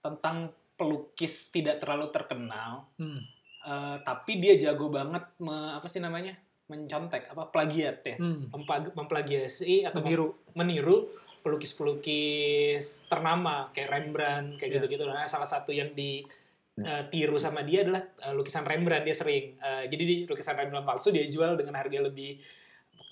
[0.00, 0.36] Tentang
[0.74, 3.20] pelukis tidak terlalu terkenal, Hmm.
[3.60, 6.36] eh, tapi dia jago banget me- apa sih namanya?
[6.64, 8.16] Mencontek apa plagiat ya.
[8.16, 8.48] Hmm.
[8.94, 10.26] Memplagiasi atau Meniru.
[10.54, 10.96] meniru
[11.44, 14.76] pelukis-pelukis ternama kayak Rembrandt kayak Iya.
[14.80, 15.04] gitu-gitu.
[15.04, 19.56] Nah, salah satu yang ditiru sama dia adalah eh, lukisan Rembrandt dia sering.
[19.56, 22.40] eh, jadi di lukisan Rembrandt palsu dia jual dengan harga lebih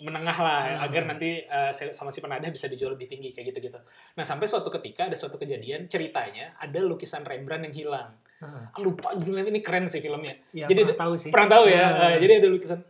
[0.03, 0.85] menengah lah Hmm.
[0.89, 3.79] agar nanti eh, sama si penadah bisa dijual lebih tinggi kayak gitu-gitu.
[4.17, 8.11] Nah, sampai suatu ketika ada suatu kejadian ceritanya ada lukisan Rembrandt yang hilang.
[8.43, 10.35] Ah, Lupa judulnya ini keren sih filmnya.
[10.51, 11.31] Ya, Jadi pernah tahu sih.
[11.31, 11.85] Pernah tahu ya?
[11.87, 12.03] Hmm.
[12.03, 12.81] Eh, jadi ada lukisan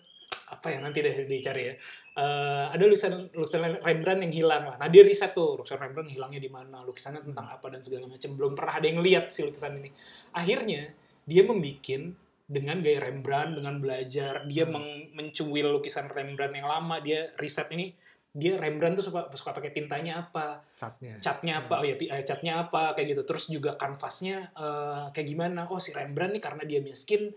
[0.52, 1.74] apa ya nanti deh dicari ya.
[2.12, 4.76] Eh, ada lukisan lukisan Rembrandt yang hilang lah.
[4.76, 8.30] Nah dia riset tuh lukisan Rembrandt hilangnya di mana, lukisannya tentang apa dan segala macam.
[8.36, 9.88] Belum pernah ada yang lihat si lukisan ini.
[10.36, 10.92] Akhirnya
[11.24, 12.12] dia membikin
[12.44, 14.76] dengan gaya Rembrandt, dengan belajar, dia Hmm.
[14.76, 17.00] meng- mencuil lukisan Rembrandt yang lama.
[17.00, 17.96] Dia riset ini
[18.28, 21.20] dia Rembrandt tuh suka suka pakai tintanya apa, Catnya.
[21.20, 25.68] catnya apa oh ya eh, catnya apa kayak gitu terus juga kanvasnya eh, kayak gimana
[25.68, 27.28] oh si Rembrandt nih karena dia miskin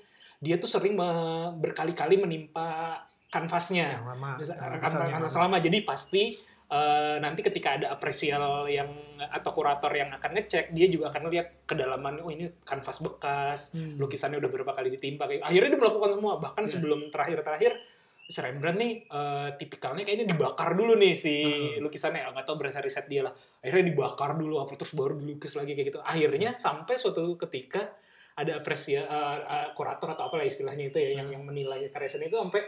[0.45, 1.09] dia tuh sering me-
[1.57, 4.37] berkali-kali menimpa kanvasnya lama.
[4.37, 5.57] Kanvas kanvas lama.
[5.57, 11.09] jadi pasti eh, nanti ketika ada apresial yang atau kurator yang akan ngecek dia juga
[11.09, 13.97] akan lihat kedalaman oh ini kanvas bekas Hmm.
[13.97, 16.71] lukisannya udah berapa kali ditimpa kayak akhirnya dia melakukan semua bahkan Iya.
[16.71, 17.73] sebelum terakhir-terakhir
[18.25, 21.81] si Rembrandt nih eh, tipikalnya kayaknya dibakar dulu nih si Hmm.
[21.81, 25.71] lukisannya nggak tahu berasa riset dia lah akhirnya dibakar dulu apa terus baru dilukis lagi
[25.71, 27.93] kayak gitu akhirnya sampai suatu ketika
[28.35, 32.27] ada apresia eh, eh, kurator atau apalah istilahnya itu ya yang yang menilai karya seni
[32.27, 32.61] itu sampai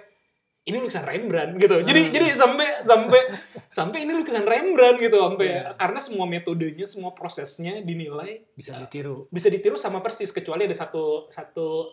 [0.64, 2.12] ini lukisan Rembrandt gitu jadi Hmm.
[2.12, 3.20] jadi sampai sampai
[3.68, 5.76] sampai ini lukisan Rembrandt gitu sampai Iya.
[5.76, 9.28] karena semua metodenya semua prosesnya dinilai Bisa ditiru.
[9.28, 11.88] bisa ditiru sama persis kecuali ada satu satu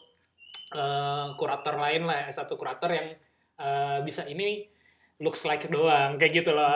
[0.70, 3.09] eh, kurator lain lah satu kurator yang
[3.56, 4.66] eh, bisa ini
[5.15, 6.66] looks like doang kayak gitu loh.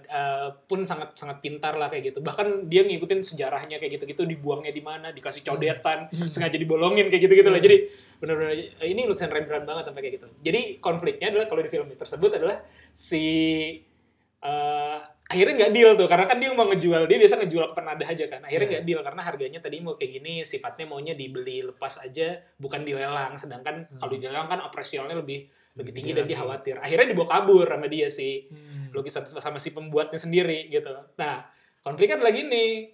[0.00, 2.24] Eh, pun sangat sangat pintar lah kayak gitu.
[2.24, 6.32] Bahkan dia ngikutin sejarahnya kayak gitu gitu dibuangnya di mana dikasih codetan Hmm.
[6.32, 7.68] sengaja dibolongin kayak gitu gitu lah Hmm.
[7.68, 7.76] jadi
[8.18, 10.26] benar-benar eh, ini lukisan Rembrandt banget sampai kayak gitu.
[10.40, 12.56] Jadi konfliknya adalah kalau di film tersebut adalah
[12.90, 13.24] si
[14.38, 16.06] eh, akhirnya nggak deal tuh.
[16.06, 18.40] Karena kan dia mau ngejual dia biasa ngejual ke penadah aja kan.
[18.40, 18.72] Akhirnya Iya.
[18.72, 23.34] nggak deal karena harganya tadi mau kayak gini sifatnya maunya dibeli lepas aja bukan dilelang.
[23.34, 23.98] Sedangkan Hmm.
[23.98, 26.42] kalau dilelang kan apresialnya lebih lebih tinggi Tinggi dan dia lagi.
[26.42, 28.90] khawatir akhirnya dibawa kabur sama dia sih Hmm.
[28.90, 30.90] lukisan sama si pembuatnya sendiri gitu.
[31.14, 31.44] Nah,
[31.80, 32.88] konfliknya adalah gini.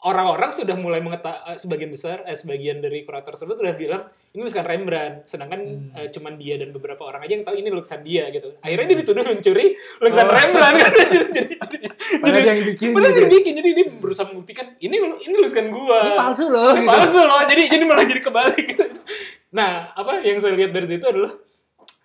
[0.00, 4.02] Orang-orang sudah mulai mengetahui sebagian besar eh, sebagian dari kurator tersebut sudah bilang
[4.32, 5.92] ini lukisan Rembrandt, sedangkan Hmm.
[5.92, 8.56] eh, cuman dia dan beberapa orang aja yang tahu ini lukisan dia gitu.
[8.60, 10.32] Akhirnya dia dituduh mencuri lukisan Oh.
[10.32, 10.92] Rembrandt kan.
[11.36, 11.52] jadi
[12.16, 13.32] jadi yang bikin padahal gitu dia ya.
[13.34, 16.00] bikin jadi dia berusaha membuktikan ini ini lukisan gua.
[16.00, 16.72] Ini palsu loh.
[16.72, 16.88] Ini gitu.
[16.88, 17.40] palsu loh.
[17.44, 18.68] Jadi jadi malah jadi kebalik.
[19.50, 21.34] Nah, apa yang saya lihat dari situ adalah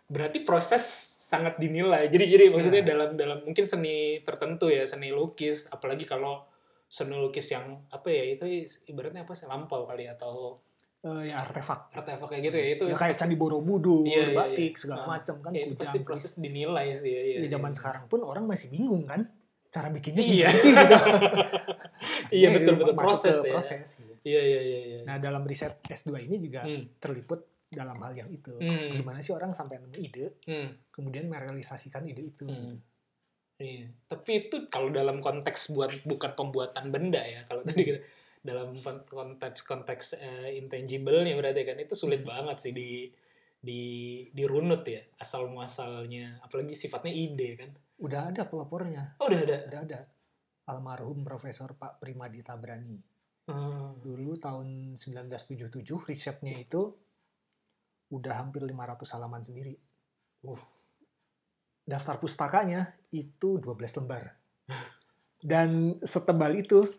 [0.06, 0.84] berarti proses
[1.26, 2.06] sangat dinilai.
[2.08, 2.90] Jadi jadi maksudnya Iya.
[2.92, 6.46] dalam dalam mungkin seni tertentu ya, seni lukis, apalagi kalau
[6.86, 8.46] seni lukis yang apa ya itu
[8.86, 10.62] ibaratnya apa sih lampau kali atau
[11.02, 11.94] Eh, ya artefak.
[11.94, 14.34] artefak kayak gitu ya itu Ya, kayak Candi Borobudur, Iya, iya, iya.
[14.34, 15.54] batik, segala Ah, macam kan.
[15.54, 17.78] ya, itu pasti proses dinilai sih ya, ya, Ya, zaman ya.
[17.78, 19.30] sekarang pun orang masih bingung kan
[19.68, 20.48] cara bikinnya Iya.
[20.52, 20.96] sih gitu.
[22.28, 23.54] Iya, Akhirnya betul-betul masuk proses ke ya.
[23.54, 24.14] proses gitu.
[24.24, 26.90] iya iya iya iya Nah, dalam riset S2 ini juga Hmm.
[26.98, 28.54] terliput dalam hal yang itu.
[28.56, 28.94] Hmm.
[28.94, 30.70] Gimana sih orang sampai nemu ide, Hmm.
[30.90, 32.46] kemudian merealisasikan ide itu.
[32.46, 32.78] Hmm.
[33.56, 33.88] Iya.
[34.06, 37.42] Tapi itu kalau dalam konteks buat bukan pembuatan benda ya.
[37.44, 38.00] Kalau tadi kita
[38.42, 43.10] dalam kon- konteks konteks eh, intangible-nya berarti kan itu sulit banget sih di
[43.58, 43.82] di
[44.30, 47.72] dirunut ya asal muasalnya apalagi sifatnya ide kan.
[47.98, 49.58] Udah ada pelopornya, Oh, udah ada.
[49.66, 50.00] udah ada.
[50.68, 53.00] Almarhum Profesor Pak Primadi Tabrani.
[53.48, 53.98] Hmm.
[54.02, 55.72] Dulu tahun 1977
[56.06, 56.92] risetnya itu
[58.12, 59.76] udah hampir 500 halaman sendiri.
[60.46, 60.62] Uh.
[61.86, 64.34] Daftar pustakanya itu 12 lembar.
[65.38, 66.90] Dan setebal itu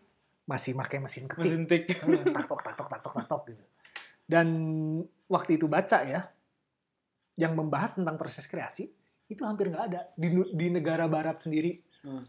[0.46, 1.42] masih pakai mesin ketik.
[1.42, 1.84] Mesin tik.
[1.90, 3.64] Eh, tatok tatok tatok tatok gitu.
[4.26, 4.48] Dan
[5.26, 6.30] waktu itu baca ya,
[7.38, 8.90] yang membahas tentang proses kreasi
[9.26, 11.82] itu hampir nggak ada di, di negara barat sendiri.
[12.06, 12.22] Hmm.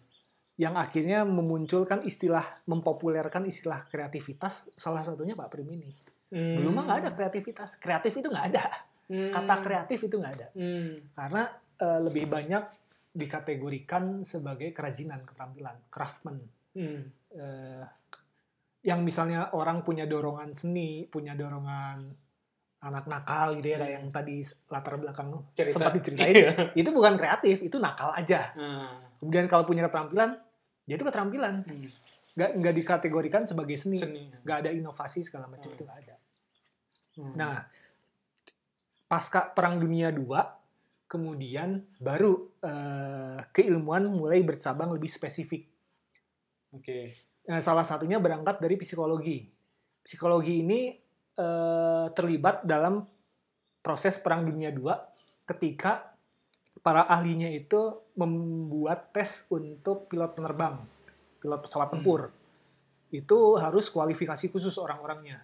[0.57, 5.93] Yang akhirnya memunculkan istilah, mempopulerkan istilah kreativitas, salah satunya Pak Prim ini.
[6.29, 8.65] Dulu mah nggak ada kreativitas, kreatif itu nggak ada.
[9.07, 9.31] Hmm.
[9.31, 10.99] Kata kreatif itu nggak ada, Hmm.
[11.15, 11.43] karena
[11.77, 12.63] eh, lebih banyak
[13.13, 16.37] dikategorikan sebagai kerajinan, keterampilan, craftsman
[16.73, 17.07] Hmm.
[17.31, 17.83] eh,
[18.81, 22.07] yang misalnya orang punya dorongan seni, punya dorongan
[22.77, 24.37] anak nakal gitu ya kayak yang tadi
[24.67, 25.75] latar belakang Cerita.
[25.75, 26.51] sempat diceritain, Iya.
[26.73, 28.53] itu bukan kreatif, itu nakal aja.
[28.53, 29.01] Hmm.
[29.17, 30.37] Kemudian kalau punya keterampilan,
[30.85, 31.89] ya itu keterampilan, Hmm.
[32.37, 34.29] Nggak nggak dikategorikan sebagai seni, Seni.
[34.45, 35.75] nggak ada inovasi segala macam Hmm.
[35.75, 36.15] itu nggak ada.
[37.17, 37.33] Hmm.
[37.33, 37.55] Nah,
[39.09, 40.37] pasca Perang Dunia II,
[41.09, 45.65] kemudian baru eh, keilmuan mulai bercabang lebih spesifik.
[46.77, 47.15] Oke.
[47.49, 49.49] Nah, salah satunya berangkat dari psikologi.
[50.05, 50.93] Psikologi ini
[51.37, 53.01] eh, terlibat dalam
[53.81, 54.93] proses Perang Dunia II
[55.47, 56.11] ketika
[56.83, 60.77] para ahlinya itu membuat tes untuk pilot penerbang,
[61.37, 62.29] pilot pesawat tempur.
[63.07, 65.39] Itu harus kualifikasi khusus orang-orangnya.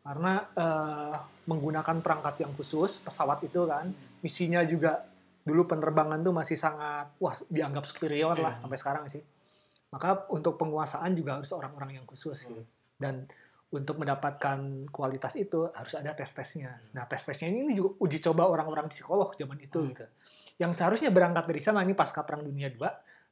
[0.00, 3.90] Karena eh, menggunakan perangkat yang khusus, pesawat itu kan,
[4.22, 5.02] misinya juga
[5.42, 8.60] dulu penerbangan tuh masih sangat wah dianggap superior lah Iya.
[8.62, 9.22] sampai sekarang sih.
[9.90, 12.62] Maka untuk penguasaan juga harus orang-orang yang khusus gitu.
[12.98, 13.26] Dan
[13.66, 14.58] untuk mendapatkan
[14.90, 16.80] kualitas itu harus ada tes-tesnya.
[16.94, 19.90] Nah, tes-tesnya ini juga uji coba orang-orang psikolog zaman itu Hmm.
[19.90, 20.06] gitu.
[20.56, 22.82] Yang seharusnya berangkat dari sana ini pasca Perang Dunia II,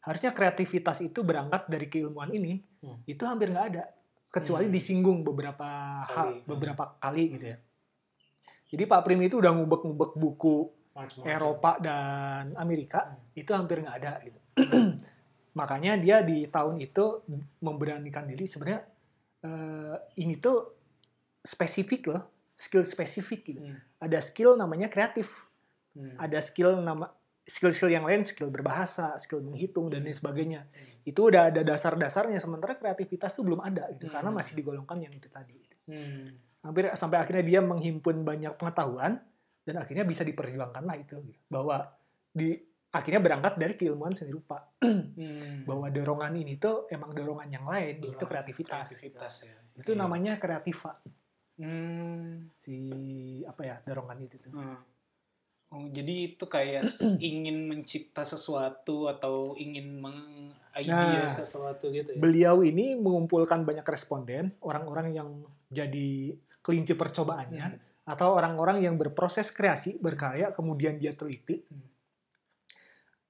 [0.04, 2.60] harusnya kreativitas itu berangkat dari keilmuan ini.
[2.80, 3.00] Hmm.
[3.04, 3.84] Itu hampir nggak ada
[4.28, 4.74] kecuali Hmm.
[4.74, 5.64] disinggung beberapa
[6.04, 6.46] hal, Kali.
[6.46, 7.58] beberapa kali gitu ya.
[8.68, 10.56] Jadi Pak Prim itu udah ngubek-ngubek buku
[10.92, 11.26] Macam-macam.
[11.26, 13.18] Eropa dan Amerika Hmm.
[13.34, 14.38] itu hampir nggak ada gitu.
[15.54, 17.22] Makanya dia di tahun itu
[17.58, 18.82] memberanikan diri sebenarnya
[19.40, 20.72] eh, ini tuh
[21.38, 22.22] spesifik loh,
[22.52, 23.60] skill spesifik gitu.
[23.60, 23.76] Hmm.
[24.00, 25.28] Ada skill namanya kreatif,
[25.92, 26.16] Hmm.
[26.16, 27.06] ada skill nama
[27.44, 30.64] skill-skill yang lain, skill berbahasa, skill menghitung dan lain sebagainya.
[30.64, 31.04] Hmm.
[31.04, 34.14] Itu udah ada dasar-dasarnya sementara kreativitas tuh belum ada gitu Hmm.
[34.14, 35.60] karena masih digolongkan yang itu tadi.
[35.84, 36.32] Hmm.
[36.60, 39.20] Hampir sampai akhirnya dia menghimpun banyak pengetahuan
[39.62, 41.40] dan akhirnya bisa diperjuangkan lah itu gitu.
[41.46, 41.92] bahwa
[42.30, 42.56] di
[42.88, 45.64] akhirnya berangkat dari keilmuan seni rupa Hmm.
[45.64, 49.56] bahwa dorongan ini tuh emang dorongan yang lain itu Dorongan kreativitas, kreativitas ya.
[49.74, 49.98] itu Iya.
[49.98, 50.96] namanya kreativa
[51.54, 52.48] Hmm.
[52.52, 52.76] si
[53.44, 54.78] apa ya dorongan itu tuh Hmm.
[55.74, 56.86] Oh, jadi itu kayak
[57.20, 60.54] ingin mencipta sesuatu atau ingin mengidea
[60.86, 62.18] Nah, sesuatu gitu ya.
[62.18, 65.28] beliau ini mengumpulkan banyak responden orang-orang yang
[65.68, 67.78] jadi kelinci percobaannya Hmm.
[68.06, 71.90] atau orang-orang yang berproses kreasi berkarya kemudian dia teliti Hmm.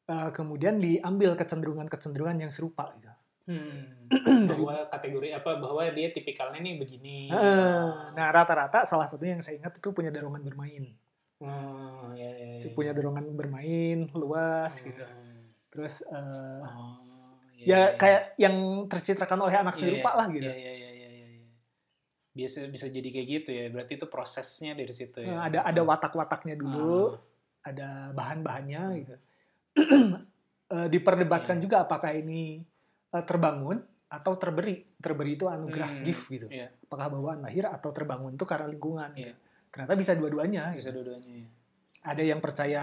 [0.04, 3.08] Eh, kemudian diambil kecenderungan-kecenderungan yang serupa gitu.
[3.44, 4.08] Hmm.
[4.52, 7.28] bahwa kategori apa bahwa dia tipikalnya nih begini.
[7.28, 10.92] Eh, nah rata-rata salah satunya yang saya ingat itu punya dorongan bermain
[11.42, 12.70] Oh, ya, ya, ya.
[12.70, 14.86] punya dorongan bermain luas Hmm.
[14.86, 15.04] gitu
[15.68, 20.90] terus eh, Oh, ya kayak yang tercitrakan oleh anak seni rupa lah gitu iya, iya,
[20.94, 21.42] iya, iya.
[22.34, 23.70] Biasa bisa jadi kayak gitu ya.
[23.70, 25.38] Berarti itu prosesnya dari situ Eh, ya.
[25.38, 27.18] ada ada watak-wataknya dulu Ah.
[27.64, 29.14] ada bahan-bahannya gitu
[30.64, 31.62] Eh, diperdebatkan Iya.
[31.62, 32.64] juga apakah ini
[33.10, 33.78] eh, terbangun
[34.08, 36.70] atau terberi terberi itu anugerah Hmm, gift gitu iya.
[36.86, 39.34] apakah bawaan lahir atau terbangun itu karena lingkungan Iya.
[39.34, 39.43] gitu.
[39.74, 41.02] Ternyata bisa dua-duanya Bisa gitu.
[41.02, 41.46] dua-duanya ya.
[42.04, 42.80] ada yang percaya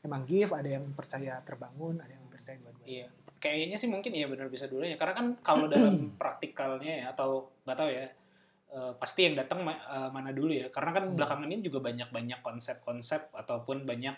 [0.00, 3.06] emang gift ada yang percaya terbangun ada yang percaya dua-duanya Iya.
[3.38, 4.96] Kayaknya sih mungkin ya benar bisa dua-duanya.
[4.96, 8.04] Karena kan kalau dalam praktikalnya ya atau nggak tahu ya.
[8.70, 10.68] eh, pasti yang datang ma- eh, mana dulu ya.
[10.68, 11.16] Karena kan Hmm.
[11.16, 14.12] belakangan ini juga banyak-banyak konsep-konsep ataupun banyak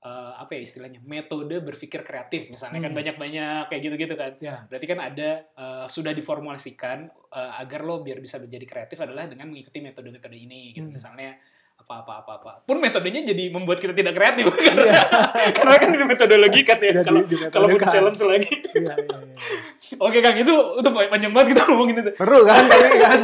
[0.00, 2.98] eh, apa ya istilahnya metode berpikir kreatif misalnya kan Hmm.
[2.98, 4.62] banyak-banyak kayak gitu-gitu kan Ya.
[4.64, 6.98] berarti kan ada eh, sudah diformulasikan
[7.28, 10.94] eh, agar lo biar bisa menjadi kreatif adalah dengan mengikuti metode-metode ini gitu Hmm.
[10.94, 11.38] misalnya
[11.82, 15.02] apa apa apa apa pun metodenya jadi membuat kita tidak kreatif karena
[15.50, 17.90] karena kan di metodologi kan ya Udah kalau kalau mau kan.
[17.90, 19.18] challenge lagi Iya, iya, iya.
[20.06, 23.20] oke kang itu itu panjang banget kita ngomongin itu Seru kan tapi kan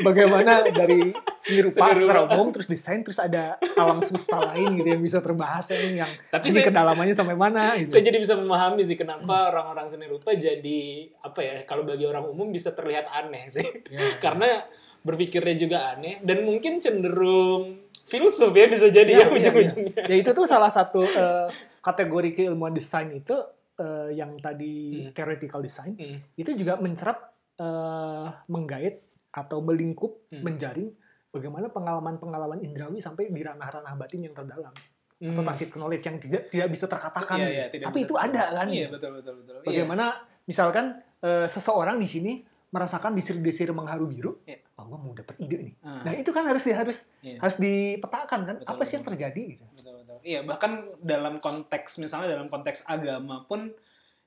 [0.00, 1.10] bagaimana dari
[1.40, 5.66] seni rupa secara umum terus desain terus ada alam semesta lain gitu yang bisa terbahas
[5.72, 7.90] ini yang tapi ini saya, kedalamannya sampai mana gitu.
[7.92, 10.80] saya jadi bisa memahami sih kenapa orang-orang seni rupa jadi
[11.20, 14.14] apa ya kalau bagi orang umum bisa terlihat aneh sih Ya.
[14.24, 14.62] karena
[15.00, 20.16] berpikirnya juga aneh dan mungkin cenderung filsuf ya bisa jadi Iya, ya iya, ujung-ujungnya ya
[20.16, 21.48] itu tuh salah satu eh,
[21.80, 23.34] kategori keilmuan desain itu
[23.76, 25.12] eh, yang tadi Hmm.
[25.12, 26.18] theoretical design Hmm.
[26.32, 27.18] itu juga mencerap
[27.56, 30.40] eh, menggait atau melingkup Hmm.
[30.42, 30.88] menjaring
[31.28, 34.72] bagaimana pengalaman-pengalaman indrawi sampai di ranah-ranah batin yang terdalam
[35.16, 35.46] atau Hmm.
[35.46, 37.52] tacit knowledge yang tidak tidak bisa terkatakan Iya, gitu.
[37.52, 39.64] iya, tidak tapi bisa itu ada kan iya betul betul betul Iya.
[39.64, 40.04] bagaimana
[40.44, 40.86] misalkan
[41.18, 42.32] eh, seseorang di sini
[42.76, 44.60] merasakan desir-desir mengharu biru Iya.
[44.74, 47.38] oh gue mau dapat ide nih Ah, nah itu kan harus di- harus iya.
[47.38, 51.96] harus dipetakan kan Betul, apa sih yang terjadi gitu betul betul iya bahkan dalam konteks
[51.96, 53.72] misalnya dalam konteks agama pun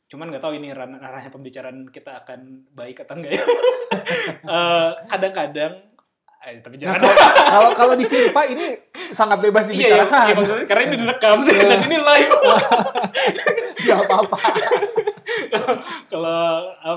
[0.05, 2.39] cuman nggak tahu ini ranah ranahnya pembicaraan kita akan
[2.71, 3.43] baik atau enggak ya
[4.41, 5.73] Eh, kadang-kadang
[6.39, 7.13] eh, tapi Nah, jangan kalau,
[7.45, 8.65] kalau kalau di sini Pak ini
[9.11, 10.23] sangat bebas iya, iya, dibicarakan.
[10.23, 11.65] iya, maksudnya karena ini direkam sih Iya.
[11.67, 12.31] dan ini live
[13.79, 14.37] Nggak apa-apa.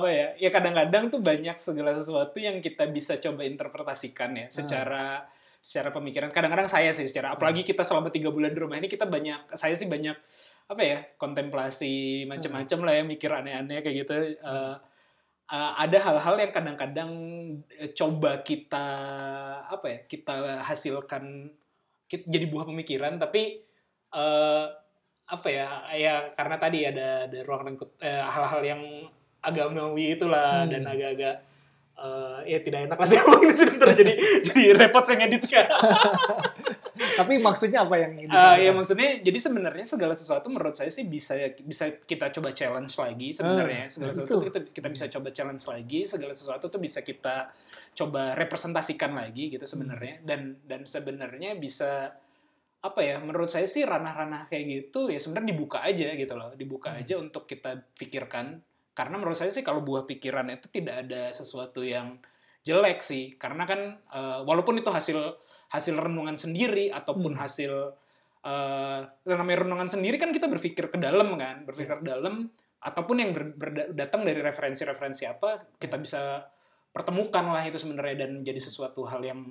[0.03, 5.23] Apa ya ya kadang-kadang tuh banyak segala sesuatu yang kita bisa coba interpretasikan ya secara
[5.63, 6.35] secara pemikiran.
[6.35, 9.79] Kadang-kadang saya sih secara apalagi kita selama tiga bulan di rumah ini kita banyak saya
[9.79, 10.19] sih banyak
[10.67, 14.13] apa ya kontemplasi macam-macam lah ya mikir aneh-aneh kayak gitu.
[14.43, 14.75] Eh,
[15.55, 17.11] eh, ada hal-hal yang kadang-kadang
[17.79, 18.87] eh, coba kita
[19.71, 21.55] apa ya kita hasilkan
[22.11, 23.63] kit- jadi buah pemikiran tapi
[24.11, 24.67] eh,
[25.23, 28.83] apa ya ya karena tadi ada ada ruang lingkup eh, hal-hal yang
[29.43, 30.71] agamawi itulah Hmm.
[30.71, 31.37] dan agak-agak
[31.95, 34.13] eh, ya tidak enak lah ngomongin di sini jadi
[34.43, 35.63] jadi repot saya ngeditnya.
[36.93, 38.29] Tapi maksudnya apa yang ini?
[38.29, 42.95] Eh, ya maksudnya jadi sebenarnya segala sesuatu menurut saya sih bisa bisa kita coba challenge
[42.95, 44.47] lagi sebenarnya Ah, segala nah sesuatu itu.
[44.47, 47.51] kita kita bisa coba challenge lagi segala sesuatu tuh bisa kita
[47.93, 50.27] coba representasikan lagi gitu sebenarnya Hmm.
[50.27, 52.13] dan dan sebenarnya bisa
[52.81, 56.91] apa ya menurut saya sih ranah-ranah kayak gitu ya sebenarnya dibuka aja gitu loh dibuka
[56.91, 57.01] Hmm.
[57.01, 58.59] aja untuk kita pikirkan
[58.93, 62.21] karena menurut saya sih kalau buah pikiran itu tidak ada sesuatu yang
[62.63, 63.35] jelek sih.
[63.41, 65.19] Karena kan eh, walaupun itu hasil
[65.73, 67.43] hasil renungan sendiri ataupun Hmm.
[67.43, 67.73] hasil
[68.43, 72.51] eh namanya renungan sendiri kan kita berpikir ke dalam kan berpikir ke dalam
[72.83, 76.43] ataupun yang ber- berda- datang dari referensi-referensi apa kita bisa
[76.91, 79.47] pertemukan lah itu sebenarnya dan menjadi sesuatu hal yang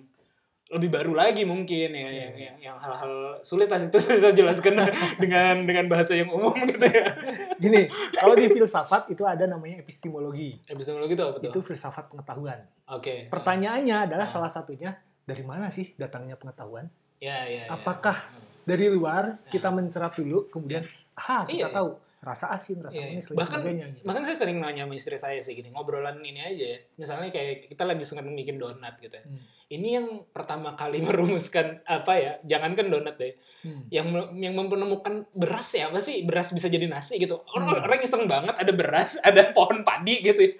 [0.72, 4.80] lebih baru lagi mungkin ya yang, yang, yang hal-hal sulit lah itu saya jelaskan
[5.23, 7.11] dengan dengan bahasa yang umum gitu ya
[7.56, 7.85] Gini,
[8.15, 10.57] kalau di filsafat itu ada namanya epistemologi.
[10.65, 11.52] epistemologi itu apa tuh?
[11.53, 12.57] Itu filsafat pengetahuan.
[12.89, 13.30] Oke.
[13.30, 14.34] Pertanyaannya adalah Ah.
[14.34, 16.89] salah satunya dari mana sih datangnya pengetahuan?
[17.22, 17.69] Ya, ya, ya.
[17.69, 18.18] Apakah
[18.64, 21.76] dari luar kita mencerap dulu, kemudian ah Iya, kita iya.
[21.76, 23.10] tahu rasa asin, rasa Iya, iya.
[23.14, 23.85] manis, Bahkan- sebagainya.
[23.93, 24.03] gitu.
[24.10, 26.80] Bahkan saya sering nanya sama istri saya sih gini, ngobrolan ini aja ya.
[26.98, 29.22] Misalnya kayak kita lagi suka bikin donat gitu ya.
[29.22, 29.38] Hmm.
[29.72, 32.34] Ini yang pertama kali merumuskan apa ya?
[32.43, 33.39] Jangankan donat deh.
[33.64, 33.88] Hmm.
[33.88, 36.22] Yang yang menemukan beras ya apa sih?
[36.22, 37.39] Beras bisa jadi nasi gitu.
[37.49, 37.85] Orang Hmm.
[37.88, 40.39] orang iseng banget ada beras, ada pohon padi gitu.
[40.41, 40.52] ya.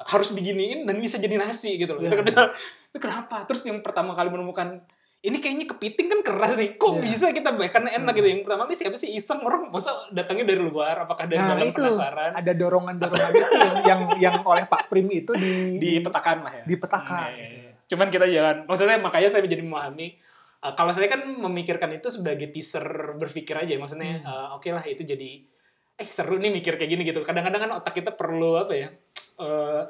[0.00, 2.02] Harus diginiin dan bisa jadi nasi gitu loh.
[2.02, 2.54] Itu, kan-
[2.88, 3.42] itu kenapa?
[3.44, 4.78] Terus yang pertama kali menemukan
[5.20, 6.74] ini kayaknya kepiting kan keras nih.
[6.74, 7.00] Kok Iya.
[7.00, 8.14] bisa kita bahkan enak Hmm.
[8.16, 8.26] gitu.
[8.28, 10.98] Yang pertama kali siapa sih iseng orang masa datangnya dari luar?
[11.00, 11.78] Apakah dari Nah, dalam itu.
[11.78, 12.30] penasaran?
[12.32, 16.64] Ada dorongan-dorongan itu yang, yang yang oleh Pak Prim itu di, dipetakan lah ya.
[16.64, 17.22] dipetakan.
[17.24, 17.61] Hmm, iya, iya.
[17.92, 20.16] Cuman kita jangan, maksudnya makanya saya menjadi memahami.
[20.64, 24.32] uh, kalau saya kan memikirkan itu sebagai teaser berpikir aja, maksudnya Hmm.
[24.32, 25.44] uh, oke lah itu jadi,
[26.00, 27.20] eh seru nih mikir kayak gini gitu.
[27.20, 28.88] Kadang-kadang kan otak kita perlu apa ya,
[29.36, 29.84] uh,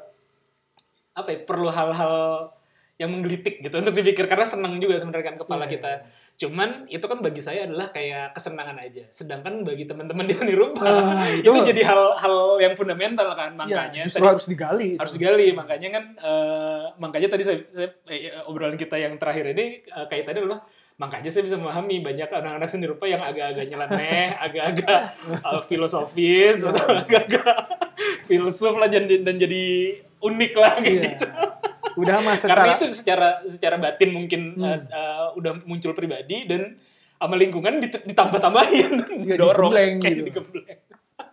[1.15, 2.51] apa ya, perlu hal-hal
[2.95, 5.89] yang menggelitik gitu untuk dipikir karena senang juga sebenarnya kan kepala Iya, kita.
[5.89, 5.99] iya.
[6.35, 9.09] Cuman itu kan bagi saya adalah kayak kesenangan aja.
[9.09, 14.01] Sedangkan bagi teman-teman di seni rupa Ah, itu jadi hal-hal yang fundamental kan Ya, makanya
[14.05, 14.87] justru tadi- harus digali.
[14.87, 14.99] itu.
[14.99, 19.65] harus digali makanya kan eh, makanya tadi saya, saya- eh, obrolan kita yang terakhir ini
[19.81, 20.61] eh, kaitannya adalah
[20.95, 25.01] makanya saya bisa memahami banyak anak-anak seni rupa yang agak-agak nyeleneh, agak-agak
[25.33, 26.69] eh, filosofis Iya.
[26.69, 27.55] atau agak-agak
[28.29, 29.63] filsuf lah dan, dan jadi
[30.19, 31.17] unik lah Iya.
[31.95, 34.65] Udah mas Karena secara itu secara secara batin mungkin Hmm.
[34.65, 36.77] eh, eh, udah muncul pribadi dan
[37.15, 38.91] sama lingkungan dit- ditambah-tambahin
[39.27, 40.23] Iya, dorong kayak gitu.
[40.27, 40.81] digembleng.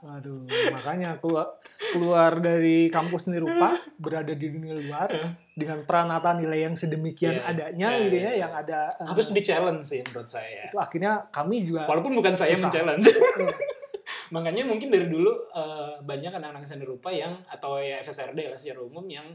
[0.01, 1.61] Aduh, makanya keluar,
[1.93, 5.12] keluar dari kampus seni rupa, berada di dunia luar
[5.53, 8.32] dengan peranata nilai yang sedemikian Iya, adanya iya, gitu iya, ya, iya.
[8.39, 10.65] yang ada eh, Harus di-challenge sih menurut saya.
[10.65, 12.65] itu akhirnya kami juga Walaupun bukan saya Susah.
[12.65, 13.05] men-challenge.
[14.35, 18.81] Makanya mungkin dari dulu eh, banyak anak-anak seni rupa yang atau ya FSRD lah secara
[18.81, 19.27] umum yang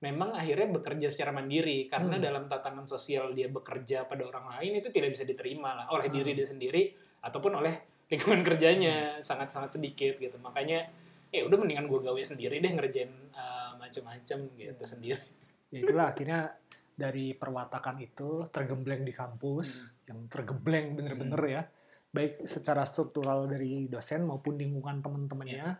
[0.00, 2.24] memang akhirnya bekerja secara mandiri karena Hmm.
[2.24, 6.16] dalam tatanan sosial dia bekerja pada orang lain itu tidak bisa diterima lah oleh Hmm.
[6.16, 6.82] diri dia sendiri
[7.20, 7.74] ataupun oleh
[8.10, 10.34] lingkungan kerjanya sangat-sangat sedikit gitu.
[10.40, 10.88] Makanya
[11.30, 14.90] ya udah mendingan gue gawe sendiri deh ngerjain eh, macem-macem gitu Hmm.
[14.90, 15.22] sendiri.
[15.70, 16.50] ya itulah akhirnya
[16.98, 21.62] dari perwatakan itu tergembleng di kampus yang tergembleng bener-bener ya
[22.10, 25.78] baik secara struktural dari dosen maupun lingkungan teman-temannya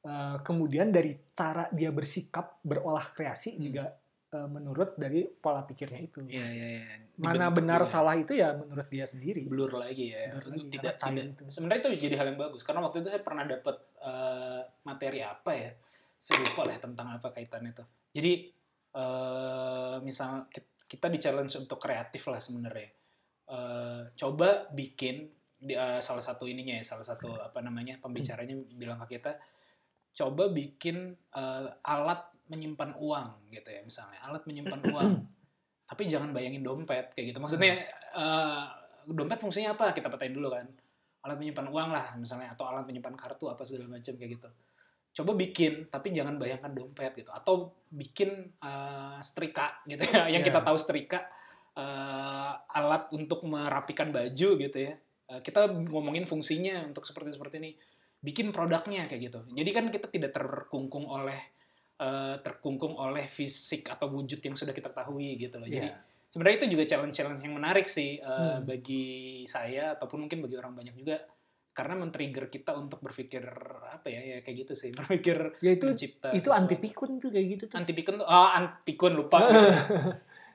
[0.00, 3.60] Eh, kemudian dari cara dia bersikap berolah kreasi Hmm.
[3.60, 3.84] juga
[4.32, 6.84] eh, menurut dari pola pikirnya itu Iya iya iya.
[7.20, 10.32] mana benar salah itu ya menurut dia sendiri blur lagi ya.
[10.32, 11.24] Blur lagi, tidak tidak.
[11.36, 11.42] itu.
[11.52, 15.52] Sebenarnya itu jadi hal yang bagus karena waktu itu saya pernah dapat eh, materi apa
[15.52, 15.70] ya?
[16.16, 17.84] Saya lupa lah tentang apa kaitannya itu.
[18.16, 18.32] Jadi
[18.90, 22.88] eh misal ki- kita di challenge untuk kreatif lah sebenarnya.
[23.46, 25.28] Eh, coba bikin
[25.60, 29.36] di, eh, salah satu ininya ya, salah satu apa namanya pembicaranya bilang ke kita,
[30.10, 32.20] coba bikin eh, alat
[32.50, 35.10] menyimpan uang gitu ya misalnya, alat menyimpan uang.
[35.86, 37.38] Tapi jangan bayangin dompet kayak gitu.
[37.38, 37.82] Maksudnya
[38.14, 38.62] eh,
[39.06, 39.90] dompet fungsinya apa?
[39.90, 40.66] Kita petahin dulu kan.
[41.20, 44.48] Alat menyimpan uang lah misalnya atau alat menyimpan kartu apa segala macam kayak gitu.
[45.10, 50.30] Coba bikin tapi jangan bayangkan dompet gitu atau bikin eh, setrika gitu ya.
[50.30, 50.48] Yang Ya.
[50.54, 51.26] kita tahu setrika
[51.76, 54.94] eh, alat untuk merapikan baju gitu ya.
[55.30, 57.70] Eh, kita ngomongin fungsinya untuk seperti seperti ini.
[58.20, 59.40] Bikin produknya kayak gitu.
[59.50, 61.38] Jadi kan kita tidak terkungkung oleh
[61.96, 65.68] eh, terkungkung oleh fisik atau wujud yang sudah kita ketahui gitu loh.
[65.68, 66.00] Jadi Iya.
[66.26, 68.64] sebenarnya itu juga challenge-challenge yang menarik sih eh, Hmm.
[68.64, 69.04] bagi
[69.44, 71.20] saya ataupun mungkin bagi orang banyak juga
[71.70, 73.44] karena men-trigger kita untuk berpikir
[73.86, 76.56] apa ya ya kayak gitu sih berpikir ya itu mencipta itu sesuatu.
[76.58, 79.38] anti pikun tuh kayak gitu tuh anti pikun tuh ah anti pikun lupa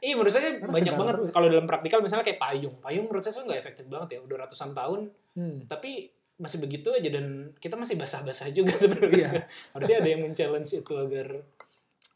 [0.01, 3.43] Iya menurut saya banyak banget kalau dalam praktikal misalnya kayak payung payung menurut saya tuh
[3.43, 5.01] nggak efektif banget ya udah ratusan tahun
[5.33, 5.67] Hmm.
[5.67, 7.25] tapi masih begitu aja dan
[7.55, 9.41] kita masih basah-basah juga sebenarnya Iya.
[9.71, 11.27] harusnya ada yang men-challenge itu agar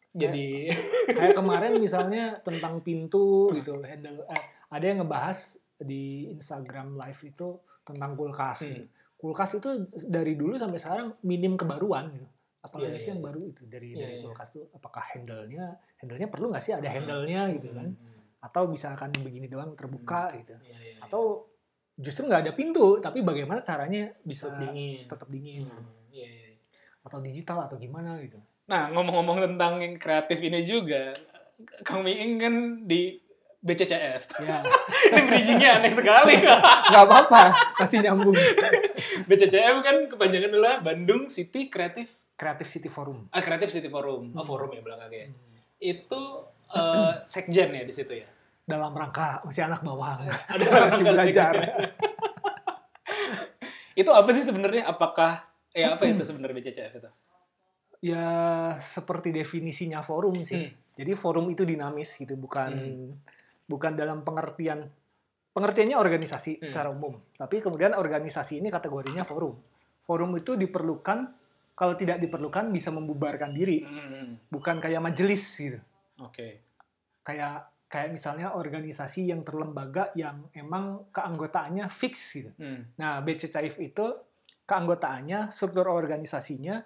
[0.10, 0.74] jadi
[1.08, 5.38] kayak kemarin misalnya tentang pintu gitu handle eh, ada yang ngebahas
[5.78, 7.48] di Instagram live itu
[7.84, 8.74] tentang kulkas Hmm.
[8.74, 8.86] gitu.
[9.18, 9.70] kulkas itu
[10.02, 12.28] dari dulu sampai sekarang minim kebaruan gitu
[12.60, 13.28] apalagi Iya, sih iya, yang iya.
[13.28, 14.24] baru itu dari Iya, dari iya.
[14.26, 15.66] kulkas tuh apakah handle-nya
[15.96, 18.18] handle-nya perlu nggak sih ada handle-nya gitu kan Hmm.
[18.40, 21.00] atau misalkan begini doang terbuka gitu Iya, iya, iya.
[21.02, 21.49] atau
[22.00, 26.50] justru nggak ada pintu tapi bagaimana caranya bisa Tetap dingin tetap dingin Hmm, iya, iya.
[27.02, 31.10] atau digital atau gimana gitu Nah, ngomong-ngomong tentang yang kreatif ini juga,
[31.82, 32.54] Kang Miing kan
[32.86, 33.18] di
[33.60, 34.30] BCCF.
[34.40, 34.62] ya
[35.10, 36.38] ini bridgingnya aneh sekali.
[36.94, 38.38] nggak apa-apa masih nyambung
[39.28, 44.32] BCCF kan kepanjangan adalah Bandung City Creative Creative City Forum ah, Creative City Forum.
[44.32, 44.48] Oh, Hmm.
[44.48, 45.34] forum ya belakangnya.
[45.76, 46.22] Itu
[46.70, 48.30] eh, sekjen ya di situ ya.
[48.70, 51.54] Dalam rangka masih anak bawang Ada masih belajar
[54.00, 54.86] itu apa sih sebenarnya?
[54.88, 55.44] Apakah
[55.74, 57.12] ya apa itu sebenarnya BCCF itu?
[58.00, 58.32] ya
[58.80, 63.12] seperti definisinya forum sih jadi forum itu dinamis gitu bukan Hmm.
[63.68, 64.88] bukan dalam pengertian
[65.52, 66.64] pengertiannya organisasi Hmm.
[66.64, 69.60] secara umum tapi kemudian organisasi ini kategorinya forum
[70.08, 71.28] forum itu diperlukan
[71.76, 75.84] kalau tidak diperlukan bisa membubarkan diri Hmm, bukan kayak majelis gitu
[76.24, 76.64] Oke.
[77.28, 82.86] kayak kayak misalnya organisasi yang terlembaga yang emang keanggotaannya fix gitu Hmm.
[83.02, 84.06] Nah, BCCIF itu
[84.70, 86.86] keanggotaannya, struktur organisasinya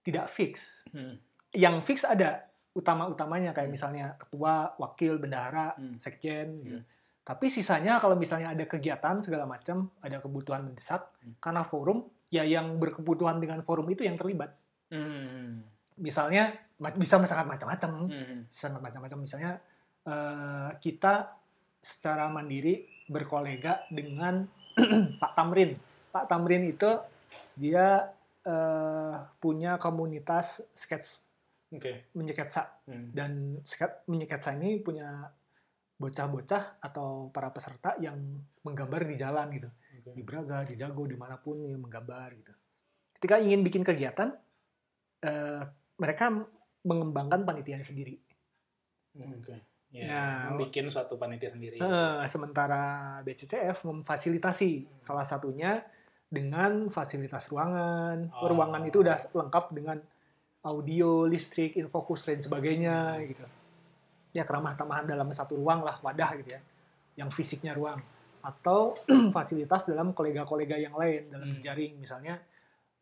[0.00, 0.82] tidak fix.
[0.90, 1.20] Hmm.
[1.52, 6.00] Yang fix ada utama-utamanya kayak misalnya ketua, wakil, bendahara, Hmm.
[6.00, 6.48] sekjen.
[6.64, 6.80] gitu.
[6.80, 6.88] Hmm.
[7.22, 11.36] Tapi sisanya kalau misalnya ada kegiatan segala macam, ada kebutuhan mendesak, Hmm.
[11.38, 14.56] karena forum, ya yang berkebutuhan dengan forum itu yang terlibat.
[14.88, 15.60] Hmm.
[16.00, 16.56] Misalnya
[16.96, 18.48] bisa sangat macam-macam, Hmm.
[18.48, 19.18] sangat macam-macam.
[19.20, 19.60] Misalnya
[20.06, 21.14] eh, kita
[21.82, 24.46] secara mandiri berkolega dengan
[25.22, 25.74] Pak Tamrin.
[26.14, 26.90] Pak Tamrin itu
[27.56, 28.10] dia
[28.46, 31.08] eh, punya komunitas sketch
[31.72, 32.12] Oke.
[32.12, 33.14] menyeketsa Hmm.
[33.14, 35.30] dan sketch menyeketsa ini punya
[35.96, 38.18] bocah-bocah atau para peserta yang
[38.66, 39.70] menggambar di jalan gitu
[40.02, 40.10] Oke.
[40.18, 42.52] di Braga, di Dago, di mana pun yang menggambar gitu.
[43.16, 44.34] Ketika ingin bikin kegiatan,
[45.22, 45.62] eh,
[46.02, 46.42] mereka
[46.82, 48.18] mengembangkan panitianya sendiri.
[49.14, 49.71] Hmm, Oke.
[49.92, 51.76] Ya, Nah, bikin suatu panitia sendiri.
[51.76, 55.84] Eh, sementara BCCF memfasilitasi salah satunya
[56.32, 58.32] dengan fasilitas ruangan.
[58.32, 58.48] Oh.
[58.48, 60.00] Ruangan itu udah lengkap dengan
[60.64, 63.44] audio, listrik, infokus dan sebagainya gitu.
[64.32, 66.60] Ya keramah tamahan dalam satu ruang lah wadah gitu ya.
[67.20, 68.00] Yang fisiknya ruang
[68.40, 68.96] atau
[69.36, 71.60] fasilitas dalam kolega-kolega yang lain dalam Hmm.
[71.60, 72.40] jaring misalnya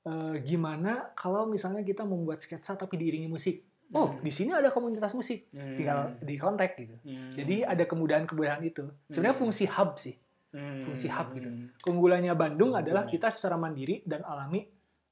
[0.03, 3.63] eh, gimana kalau misalnya kita membuat sketsa tapi diiringi musik.
[3.91, 4.21] Oh, Hmm.
[4.21, 5.75] di sini ada komunitas musik, Hmm.
[5.75, 6.95] tinggal di kontak gitu.
[7.03, 7.31] Hmm.
[7.35, 8.87] Jadi ada kemudahan-kemudahan itu.
[9.07, 9.43] Sebenarnya Hmm.
[9.43, 10.15] fungsi hub sih.
[10.51, 10.83] Hmm.
[10.83, 11.47] fungsi hub gitu.
[11.79, 13.09] Keunggulannya Bandung adalah Hmm.
[13.09, 14.67] kita secara mandiri dan alami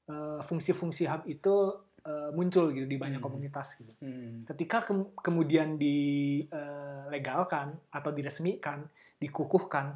[0.09, 1.53] eh, fungsi-fungsi hub itu
[1.99, 3.27] eh, muncul gitu di banyak Hmm.
[3.29, 3.91] komunitas gitu.
[3.99, 4.41] Hmm.
[4.43, 8.83] Ketika ke- kemudian dilegalkan atau diresmikan,
[9.15, 9.95] dikukuhkan,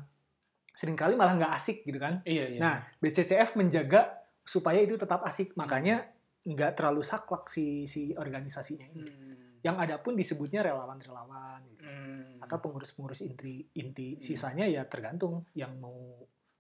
[0.71, 2.19] sering kali malah nggak asik gitu kan.
[2.23, 2.59] Iya, iya.
[2.59, 6.03] Nah, BCCF menjaga supaya itu tetap asik, makanya
[6.43, 9.03] nggak terlalu saklek si si organisasinya ini.
[9.07, 9.35] Hmm.
[9.63, 11.81] Yang ada pun disebutnya relawan-relawan gitu.
[11.83, 12.39] Hmm.
[12.43, 14.21] atau pengurus-pengurus inti inti Hmm.
[14.21, 15.95] sisanya ya tergantung yang mau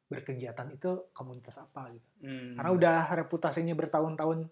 [0.07, 2.07] berkegiatan itu komunitas apa gitu.
[2.23, 2.55] Hmm.
[2.55, 4.47] Karena udah reputasinya bertahun-tahun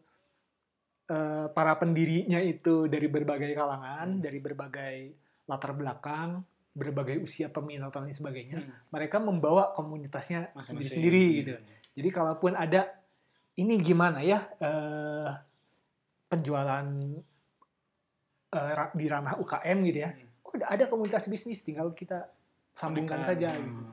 [1.08, 4.24] eh, para pendirinya itu dari berbagai kalangan, Hmm.
[4.24, 4.95] dari berbagai
[5.44, 6.40] latar belakang,
[6.72, 8.72] berbagai usia peminat dan sebagainya, Hmm.
[8.95, 11.36] mereka membawa komunitasnya sendiri-sendiri Hmm.
[11.44, 11.56] gitu.
[11.99, 12.88] Jadi kalaupun ada
[13.53, 15.30] ini gimana ya eh,
[16.26, 16.88] penjualan
[18.49, 20.28] eh, di ranah UKM gitu ya, Hmm.
[20.41, 22.28] oh udah ada komunitas bisnis, tinggal kita
[22.72, 23.52] sambungkan saja.
[23.52, 23.60] Hmm.
[23.61, 23.84] Gitu.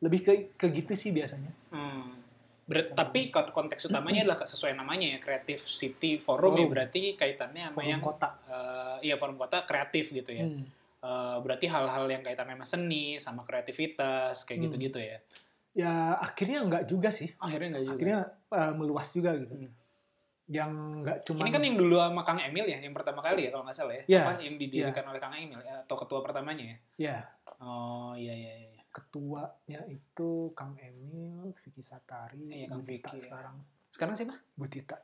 [0.00, 1.50] Lebih ke ke gitu sih biasanya.
[1.70, 2.16] Hmm.
[2.64, 6.70] Ber- tapi kon- konteks utamanya adalah sesuai namanya ya Creative City Forum, ya Forum.
[6.70, 8.28] berarti kaitannya sama Forum yang kota.
[8.46, 10.44] eh, iya forum kota kreatif gitu ya.
[10.44, 10.64] Hmm.
[11.00, 14.64] Eh, berarti hal-hal yang kaitannya sama seni, sama kreativitas kayak Hmm.
[14.68, 15.18] gitu-gitu ya.
[15.70, 17.30] Ya akhirnya enggak juga sih.
[17.38, 17.94] Akhirnya enggak juga.
[17.96, 18.20] Akhirnya
[18.50, 19.54] eh, meluas juga gitu.
[19.54, 19.72] Hmm.
[20.50, 23.50] Yang enggak cuma Ini kan yang dulu sama Kang Emil ya, yang pertama kali ya
[23.54, 24.04] kalau nggak salah ya.
[24.10, 24.22] Iya.
[24.26, 26.76] Apa yang didirikan oleh Kang Emil ya, atau ketua pertamanya ya?
[26.98, 27.16] ya
[27.60, 28.82] Oh iya iya iya.
[28.90, 33.22] ketuanya itu Kang Emil, Vicky Satari, Iya, Kang Vicky, ya.
[33.22, 33.56] sekarang.
[33.86, 34.34] Sekarang siapa?
[34.58, 34.98] Bu Tita.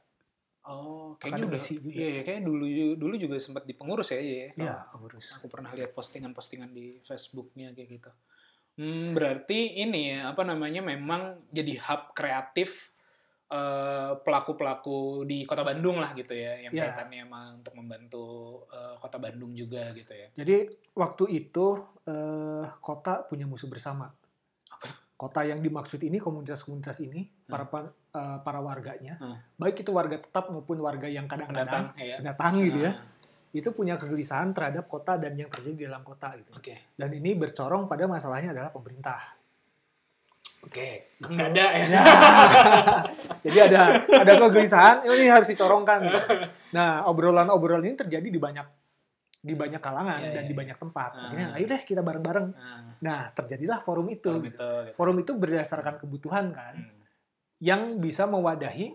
[0.67, 1.63] Oh, kayaknya udah.
[1.63, 1.95] Juga.
[1.95, 2.65] Iya, iya, kayaknya dulu
[2.99, 4.51] dulu juga sempat di pengurus ya, iya.
[4.59, 5.31] Iya, Oh, pengurus.
[5.39, 8.11] Aku pernah lihat postingan-postingan di Facebooknya kayak gitu.
[8.77, 12.93] Hmm, berarti ini ya apa namanya memang jadi hub kreatif
[13.47, 16.91] eh, pelaku-pelaku di kota Bandung lah gitu ya, yang Iya.
[16.91, 18.25] kaitannya emang untuk membantu
[18.69, 20.29] eh, kota Bandung juga gitu ya.
[20.35, 21.67] Jadi waktu itu
[22.05, 24.11] eh, kota punya musuh bersama.
[25.17, 29.41] Kota yang dimaksud ini komunitas-komunitas ini para pan- eh, para warganya, Hmm.
[29.57, 32.17] baik itu warga tetap maupun warga yang kadang-kadang Pendatang ya.
[32.21, 33.16] pendatang gitu ya, Ah,
[33.57, 36.53] itu punya kegelisahan terhadap kota dan yang terjadi di dalam kota gitu.
[36.53, 36.93] Oke.
[36.93, 39.21] Dan ini bercorong pada masalahnya adalah pemerintah.
[40.63, 41.15] Oke.
[41.23, 41.85] Nggak ada ya.
[41.97, 42.03] Ya.
[43.47, 45.99] Jadi ada ada kegelisahan ini harus dicorongkan.
[46.03, 46.19] gitu.
[46.75, 48.67] Nah, obrolan-obrolan ini terjadi di banyak
[49.39, 50.59] di banyak kalangan Iya, dan iya, di iya.
[50.59, 51.11] banyak tempat.
[51.15, 51.23] Ah.
[51.31, 52.47] Akhirnya ayo deh kita bareng-bareng.
[52.51, 54.27] Nah, Nah, terjadilah forum itu.
[54.27, 54.59] forum gitu.
[54.59, 54.71] itu.
[54.91, 54.97] gitu.
[54.99, 56.99] Forum itu berdasarkan kebutuhan kan, Hmm.
[57.63, 58.91] yang bisa mewadahi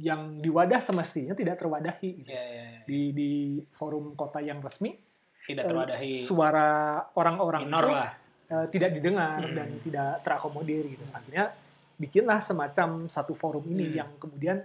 [0.00, 2.10] yang diwadah semestinya tidak terwadahi.
[2.18, 2.28] gitu.
[2.28, 2.80] Iya, iya, iya.
[2.82, 3.30] Di di
[3.70, 4.96] forum kota yang resmi,
[5.40, 6.20] Tidak terwadahi.
[6.20, 6.68] suara
[7.12, 8.10] orang-orang minor itu lah.
[8.50, 9.54] eh, tidak didengar Hmm.
[9.54, 11.04] dan tidak terakomodir gitu.
[11.10, 11.52] Akhirnya
[11.94, 13.96] bikinlah semacam satu forum ini Hmm.
[13.96, 14.58] yang kemudian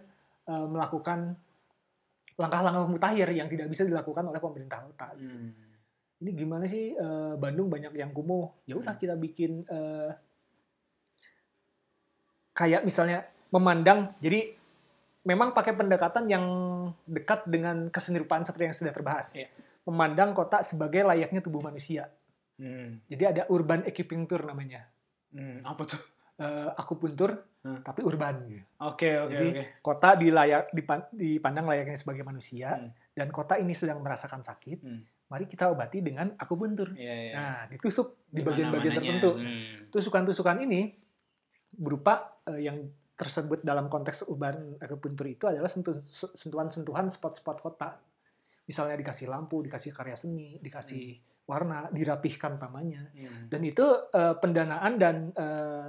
[0.45, 1.33] eh, melakukan
[2.35, 5.09] langkah-langkah mutakhir yang tidak bisa dilakukan oleh pemerintah kota.
[5.13, 5.51] Hmm.
[6.15, 8.53] Ini gimana sih eh, Bandung banyak yang kumuh?
[8.63, 9.01] Ya udah Hmm.
[9.01, 10.11] kita bikin eh,
[12.53, 14.55] kayak misalnya memandang jadi
[15.26, 16.45] memang pakai pendekatan yang
[17.03, 19.34] dekat dengan kesenirupaan seperti yang sudah terbahas.
[19.34, 19.49] Iya.
[19.85, 22.10] Memandang kota sebagai layaknya tubuh manusia.
[22.56, 23.02] Hmm.
[23.10, 24.85] Jadi ada urban equipuncture namanya.
[25.34, 25.65] Hmm.
[25.65, 26.02] Apa tuh?
[26.35, 27.31] Eh, aku puntur
[27.65, 27.81] Hmm.
[27.81, 28.45] tapi urban.
[28.85, 29.64] Oke, oke, oke.
[29.81, 32.93] Kota dilayak dipan- dipandang layaknya sebagai manusia Hmm.
[33.18, 34.80] dan kota ini sedang merasakan sakit.
[34.85, 35.02] Hmm.
[35.26, 36.93] Mari kita obati dengan aku puntur.
[36.93, 37.34] Iya, iya.
[37.34, 39.34] Nah, ditusuk di bagian-bagian tertentu.
[39.34, 39.89] Hmm.
[39.89, 40.93] Tusukan-tusukan ini
[41.73, 42.77] berupa eh, yang
[43.15, 46.03] tersebut dalam konteks urban acupuncture itu adalah sentuh-
[46.35, 47.95] sentuhan-sentuhan spot-spot kota.
[48.67, 51.15] Misalnya dikasih lampu, dikasih karya seni, dikasih
[51.45, 53.07] warna, dirapihkan tamanya.
[53.13, 53.47] Hmm.
[53.47, 55.87] Dan itu eh, pendanaan dan eh,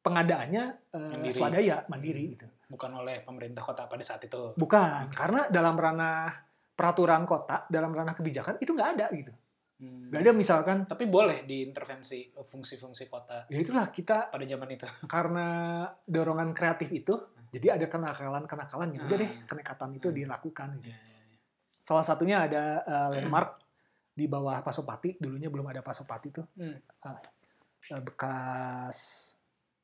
[0.00, 0.64] pengadaannya
[0.94, 1.34] Mandiri.
[1.34, 2.32] swadaya, mandiri Hmm.
[2.38, 2.46] gitu.
[2.66, 4.54] Bukan oleh pemerintah kota pada saat itu.
[4.58, 6.34] Bukan, karena dalam ranah
[6.74, 9.30] peraturan kota, dalam ranah kebijakan itu nggak ada gitu.
[9.76, 10.08] Hmm.
[10.08, 14.88] Nggak ada misalkan, Tapi boleh diintervensi fungsi-fungsi kota ya itulah kita pada zaman itu.
[15.14, 15.46] karena
[16.00, 17.12] dorongan kreatif itu,
[17.50, 19.44] jadi ada kenakalan-kenakalan yang udah deh Hmm.
[19.44, 20.16] kenekatan itu Hmm.
[20.16, 20.68] dilakukan.
[20.80, 20.88] Gitu.
[20.88, 21.38] Iya, iya, iya.
[21.76, 23.60] Salah satunya ada eh, landmark
[24.10, 26.80] di bawah Pasopati, dulunya belum ada Pasopati tuh, Hmm.
[27.86, 28.98] Eh, bekas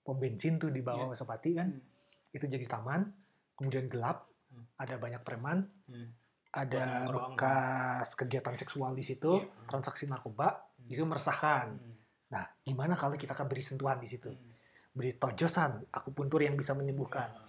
[0.00, 1.12] pom bensin tuh di bawah Iya.
[1.12, 2.32] Pasopati kan, Hmm.
[2.32, 3.06] itu jadi taman,
[3.54, 4.64] kemudian gelap, Hmm.
[4.74, 6.08] ada banyak preman, Hmm.
[6.52, 9.48] Ada bekas kegiatan seksual di situ, Iya.
[9.72, 10.92] transaksi narkoba, Hmm.
[10.92, 11.72] itu meresahkan.
[11.72, 11.96] Hmm.
[12.28, 14.28] Nah, gimana kalau kita akan beri sentuhan di situ?
[14.28, 14.52] Hmm.
[14.92, 17.32] Beri tojosan, akupuntur yang bisa menyembuhkan.
[17.32, 17.48] Hmm.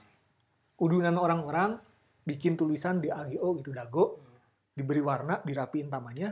[0.79, 1.75] Udunan orang-orang
[2.23, 4.23] bikin tulisan di AGO gitu, dago,
[4.71, 6.31] diberi warna, dirapiin tamanya,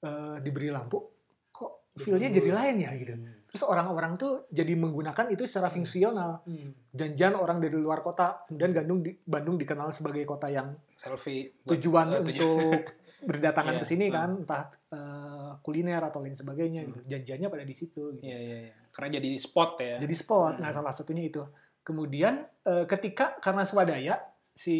[0.00, 1.02] eh, diberi lampu,
[1.50, 3.14] kok feel-nya jadi lain ya gitu.
[3.18, 3.33] Hmm.
[3.54, 5.76] Terus orang-orang tuh jadi menggunakan itu secara Hmm.
[5.78, 6.42] fungsional.
[6.42, 6.74] Hmm.
[6.90, 8.42] Janjian orang dari luar kota.
[8.44, 11.54] Kemudian Bandung, di, Bandung dikenal sebagai kota yang Selfie.
[11.62, 12.18] tujuan tujuan.
[12.26, 12.82] untuk
[13.30, 14.12] berdatangan Iya, ke sini hmm.
[14.12, 16.82] kan, entah eh, kuliner atau lain sebagainya.
[16.82, 16.88] Hmm.
[16.90, 16.98] Gitu.
[17.06, 18.02] Janjiannya pada di situ.
[18.12, 18.26] Gitu.
[18.26, 18.74] Iya, iya, iya.
[18.90, 19.96] Karena jadi spot ya.
[19.96, 20.54] Jadi spot.
[20.58, 20.76] Nah, Hmm.
[20.76, 21.46] salah satunya itu.
[21.80, 24.18] Kemudian eh, ketika karena swadaya
[24.50, 24.74] si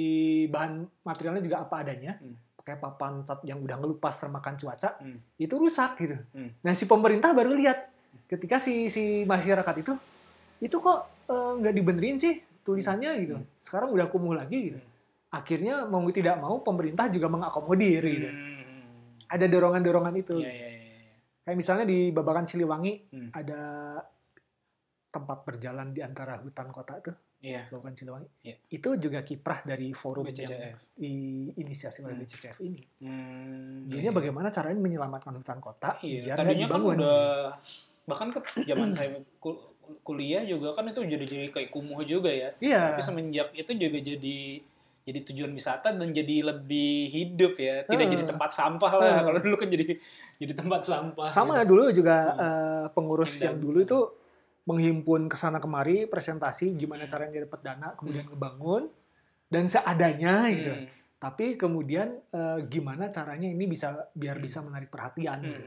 [0.46, 2.34] bahan materialnya juga apa adanya, Hmm.
[2.56, 5.22] pakai papan cat yang udah ngelupas termakan cuaca, Hmm.
[5.36, 6.18] itu rusak gitu.
[6.32, 6.50] Hmm.
[6.58, 7.93] Nah, si pemerintah baru lihat
[8.24, 9.92] ketika si si masyarakat itu
[10.60, 13.36] itu kok eh, nggak dibenerin sih tulisannya gitu.
[13.36, 13.46] Hmm.
[13.60, 14.80] Sekarang udah kumuh lagi gitu.
[14.80, 14.92] Hmm.
[15.34, 18.28] Akhirnya mau tidak mau pemerintah juga mengakomodir gitu.
[18.28, 18.86] Hmm.
[19.28, 20.38] Ada dorongan-dorongan itu.
[20.38, 20.82] Iya, iya, iya.
[21.02, 21.14] iya.
[21.44, 23.28] Kayak misalnya di Babakan Siliwangi Hmm.
[23.30, 23.60] ada
[25.10, 27.70] tempat berjalan di antara hutan kota tuh, Iya.
[27.70, 28.28] Babakan Siliwangi.
[28.42, 28.56] Iya.
[28.68, 30.78] Itu juga kiprah dari forum yang BCCF.
[30.96, 32.22] diinisiasi oleh Hmm.
[32.24, 32.82] BCCF ini.
[32.98, 33.86] Hmm.
[33.86, 37.22] Dia bagaimana caranya menyelamatkan hutan kota Iya, biar tadinya kan udah
[38.04, 42.52] bahkan ke zaman saya kul- kuliah juga kan itu jadi jadi kayak kumuh juga ya.
[42.56, 42.92] Iya.
[42.92, 44.38] Tapi semenjak itu juga jadi
[45.04, 47.84] jadi tujuan wisata dan jadi lebih hidup ya.
[47.84, 48.08] Tidak Heeh.
[48.10, 49.04] jadi tempat sampah lah.
[49.04, 49.22] Heeh.
[49.22, 49.84] Kalau dulu kan jadi
[50.34, 51.28] jadi tempat sampah.
[51.28, 51.68] Sama gitu.
[51.70, 52.40] dulu juga Hmm.
[52.40, 53.44] eh, pengurus Indah.
[53.46, 53.98] yang dulu itu
[54.64, 57.12] menghimpun ke sana kemari presentasi gimana Hmm.
[57.12, 58.88] caranya dapat dana kemudian ngebangun
[59.46, 60.72] dan seadanya gitu.
[60.72, 60.88] Hmm.
[61.20, 64.44] Tapi kemudian eh, gimana caranya ini bisa biar Hmm.
[64.44, 65.60] bisa menarik perhatian gitu.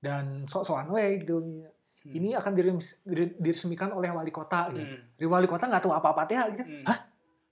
[0.00, 0.02] Hmm.
[0.02, 1.36] dan sok-sokan we gitu.
[1.38, 1.68] Hmm.
[2.10, 2.96] Ini akan diremis-
[3.36, 4.80] diresmikan oleh wali kota gitu.
[4.80, 5.30] Hmm.
[5.30, 6.64] Wali kota nggak tahu apa-apa teh gitu.
[6.64, 6.84] Hmm.
[6.84, 6.98] Hah?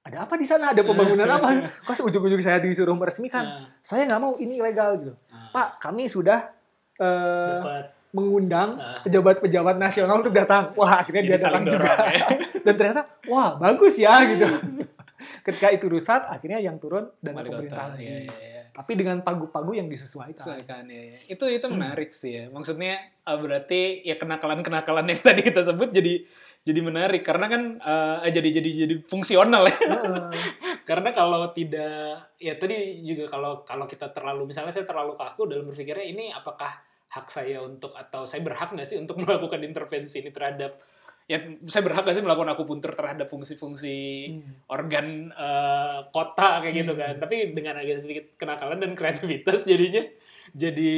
[0.00, 0.72] Ada apa di sana?
[0.72, 1.48] Ada pembangunan apa?
[1.86, 3.44] Kok ujung-ujung saya disuruh meresmikan?
[3.44, 5.12] Nah, Saya nggak mau ini ilegal gitu.
[5.28, 5.52] nah.
[5.52, 6.48] Pak, kami sudah
[6.96, 7.92] Dapat.
[8.10, 9.04] mengundang Nah.
[9.04, 10.72] pejabat-pejabat nasional untuk datang.
[10.74, 11.92] Wah, akhirnya Jadi dia datang juga.
[12.08, 12.26] ya.
[12.64, 14.48] Dan ternyata, wah bagus ya gitu.
[15.44, 17.92] Ketika itu rusak, akhirnya yang turun Wali pemerintah.
[18.00, 18.57] Iya, iya, iya.
[18.78, 20.38] Tapi dengan pagu-pagu yang disesuaikan.
[20.38, 21.18] Sesuaikan ya.
[21.26, 22.44] Itu itu menarik sih ya.
[22.46, 26.22] Maksudnya eh, berarti ya kenakalan-kenakalan yang tadi kita sebut jadi
[26.62, 29.74] jadi menarik karena kan eh, jadi jadi jadi fungsional ya.
[29.82, 30.30] Heeh.
[30.88, 35.66] karena kalau tidak ya tadi juga kalau kalau kita terlalu misalnya saya terlalu kaku dalam
[35.66, 36.70] berpikirnya ini apakah
[37.08, 40.78] hak saya untuk atau saya berhak nggak sih untuk melakukan intervensi ini terhadap
[41.28, 41.38] ya
[41.68, 43.96] saya berhak nggak sih melakukan akupuntur terhadap fungsi-fungsi
[44.32, 44.64] Hmm.
[44.66, 47.00] organ eh, kota kayak gitu Hmm.
[47.04, 47.14] kan.
[47.20, 50.08] Tapi dengan agak sedikit kenakalan dan kreativitas jadinya
[50.50, 50.92] jadi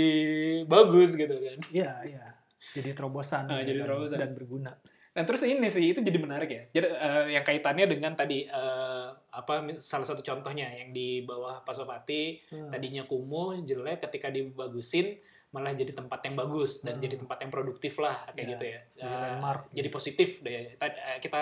[0.65, 1.59] bagus gitu kan.
[1.69, 2.25] Iya, iya.
[2.71, 3.51] Jadi terobosan.
[3.51, 4.19] Ya jadi terobosan.
[4.19, 4.73] Dan berguna.
[5.11, 6.63] Nah terus ini sih itu jadi menarik ya.
[6.71, 12.39] Jadi eh, yang kaitannya dengan tadi eh, apa salah satu contohnya yang di bawah Pasopati
[12.47, 12.71] Hmm.
[12.71, 15.19] tadinya kumuh jelek ketika dibagusin
[15.51, 17.03] malah jadi tempat yang bagus dan Hmm.
[17.03, 18.81] jadi tempat yang produktif lah kayak Ya, gitu ya.
[18.97, 19.61] jadi landmark.
[19.69, 20.73] jadi positif deh.
[20.73, 21.41] Kita, eh, kita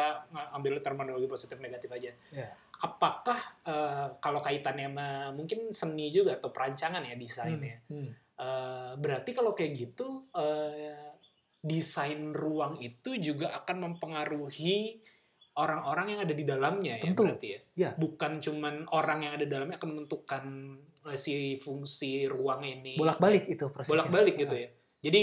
[0.51, 2.11] ambil terminologi positif negatif aja.
[2.31, 2.49] Ya.
[2.79, 7.77] Apakah eh, kalau kaitannya sama mungkin seni juga atau perancangan ya desain ya.
[7.87, 8.09] Hmm.
[8.39, 11.13] Eh, berarti kalau kayak gitu eh,
[11.59, 15.03] desain ruang itu juga akan mempengaruhi
[15.59, 17.27] orang-orang yang ada di dalamnya ya Tentu.
[17.27, 17.61] berarti ya.
[17.75, 17.91] Ya.
[17.93, 20.45] Bukan cuman orang yang ada di dalamnya akan menentukan
[21.05, 22.95] eh, si fungsi ruang ini.
[22.95, 23.91] Bolak-balik itu prosesnya.
[23.91, 24.69] Bolak-balik gitu ya.
[25.01, 25.23] Jadi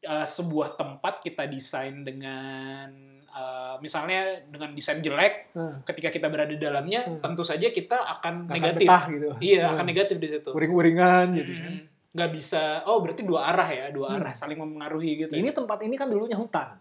[0.00, 2.90] eh, sebuah tempat kita desain dengan
[3.28, 5.82] eh, misalnya dengan desain jelek, Hmm.
[5.84, 7.20] ketika kita berada di dalamnya Hmm.
[7.20, 8.82] tentu saja kita akan negatif.
[8.82, 9.28] betah gitu.
[9.38, 9.74] Iya, Hmm.
[9.74, 10.50] akan negatif di situ.
[10.50, 11.72] Uring-uringan gitu kan.
[11.72, 11.96] Mm-mm.
[12.08, 14.18] nggak bisa oh berarti dua arah ya dua Hmm.
[14.18, 16.80] arah saling mempengaruhi gitu Ini tempat ini kan dulunya hutan.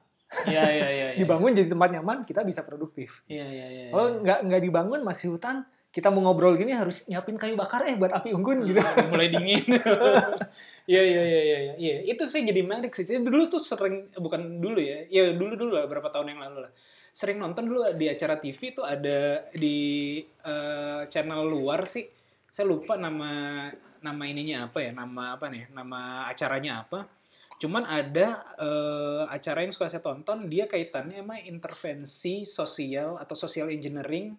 [0.52, 1.20] Iya iya iya iya.
[1.20, 3.24] Dibangun jadi tempat nyaman, kita bisa produktif.
[3.32, 4.20] iya iya iya Kalau iya.
[4.24, 5.64] nggak nggak dibangun masih hutan,
[5.98, 8.84] kita mau ngobrol gini harus nyiapin kayu bakar eh buat api unggun gitu.
[9.10, 9.66] Mulai dingin
[10.92, 14.62] iya iya iya iya iya iya itu sih jadi menarik sih dulu tuh sering bukan
[14.62, 16.72] dulu ya ya dulu dulu lah berapa tahun yang lalu lah
[17.12, 22.06] sering nonton dulu di acara TV tuh ada di eh, channel luar sih
[22.46, 23.66] saya lupa nama
[24.00, 27.10] nama ininya apa ya nama apa nih nama acaranya apa
[27.58, 33.68] cuman ada eh, acara yang suka saya tonton dia kaitannya emang intervensi sosial atau social
[33.68, 34.38] engineering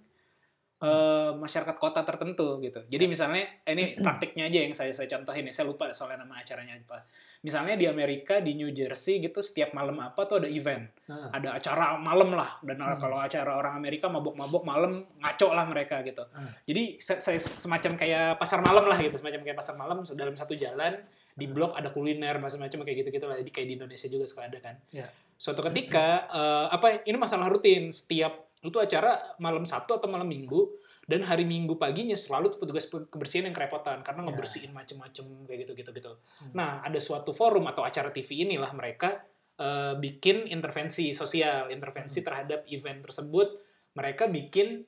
[0.79, 2.87] eh, masyarakat kota tertentu gitu.
[2.87, 6.39] Jadi misalnya eh, ini praktiknya aja yang saya saya contohin ya saya lupa soalnya nama
[6.39, 7.03] acaranya apa.
[7.39, 10.91] Misalnya di Amerika di New Jersey gitu setiap malam apa tuh ada event.
[11.07, 12.99] Nah, ada acara malam lah dan Hmm.
[12.99, 16.23] kalau acara orang Amerika mabuk-mabuk malam ngaco lah mereka gitu.
[16.31, 16.51] Hmm.
[16.63, 20.55] jadi se- se- semacam kayak pasar malam lah gitu semacam kayak pasar malam dalam satu
[20.55, 20.99] jalan
[21.39, 24.51] di blok ada kuliner macam-macam kayak gitu gitu lah jadi kayak di Indonesia juga suka
[24.51, 25.07] ada kan Ya.
[25.39, 30.67] suatu ketika eh, apa ini masalah rutin setiap itu acara malam Sabtu atau malam Minggu
[31.07, 34.27] dan hari Minggu paginya selalu tuh petugas pe- kebersihan yang kerepotan karena Ya.
[34.29, 36.13] ngebersihin macem-macem kayak gitu gitu gitu.
[36.43, 36.53] Hmm.
[36.53, 39.23] Nah ada suatu forum atau acara TV inilah mereka
[39.57, 42.27] eh, bikin intervensi sosial, intervensi Hmm.
[42.27, 43.49] terhadap event tersebut.
[43.95, 44.83] Mereka bikin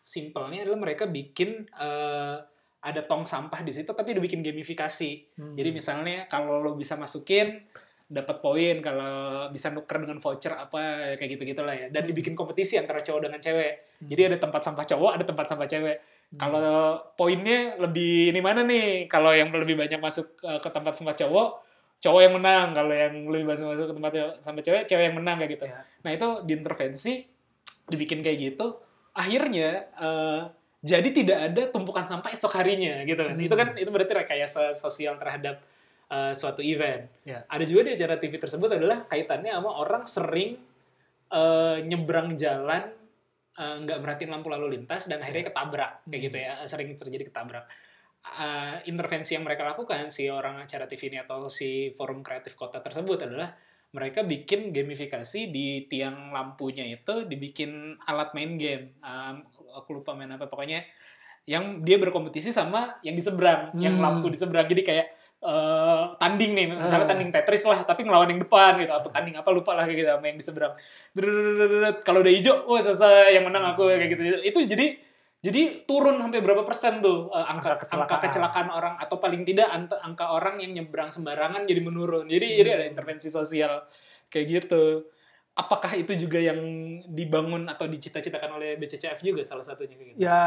[0.00, 2.36] simpelnya adalah mereka bikin eh,
[2.80, 5.36] ada tong sampah di situ tapi udah bikin gamifikasi.
[5.36, 5.52] Hmm.
[5.52, 7.68] Jadi misalnya kalau lo bisa masukin
[8.10, 12.10] dapat poin kalau bisa nuker dengan voucher apa kayak gitu gitulah ya dan hmm.
[12.10, 14.08] dibikin kompetisi antara cowok dengan cewek hmm.
[14.10, 16.38] jadi ada tempat sampah cowok ada tempat sampah cewek hmm.
[16.42, 21.14] kalau poinnya lebih ini mana nih kalau yang lebih banyak masuk eh, ke tempat sampah
[21.14, 21.48] cowok
[22.02, 24.12] cowok yang menang kalau yang lebih banyak masuk ke tempat
[24.42, 25.78] sampah cewek cewek yang menang kayak gitu ya.
[26.02, 27.14] nah itu diintervensi
[27.86, 28.74] dibikin kayak gitu
[29.14, 30.50] akhirnya uh,
[30.80, 33.46] jadi tidak ada tumpukan sampah esok harinya gitu kan hmm.
[33.46, 33.82] itu kan hmm.
[33.84, 35.60] itu berarti rekayasa sosial terhadap
[36.08, 37.44] uh, suatu event yeah.
[37.52, 40.56] ada juga di acara TV tersebut adalah kaitannya sama orang sering
[41.30, 42.88] uh, nyebrang jalan
[43.60, 45.48] eh, nggak uh, merhatiin lampu lalu lintas dan akhirnya ya.
[45.52, 46.46] ketabrak kayak gitu hmm.
[46.48, 47.64] ya sering terjadi ketabrak
[48.24, 52.80] uh, intervensi yang mereka lakukan si orang acara TV ini atau si forum kreatif kota
[52.80, 53.52] tersebut adalah
[53.90, 58.94] mereka bikin gamifikasi di tiang lampunya itu dibikin alat main game
[59.76, 60.84] aku lupa main apa pokoknya
[61.48, 63.80] yang dia berkompetisi sama yang di seberang hmm.
[63.80, 65.06] yang lampu di seberang jadi kayak
[65.44, 67.12] uh, tanding nih misalnya hmm.
[67.16, 70.10] tanding Tetris lah tapi ngelawan yang depan gitu atau tanding apa lupa lah kayak gitu
[70.12, 70.72] sama yang di seberang
[72.06, 74.86] kalau udah hijau wah oh, selesai yang menang aku kayak gitu itu jadi
[75.40, 78.04] jadi turun sampai berapa persen tuh uh, angka angka kecelakaan.
[78.04, 79.72] angka kecelakaan orang atau paling tidak
[80.04, 82.56] angka orang yang nyebrang sembarangan jadi menurun jadi hmm.
[82.60, 83.88] jadi ada intervensi sosial
[84.28, 85.08] kayak gitu
[85.60, 86.56] Apakah itu juga yang
[87.04, 90.18] dibangun atau dicita-citakan oleh BCCF juga salah satunya kayak gitu?
[90.18, 90.40] Ya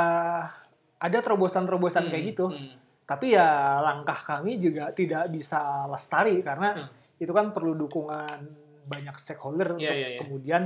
[0.98, 2.50] ada terobosan-terobosan Hmm, kayak gitu.
[2.50, 2.82] hmm.
[3.04, 3.48] Tapi ya
[3.80, 6.88] langkah kami juga tidak bisa lestari karena Hmm.
[7.20, 8.40] itu kan perlu dukungan
[8.84, 10.20] banyak stakeholder Iya, untuk iya, iya.
[10.20, 10.64] kemudian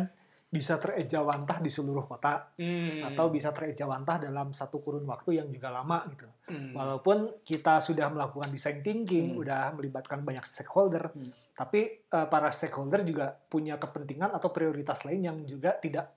[0.47, 3.03] bisa terejawantah di seluruh kota Hmm.
[3.03, 6.23] atau bisa terejawantah dalam satu kurun waktu yang juga lama gitu.
[6.47, 6.71] Hmm.
[6.71, 9.41] Walaupun kita sudah melakukan design thinking, Hmm.
[9.43, 11.35] udah melibatkan banyak stakeholder, Hmm.
[11.57, 16.13] Tapi eh, para stakeholder juga punya kepentingan atau prioritas lain yang juga tidak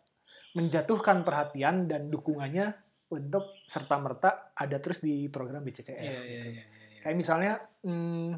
[0.53, 2.77] menjatuhkan perhatian dan dukungannya
[3.11, 5.97] untuk serta merta ada terus di program BCCF.
[5.97, 6.63] Iya, iya, iya, iya.
[7.01, 7.53] Kayak misalnya
[7.83, 8.31] hmm,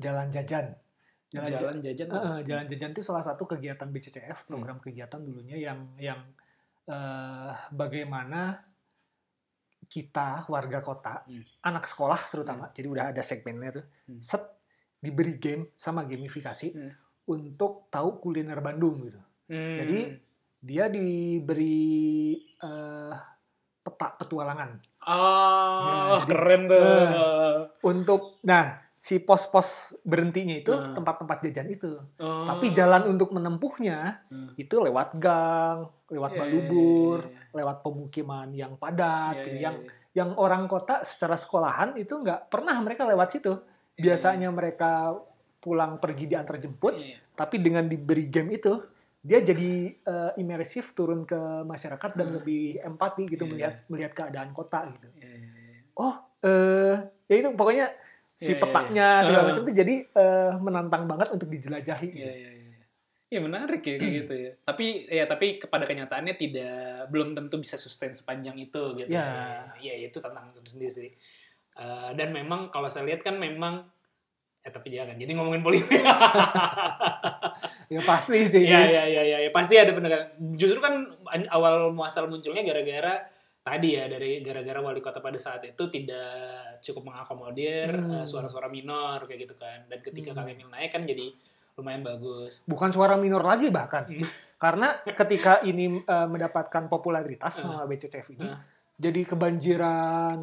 [0.00, 0.66] jalan jajan.
[1.28, 2.08] Jalan, Jalan jajan.
[2.08, 6.24] Eh, jalan jajan itu salah satu kegiatan BCCF, program kegiatan dulunya yang yang
[6.88, 8.64] eh, bagaimana
[9.88, 11.44] kita warga kota, Hmm.
[11.64, 14.20] anak sekolah terutama, jadi udah ada segmennya tuh, Hmm.
[14.24, 14.57] set
[14.98, 16.92] diberi game sama gamifikasi Hmm.
[17.26, 19.20] untuk tahu kuliner Bandung gitu.
[19.46, 19.76] Hmm.
[19.78, 19.98] Jadi
[20.58, 23.14] dia diberi eh,
[23.80, 24.70] peta petualangan
[25.00, 26.82] ah jadi- keren tuh.
[26.82, 27.58] Eh.
[27.80, 28.64] untuk, nah
[28.94, 30.92] si pos-pos berhentinya itu Hmm.
[30.92, 31.92] tempat-tempat jajan itu.
[32.18, 32.44] Oh.
[32.44, 34.52] Tapi jalan untuk menempuhnya Hmm.
[34.54, 37.54] itu lewat gang, lewat Iya, balubur, iya, iya.
[37.54, 39.90] lewat pemukiman yang padat, Iya, gitu, iya, yang iya.
[40.10, 43.54] yang orang kota secara sekolahan itu nggak pernah mereka lewat situ.
[43.98, 45.18] Biasanya mereka
[45.58, 47.18] pulang pergi diantar jemput, Iya.
[47.34, 48.78] tapi dengan diberi game itu
[49.18, 52.36] dia jadi eh, imersif turun ke masyarakat dan Hmm.
[52.38, 55.10] lebih empati gitu Iya, melihat melihat keadaan kota gitu.
[55.18, 55.78] Iya, iya, iya.
[55.92, 56.96] Oh, eh
[57.26, 57.90] ya itu pokoknya
[58.32, 59.24] si Iya, iya, petanya iya.
[59.26, 59.46] segala Ah.
[59.50, 62.08] macam itu jadi eh, menantang banget untuk dijelajahi.
[62.08, 62.30] Iya, gitu.
[62.38, 62.66] iya, iya.
[63.28, 64.52] Iya menarik ya kayak gitu ya.
[64.62, 66.78] Tapi ya tapi kepada kenyataannya tidak
[67.12, 69.10] belum tentu bisa sustain sepanjang itu gitu.
[69.10, 69.68] Ya.
[69.76, 71.10] Iya itu tantangan sendiri sih.
[71.78, 73.86] Eh, dan memang kalau saya lihat kan memang
[74.58, 76.02] eh tapi jangan jadi ngomongin politik.
[77.88, 78.68] Ya pasti sih.
[78.68, 80.28] Iya iya iya iya Ya, pasti ada penegakan.
[80.54, 83.24] Justru kan an- awal muasal munculnya gara-gara
[83.64, 86.28] tadi ya dari gara-gara wali kota pada saat itu tidak
[86.80, 88.12] cukup mengakomodir Hmm.
[88.12, 89.88] eh, suara-suara minor kayak gitu kan.
[89.88, 90.44] Dan ketika Hmm.
[90.44, 91.32] Kang Emil naik kan jadi
[91.74, 92.60] lumayan bagus.
[92.64, 94.04] Bukan suara minor lagi bahkan.
[94.04, 94.28] Hmm.
[94.62, 97.72] Karena ketika ini eh, mendapatkan popularitas Hmm.
[97.72, 98.60] sama BCCF ini, Hmm.
[99.00, 100.38] jadi kebanjiran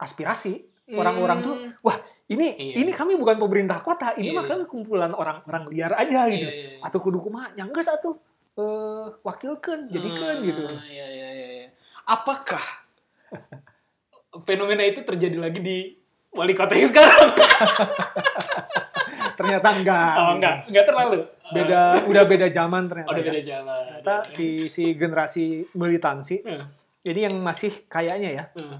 [0.00, 0.64] aspirasi.
[0.90, 2.00] Orang-orang tuh, Hmm.
[2.30, 2.74] Ini Iya.
[2.78, 4.38] ini kami bukan pemerintah kota, ini Iya.
[4.38, 6.46] mah kami kumpulan orang-orang liar aja gitu.
[6.46, 6.80] Iya, iya, iya.
[6.80, 8.22] Atau kudu kumaha, nyangga satu
[8.54, 10.62] eh wakilkan, jadikan Ah, gitu.
[10.62, 11.68] Iya, iya, iya, iya.
[12.06, 12.62] Apakah
[14.46, 15.78] fenomena itu terjadi lagi di
[16.30, 17.34] wali kota yang sekarang?
[19.34, 20.12] Ternyata enggak.
[20.12, 20.34] oh, gitu.
[20.36, 21.18] enggak, enggak terlalu.
[21.50, 23.08] Beda udah beda zaman ternyata.
[23.08, 23.30] Oh, udah ya.
[23.32, 23.82] beda jalan.
[23.98, 26.62] Ternyata si si generasi militansi Hmm.
[27.02, 28.78] ini yang masih kayaknya ya Hmm.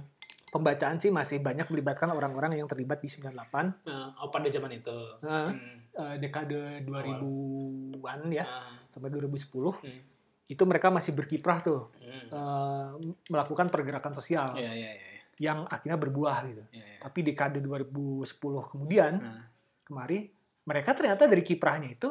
[0.50, 4.98] Pembacaan sih masih banyak melibatkan orang-orang yang terlibat di 98 Nah, oh, pada zaman itu.
[5.22, 5.78] Nah, Hmm.
[5.92, 10.00] eh, dekade 2000-an ya Ah, sampai 2010 Hmm.
[10.46, 12.26] itu mereka masih berkiprah tuh hmm.
[12.28, 12.88] eh,
[13.26, 15.08] melakukan pergerakan sosial Iya, iya, iya.
[15.40, 16.64] yang akhirnya berbuah gitu.
[16.70, 16.98] Iya, iya.
[17.00, 18.26] Tapi dekade 2010
[18.66, 19.42] kemudian Nah,
[19.82, 20.30] kemari
[20.62, 22.10] mereka ternyata dari kiprahnya itu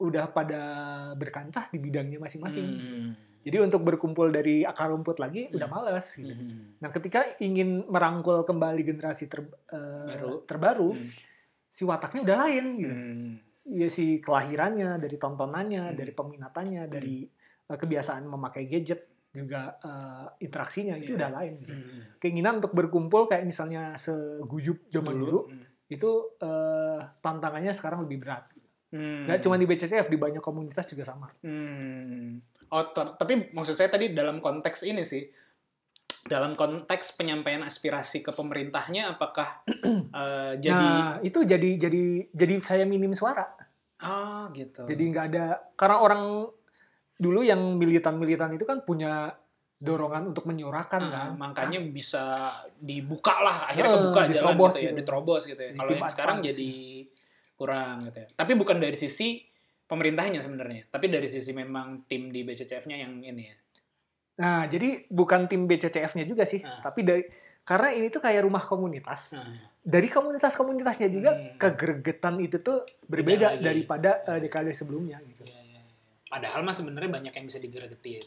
[0.00, 0.62] udah pada
[1.12, 2.66] berkancah di bidangnya masing-masing.
[2.66, 3.10] hmm.
[3.40, 5.76] Jadi untuk berkumpul dari akar rumput lagi udah Hmm.
[5.80, 6.28] males gitu.
[6.28, 6.76] Hmm.
[6.76, 10.44] Nah, ketika ingin merangkul kembali generasi ter- eh, Baru.
[10.44, 11.08] terbaru, Hmm.
[11.66, 12.92] si wataknya udah lain gitu.
[12.92, 13.32] Hmm.
[13.70, 15.96] Ya si kelahirannya, dari tontonannya, Hmm.
[15.96, 17.24] dari peminatannya, dari
[17.64, 21.18] eh, kebiasaan memakai gadget, juga eh, interaksinya itu Iya.
[21.22, 21.52] udah lain.
[21.60, 21.70] gitu.
[21.70, 22.02] Hmm.
[22.18, 25.64] Keinginan untuk berkumpul kayak misalnya seguyup zaman dulu, Hmm.
[25.86, 28.44] itu eh, tantangannya sekarang lebih berat.
[28.90, 29.22] Hmm.
[29.24, 31.30] Nggak cuma di BCCF, di banyak komunitas juga sama.
[31.40, 32.42] Hmm.
[32.70, 35.26] Oh, ter- tapi maksud saya tadi dalam konteks ini sih,
[36.22, 39.66] dalam konteks penyampaian aspirasi ke pemerintahnya, apakah
[40.22, 43.46] eh, jadi Nah, itu jadi jadi jadi kayak minim suara.
[44.00, 44.86] ah gitu.
[44.86, 45.44] Jadi nggak ada
[45.74, 46.22] karena orang
[47.20, 49.34] dulu yang militan-militan itu kan punya
[49.76, 51.28] dorongan untuk menyuarakan Ah, kan.
[51.36, 54.98] makanya bisa dibuka lah, akhirnya Eh, kebuka jalan diterobos gitu ya, gitu.
[55.02, 55.70] diterobos gitu ya.
[55.72, 56.70] Di Kalau yang sekarang jadi
[57.56, 58.28] kurang gitu ya.
[58.32, 59.28] Tapi bukan dari sisi
[59.90, 63.56] pemerintahnya sebenarnya, tapi dari sisi memang tim di BCCF-nya yang ini ya.
[64.38, 66.78] Nah, jadi bukan tim BCCF-nya juga sih, Ah.
[66.80, 67.26] tapi dari
[67.60, 69.34] karena ini tuh kayak rumah komunitas.
[69.34, 71.56] Nah, Dari komunitas-komunitasnya juga Hmm.
[71.56, 75.42] kegergetan itu tuh Beda berbeda daripada eh, dekade sebelumnya gitu.
[75.42, 75.80] iya, iya.
[76.26, 78.20] Padahal mah sebenarnya banyak yang bisa digeregetin.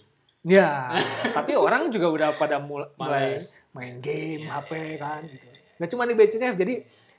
[0.44, 0.90] Ya,
[1.32, 3.62] tapi orang juga udah pada mul- mulai Males.
[3.72, 5.48] main game, Iya, HP iya, kan iya, gitu.
[5.76, 6.74] Gak cuma di BCCF, jadi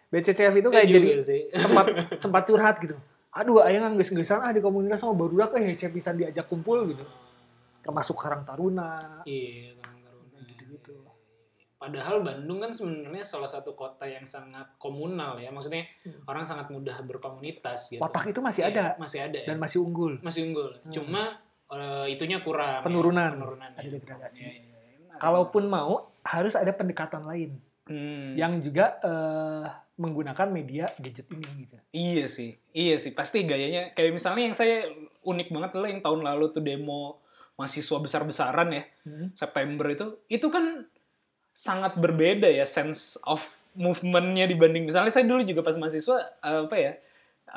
[0.08, 1.40] BCCF itu Saya kayak jadi sih.
[1.50, 1.86] tempat
[2.20, 2.96] tempat curhat gitu.
[3.34, 3.98] Aduh, ayah nggak
[4.40, 7.02] ah di komunitas sama baru eh cek bisa diajak kumpul gitu.
[7.82, 9.20] Termasuk Karang Taruna.
[9.26, 10.38] Iya, Karang Taruna.
[10.46, 10.94] Gitu-gitu.
[11.74, 15.50] Padahal Bandung kan sebenarnya salah satu kota yang sangat komunal ya.
[15.50, 16.22] Maksudnya Hmm.
[16.24, 18.00] orang sangat mudah berkomunitas gitu.
[18.00, 19.46] Watak itu masih Iya, ada Masih ada ya.
[19.50, 20.16] dan masih unggul.
[20.22, 20.70] masih unggul.
[20.80, 20.92] Hmm.
[20.94, 21.22] Cuma
[21.74, 22.80] eh, itunya kurang.
[22.80, 22.86] ya.
[22.86, 23.32] Penurunan.
[23.34, 23.70] Penurunan.
[23.74, 23.90] Ada ya.
[23.98, 24.40] degradasi.
[24.40, 24.96] Iya, iya, iya.
[25.02, 25.18] Menarik.
[25.18, 25.92] Kalaupun mau
[26.22, 28.32] harus ada pendekatan lain Hmm.
[28.34, 31.76] yang juga eh, menggunakan media gadget ini gitu.
[31.92, 33.12] Iya sih, iya sih.
[33.12, 34.88] Pasti gayanya kayak misalnya yang saya
[35.22, 37.20] unik banget adalah yang tahun lalu tuh demo
[37.54, 39.30] mahasiswa besar-besaran ya Hmm.
[39.36, 40.88] September itu, itu kan
[41.54, 43.38] sangat berbeda ya sense of
[43.78, 46.92] movementnya dibanding misalnya saya dulu juga pas mahasiswa eh, apa ya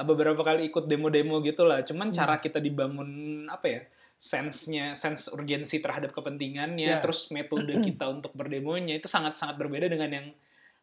[0.04, 1.82] beberapa kali ikut demo-demo gitu lah.
[1.82, 2.18] Cuman Hmm.
[2.20, 3.10] cara kita dibangun
[3.48, 3.82] apa ya
[4.18, 7.00] sense-nya, sense urgensi terhadap kepentingannya, Ya.
[7.00, 10.28] terus metode kita untuk berdemonya itu sangat-sangat berbeda dengan yang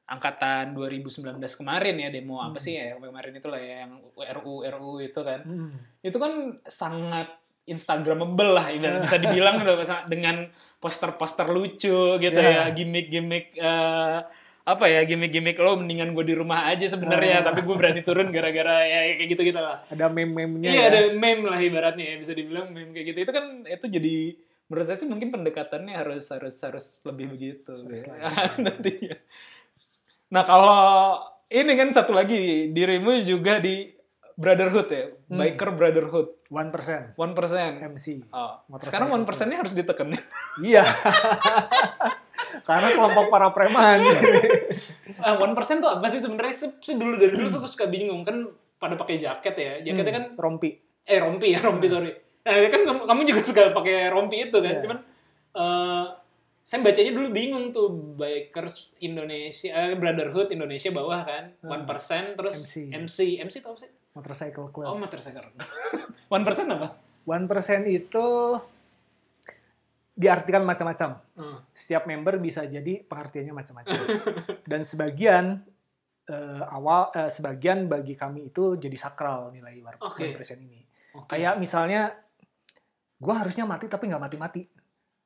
[0.05, 5.01] angkatan 2019 kemarin ya demo apa sih ya kemarin itu lah ya yang RU RU
[5.01, 5.73] itu kan Hmm.
[5.98, 6.32] itu kan
[6.62, 7.32] sangat
[7.65, 10.44] instagramable lah ibarat bisa dibilang sangat- dengan
[10.77, 12.69] poster-poster lucu gitu Ya.
[12.69, 14.19] ya gimmick-gimmick eh,
[14.65, 17.45] apa ya gimmick-gimmick lo mendingan gue di rumah aja sebenarnya Ah.
[17.45, 20.85] tapi gue berani turun gara-gara ya kayak gitu gitu lah Ada meme-memenya iya ya.
[20.89, 24.16] ada meme lah ibaratnya ya bisa dibilang meme kayak gitu itu kan itu jadi
[24.65, 28.16] menurut saya sih mungkin pendekatannya harus harus harus lebih begitu Harus ya.
[28.65, 29.16] nantinya
[30.27, 30.81] nah kalau
[31.47, 33.93] ini kan satu lagi dirimu juga di
[34.35, 35.41] brotherhood ya Hmm.
[35.41, 38.28] biker brotherhood One percent one percent MC.
[38.31, 38.61] oh.
[38.78, 40.12] Sekarang one persennya harus ditekan
[40.59, 40.85] Iya.
[42.60, 43.98] Karena kelompok para preman.
[45.16, 48.22] Ah, one persen tuh apa sih sebenarnya sih, dulu dari dulu tuh gue suka bingung
[48.22, 48.44] kan
[48.76, 50.76] pada pakai jaket ya jaketnya kan Hmm, rompi.
[51.02, 54.82] eh rompi ya rompi sorry nah kan kamu, juga suka pakai rompi itu kan Iya.
[54.82, 54.98] cuman
[55.55, 56.05] eh,
[56.59, 61.70] saya bacanya dulu bingung tuh bikers Indonesia eh, brotherhood Indonesia bawah kan Hmm.
[61.70, 62.93] one persen terus MC.
[62.94, 64.97] MC MC itu apa sih Motorcycle oh Club.
[64.98, 65.47] motorcycle
[66.35, 66.89] one persen apa
[67.24, 68.26] One percent itu
[70.15, 71.19] diartikan macam-macam.
[71.35, 71.59] Hmm.
[71.70, 73.99] Setiap member bisa jadi pengertiannya macam-macam.
[74.70, 75.66] Dan sebagian
[76.24, 80.32] eh, awal, eh, sebagian bagi kami itu jadi sakral nilai one Oke.
[80.32, 80.81] persen ini.
[81.12, 81.36] Oke.
[81.36, 82.16] Kayak misalnya,
[83.15, 84.65] gue harusnya mati tapi nggak mati-mati.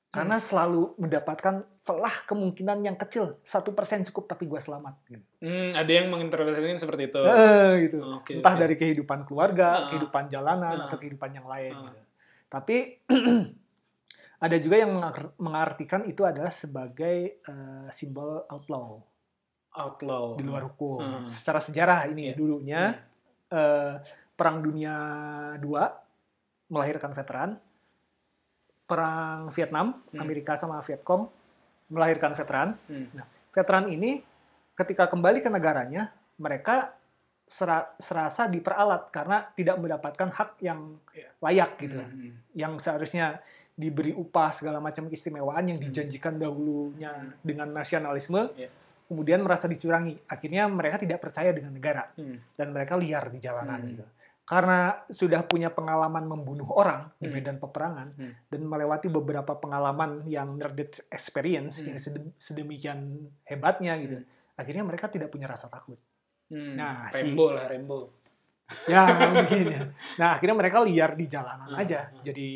[0.09, 0.43] Karena Hmm.
[0.43, 1.55] selalu mendapatkan
[1.85, 3.37] celah kemungkinan yang kecil.
[3.45, 5.05] Satu persen cukup tapi gue selamat.
[5.05, 5.23] Gitu.
[5.39, 7.99] Hmm, ada yang menginterpretasikan seperti itu Eh, gitu.
[8.17, 8.61] Oke, Entah oke.
[8.61, 9.89] dari kehidupan keluarga, Ah.
[9.93, 10.85] kehidupan jalanan, Ah.
[10.89, 11.77] atau kehidupan yang lain.
[11.77, 11.83] Ah.
[11.87, 12.01] gitu.
[12.49, 12.77] Tapi
[14.39, 18.99] ada juga yang mengar- mengartikan itu adalah sebagai eh, simbol outlaw
[19.75, 20.99] outlaw di luar hukum.
[20.99, 21.29] Hmm.
[21.29, 22.35] Secara sejarah ini Iya.
[22.35, 22.83] dulunya
[23.49, 23.95] eh,
[24.35, 24.95] Perang Dunia
[25.59, 25.75] II
[26.69, 27.59] melahirkan veteran,
[28.85, 30.21] Perang Vietnam Hmm.
[30.21, 31.29] Amerika sama Vietcong
[31.89, 32.77] melahirkan veteran.
[32.87, 33.09] Hmm.
[33.13, 34.21] Nah, veteran ini
[34.73, 36.09] ketika kembali ke negaranya
[36.39, 36.95] mereka
[37.45, 41.29] sera- serasa diperalat karena tidak mendapatkan hak yang Iya.
[41.41, 42.33] layak gitu, Hmm.
[42.53, 43.41] yang seharusnya
[43.79, 48.75] diberi upah segala macam keistimewaan yang dijanjikan dahulunya dengan nasionalisme, Iya.
[49.07, 50.19] kemudian merasa dicurangi.
[50.27, 52.43] Akhirnya mereka tidak percaya dengan negara Hmm.
[52.59, 53.91] dan mereka liar di jalanan Hmm.
[53.95, 54.05] gitu.
[54.43, 57.37] Karena sudah punya pengalaman membunuh orang di Hmm.
[57.39, 58.33] medan peperangan Hmm.
[58.51, 61.95] dan melewati beberapa pengalaman yang near-death experience Hmm.
[61.95, 62.99] yang sedem- sedemikian
[63.47, 64.19] hebatnya gitu.
[64.19, 64.29] Hmm.
[64.59, 66.01] Akhirnya mereka tidak punya rasa takut.
[66.49, 66.75] Hmm.
[66.75, 68.18] Nah, si- Rembo lah Rembo
[68.85, 69.73] Ya, begini.
[70.21, 71.81] Nah, akhirnya mereka liar di jalanan Hmm.
[71.81, 72.21] aja, Hmm.
[72.21, 72.49] jadi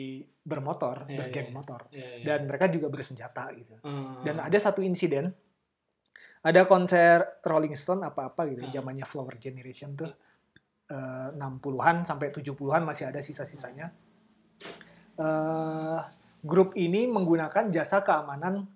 [0.42, 1.54] bermotor, Iya, bergeng iya.
[1.54, 1.80] motor.
[1.88, 2.24] Iya, iya.
[2.26, 3.74] Dan mereka juga bersenjata gitu.
[3.80, 4.20] Hmm.
[4.20, 5.32] Dan ada satu insiden,
[6.42, 10.12] ada konser Rolling Stone apa-apa gitu, zamannya Flower Generation tuh.
[10.92, 13.88] eh, 60-an sampai 70-an masih ada sisa-sisanya.
[15.16, 15.98] Eh,
[16.42, 18.68] grup ini menggunakan jasa keamanan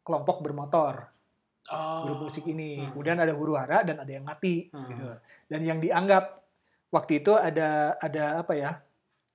[0.00, 1.10] kelompok bermotor.
[1.64, 2.04] Oh.
[2.04, 2.76] grup musik ini.
[2.76, 2.92] Hmm.
[2.92, 5.16] Kemudian ada huru hara dan ada yang mati gitu.
[5.48, 6.43] Dan yang dianggap
[6.94, 8.72] waktu itu ada ada apa ya?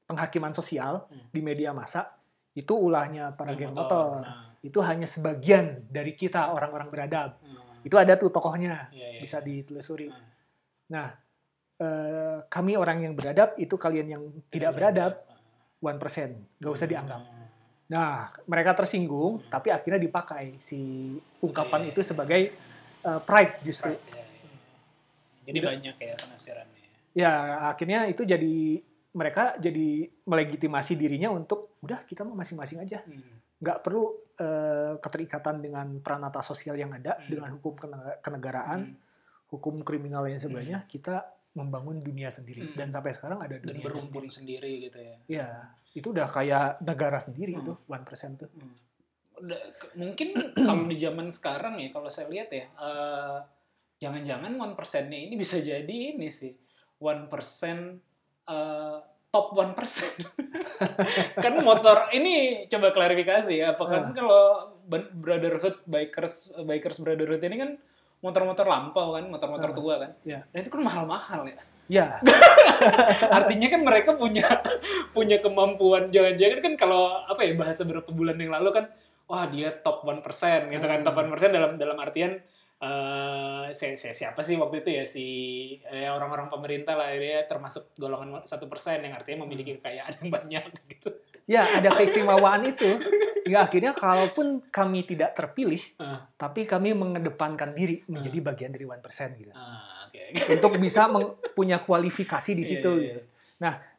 [0.09, 1.29] penghakiman sosial Hmm.
[1.29, 2.09] di media massa
[2.57, 4.25] itu ulahnya para Geng geng motor.
[4.25, 4.57] Nah.
[4.59, 7.37] Itu hanya sebagian dari kita orang-orang beradab.
[7.45, 7.85] Hmm.
[7.85, 9.19] Itu ada tuh tokohnya Iya, iya.
[9.21, 10.09] bisa ditelusuri.
[10.09, 10.25] Hmm.
[10.89, 11.13] Nah,
[11.77, 15.11] eh, kami orang yang beradab itu kalian yang tidak beradab
[15.77, 17.21] 1%, nggak usah dianggap.
[17.21, 17.45] Hmm.
[17.93, 19.49] Nah, mereka tersinggung, Hmm.
[19.53, 22.09] tapi akhirnya dipakai si ungkapan Iya, itu iya.
[22.09, 22.41] sebagai
[22.99, 23.93] eh, pride justru.
[23.93, 24.25] Iya.
[25.45, 26.78] Jadi banyak ya penafsirannya.
[27.11, 27.31] Ya,
[27.67, 28.79] akhirnya itu jadi
[29.09, 33.39] mereka jadi melegitimasi dirinya untuk udah kita mau masing-masing aja, Hmm.
[33.57, 37.27] nggak perlu eh, keterikatan dengan peranata sosial yang ada Hmm.
[37.27, 38.95] dengan hukum kene- kenegaraan, Hmm.
[39.49, 42.75] hukum kriminal yang sebagainya, kita membangun dunia sendiri Hmm.
[42.77, 44.63] dan sampai sekarang ada Dan dunia berumpun sendiri.
[44.63, 45.15] sendiri gitu ya.
[45.27, 45.47] Ya,
[45.91, 47.61] itu udah kayak negara sendiri Hmm.
[47.61, 48.47] itu, 1% tuh.
[48.47, 48.79] Hmm.
[49.97, 50.29] Mungkin
[50.67, 53.37] kalau di zaman sekarang ya kalau saya lihat ya eh,
[53.97, 56.55] jangan-jangan one persennya ini bisa jadi ini sih
[56.99, 57.99] one persen
[58.45, 58.97] eh,
[59.29, 60.09] top one persen
[61.43, 64.43] kan motor ini coba klarifikasi ya apakah kan kalau
[64.89, 67.71] ban- brotherhood bikers bikers brotherhood ini kan
[68.19, 70.11] motor-motor lampau kan motor-motor Ah, tua kan.
[70.27, 70.43] Ya.
[70.51, 71.59] dan itu kan mahal-mahal ya.
[71.89, 72.07] Ya,
[73.37, 74.45] artinya kan mereka punya
[75.09, 78.85] punya kemampuan jangan-jangan kan kalau apa ya bahasa beberapa bulan yang lalu kan
[79.25, 80.21] wah dia top 1%
[80.69, 81.01] gitu kan.
[81.01, 82.37] Top 1% dalam dalam artian
[82.79, 85.25] eh si, si- siapa sih waktu itu ya si
[85.83, 90.63] eh, orang-orang pemerintah lah dia termasuk golongan satu persen yang artinya memiliki kekayaan yang banyak
[90.91, 91.11] gitu.
[91.43, 93.01] ya ada keistimewaan itu.
[93.43, 96.29] Ya akhirnya kalaupun kami tidak terpilih, Ah.
[96.37, 99.01] tapi kami mengedepankan diri menjadi bagian dari 1%
[99.35, 99.49] gitu.
[99.51, 100.21] Ah, oke.
[100.47, 101.09] Untuk bisa
[101.51, 103.21] punya kualifikasi di Iya, situ iya, gitu.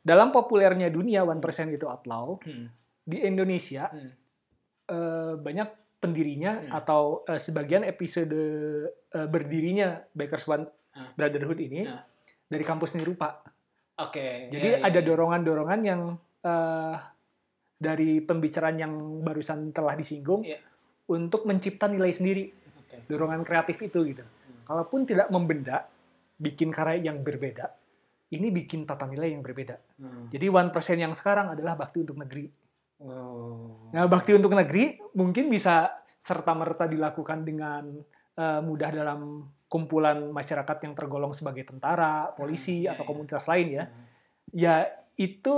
[0.01, 2.71] Dalam populernya dunia 1% itu outlaw, Hmm.
[3.03, 4.15] di Indonesia Hmm.
[4.87, 5.69] eh, banyak
[6.01, 6.73] pendirinya Hmm.
[6.73, 8.33] atau eh, sebagian episode
[8.91, 11.07] eh, berdirinya Bikers One Ah.
[11.15, 12.03] Brotherhood ini Ah.
[12.51, 13.45] dari kampus Nirupa.
[14.01, 14.49] Oke.
[14.51, 15.07] Jadi iya, iya, ada iya.
[15.07, 16.01] dorongan-dorongan yang
[16.41, 16.95] eh,
[17.77, 20.57] dari pembicaraan yang barusan telah disinggung Iya.
[21.07, 22.49] untuk mencipta nilai sendiri,
[22.81, 23.05] Oke.
[23.07, 24.25] dorongan kreatif itu gitu.
[24.25, 24.65] Hmm.
[24.65, 25.85] Kalaupun tidak membenda,
[26.37, 27.69] bikin karya yang berbeda,
[28.33, 29.77] ini bikin tata nilai yang berbeda.
[30.01, 30.33] Hmm.
[30.33, 32.49] Jadi one persen yang sekarang adalah bakti untuk negeri.
[33.01, 33.89] Oh.
[33.91, 37.97] Nah, bakti untuk negeri mungkin bisa serta merta dilakukan dengan
[38.33, 39.21] eh, mudah dalam
[39.67, 43.09] kumpulan masyarakat yang tergolong sebagai tentara, polisi Hmm, iya, atau iya.
[43.09, 43.85] komunitas lain ya.
[43.85, 44.05] Hmm.
[44.51, 44.75] Ya
[45.15, 45.57] itu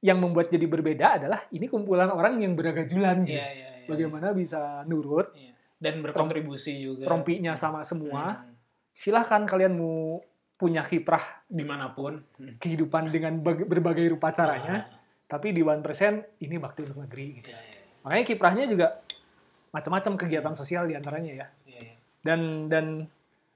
[0.00, 3.36] yang membuat jadi berbeda adalah ini kumpulan orang yang beragajulan gitu.
[3.36, 3.86] Iya, iya, iya.
[3.86, 5.50] Bagaimana bisa nurut, Iya.
[5.76, 7.04] Dan berkontribusi juga.
[7.04, 8.38] rompinya sama semua.
[8.40, 8.54] Hmm.
[8.88, 10.22] Silahkan kalian mau
[10.54, 12.22] punya kiprah di mana pun.
[12.38, 12.54] Hmm.
[12.56, 15.01] kehidupan dengan bag- berbagai rupa caranya, Ah,
[15.32, 15.80] tapi di 1%
[16.38, 17.40] ini bakti untuk negeri.
[17.40, 17.48] Gitu.
[17.48, 19.00] iya, iya, Makanya kiprahnya juga
[19.72, 21.46] macam-macam kegiatan sosial di antaranya ya.
[21.64, 21.94] iya, iya.
[22.20, 23.08] Dan dan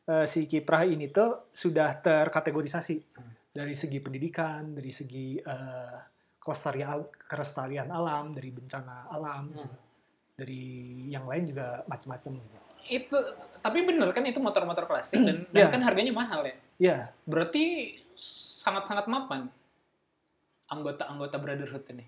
[0.07, 3.33] eh, si kiprah ini tuh sudah terkategorisasi Hmm.
[3.53, 5.97] dari segi pendidikan, dari segi eh,
[6.41, 9.77] kelestarian kelestarian alam, dari bencana alam, Hmm.
[10.33, 10.63] dari
[11.07, 12.33] yang lain juga macam-macam.
[12.39, 12.57] Gitu.
[12.87, 13.19] Itu
[13.61, 15.73] tapi bener kan itu motor-motor klasik dan, dan Iya.
[15.75, 16.57] kan harganya mahal ya.
[16.77, 17.97] Ya, Berarti
[18.57, 19.49] sangat-sangat mapan
[20.69, 22.05] anggota-anggota brotherhood ini.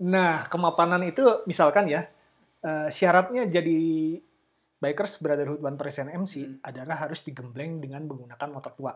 [0.00, 2.08] Nah, kemapanan itu misalkan ya,
[2.60, 3.78] eh, syaratnya jadi
[4.80, 6.56] Bikers Brotherhood 1% MC Hmm.
[6.64, 8.92] adalah harus digembleng dengan menggunakan motor tua.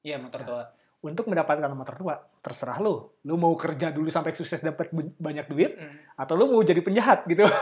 [0.00, 0.46] Iya, motor Nah.
[0.46, 0.62] tua.
[1.04, 3.18] Untuk mendapatkan motor tua, terserah lo.
[3.26, 4.88] Lo mau kerja dulu sampai sukses dapat
[5.18, 6.00] banyak duit, Hmm.
[6.14, 7.44] atau lo mau jadi penjahat gitu.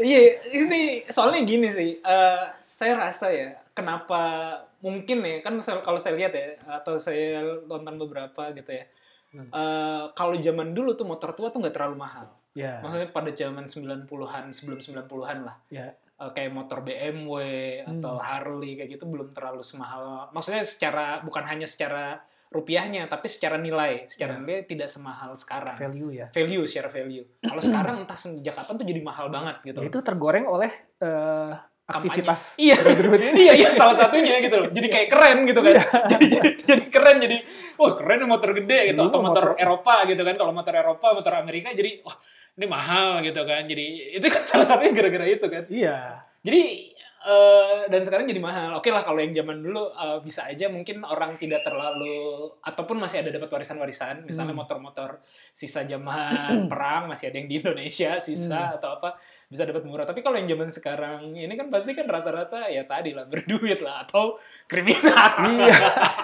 [0.00, 2.00] Iya, ini soalnya gini sih.
[2.00, 4.20] eh, saya rasa ya, kenapa
[4.80, 8.84] mungkin ya kan kalau saya lihat ya atau saya nonton beberapa gitu ya.
[9.30, 9.46] Hmm.
[9.46, 12.26] eh, kalau zaman dulu tuh motor tua tuh nggak terlalu mahal.
[12.50, 15.56] ya, Maksudnya pada zaman 90-an, sebelum 90-an lah.
[15.70, 17.32] ya, Eh, kayak motor BMW
[17.80, 18.20] atau Hmm.
[18.20, 20.28] Harley kayak gitu belum terlalu semahal.
[20.30, 22.20] Maksudnya secara bukan hanya secara
[22.50, 24.04] rupiahnya, tapi secara nilai.
[24.04, 24.38] Secara Ya.
[24.38, 25.78] nilai tidak semahal sekarang.
[25.78, 26.26] value ya.
[26.28, 27.24] Value, secara value.
[27.40, 29.80] Kalau sekarang entah sejak kapan tuh jadi mahal banget gitu.
[29.80, 31.79] Itu tergoreng oleh eh, Kampanye.
[31.90, 32.76] Aktivitas Iya.
[33.42, 34.68] Iya, iya salah satunya gitu loh.
[34.68, 35.74] Jadi kayak keren gitu kan.
[36.10, 37.36] jadi, jadi jadi keren jadi
[37.74, 40.34] wah keren motor gede gitu Dulu atau motor, motor- Eropa gitu kan.
[40.34, 42.16] Kalau motor Eropa, motor Amerika jadi wah
[42.52, 43.62] ini mahal gitu kan.
[43.64, 45.64] Jadi itu kan salah satunya gara-gara itu kan.
[45.66, 45.98] Iya.
[46.40, 46.60] Jadi
[47.20, 48.70] eh, dan sekarang jadi mahal.
[48.74, 53.20] Oke lah kalau yang zaman dulu eh, bisa aja mungkin orang tidak terlalu ataupun masih
[53.20, 54.60] ada dapat warisan-warisan, misalnya Hmm.
[54.60, 58.22] motor-motor sisa zaman perang masih ada yang di Indonesia Hmm.
[58.22, 60.06] sisa atau apa bisa dapat murah.
[60.06, 64.06] Tapi kalau yang zaman sekarang ini kan pasti kan rata-rata ya tadi lah berduit lah
[64.06, 64.38] atau
[64.70, 65.42] kriminal.
[65.50, 65.76] Iya.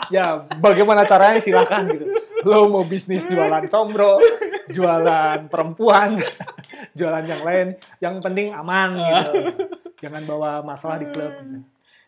[0.07, 0.27] Ya,
[0.63, 2.07] bagaimana caranya silakan gitu.
[2.47, 4.23] Lo mau bisnis jualan combro,
[4.71, 6.23] jualan perempuan,
[6.99, 7.69] jualan yang lain.
[7.99, 9.33] Yang penting aman gitu.
[10.07, 11.35] Jangan bawa masalah di klub.
[11.35, 11.59] Gitu.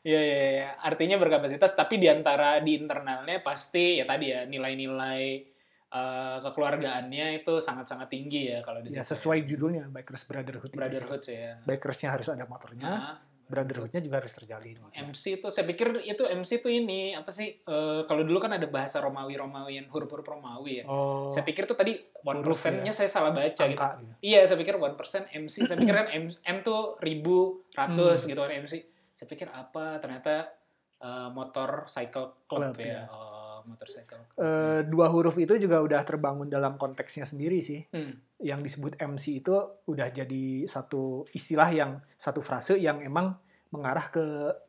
[0.07, 0.69] Iya, iya, iya.
[0.79, 5.58] Artinya berkapasitas, tapi di antara di internalnya pasti ya tadi ya nilai-nilai
[5.91, 10.69] eh, kekeluargaannya itu sangat-sangat tinggi ya kalau di Ya sesuai judulnya Bikers Brotherhood.
[10.69, 11.57] itu brotherhood ya.
[11.63, 14.77] Bikersnya harus ada motornya, Nah, brotherhoodnya juga harus terjalin.
[14.93, 17.57] MC itu saya pikir itu MC itu ini apa sih?
[17.57, 20.85] eh, kalau dulu kan ada bahasa Romawi Romawian huruf-huruf Romawi ya.
[20.85, 22.93] Oh, Saya pikir tuh tadi one Huruf persennya ya.
[22.95, 23.65] saya salah baca gitu.
[23.65, 24.13] angka gitu.
[24.21, 25.65] Iya, saya pikir one persen MC.
[25.65, 28.29] Saya pikir kan M, M tuh ribu, ratus Hmm.
[28.29, 28.75] gitu kan MC.
[29.11, 29.97] Saya pikir apa?
[29.97, 30.53] Ternyata
[30.99, 32.85] eh, motor cycle club, Club, ya.
[32.85, 33.03] ya.
[33.09, 34.23] Oh, motorcycle.
[34.37, 37.83] Eh, dua huruf itu juga udah terbangun dalam konteksnya sendiri sih.
[37.91, 38.15] Hmm.
[38.39, 39.55] Yang disebut MC itu
[39.85, 43.35] udah jadi satu istilah yang satu frase yang emang
[43.73, 44.25] mengarah ke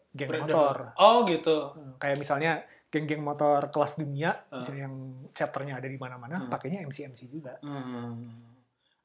[0.09, 0.95] geng motor.
[0.97, 1.77] Oh gitu.
[1.77, 2.51] Eh, Kayak misalnya
[2.89, 4.65] geng-geng motor kelas dunia, Ah.
[4.65, 4.95] misalnya yang
[5.31, 6.49] chapternya ada di mana-mana, Hmm.
[6.49, 7.61] pakainya MC-MC juga.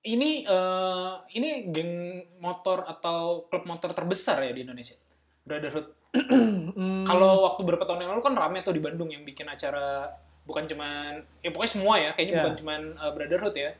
[0.04, 1.92] Ini eh, ini geng
[2.38, 4.96] motor atau klub motor terbesar ya di Indonesia.
[5.44, 6.03] Brotherhood.
[6.14, 10.06] Hmm, Kalau waktu beberapa tahun yang lalu kan rame tuh di Bandung yang bikin acara
[10.42, 11.10] bukan cuman
[11.40, 12.40] ya pokoknya semua ya, kayaknya Ya.
[12.40, 13.70] bukan cuman eh, Brotherhood ya.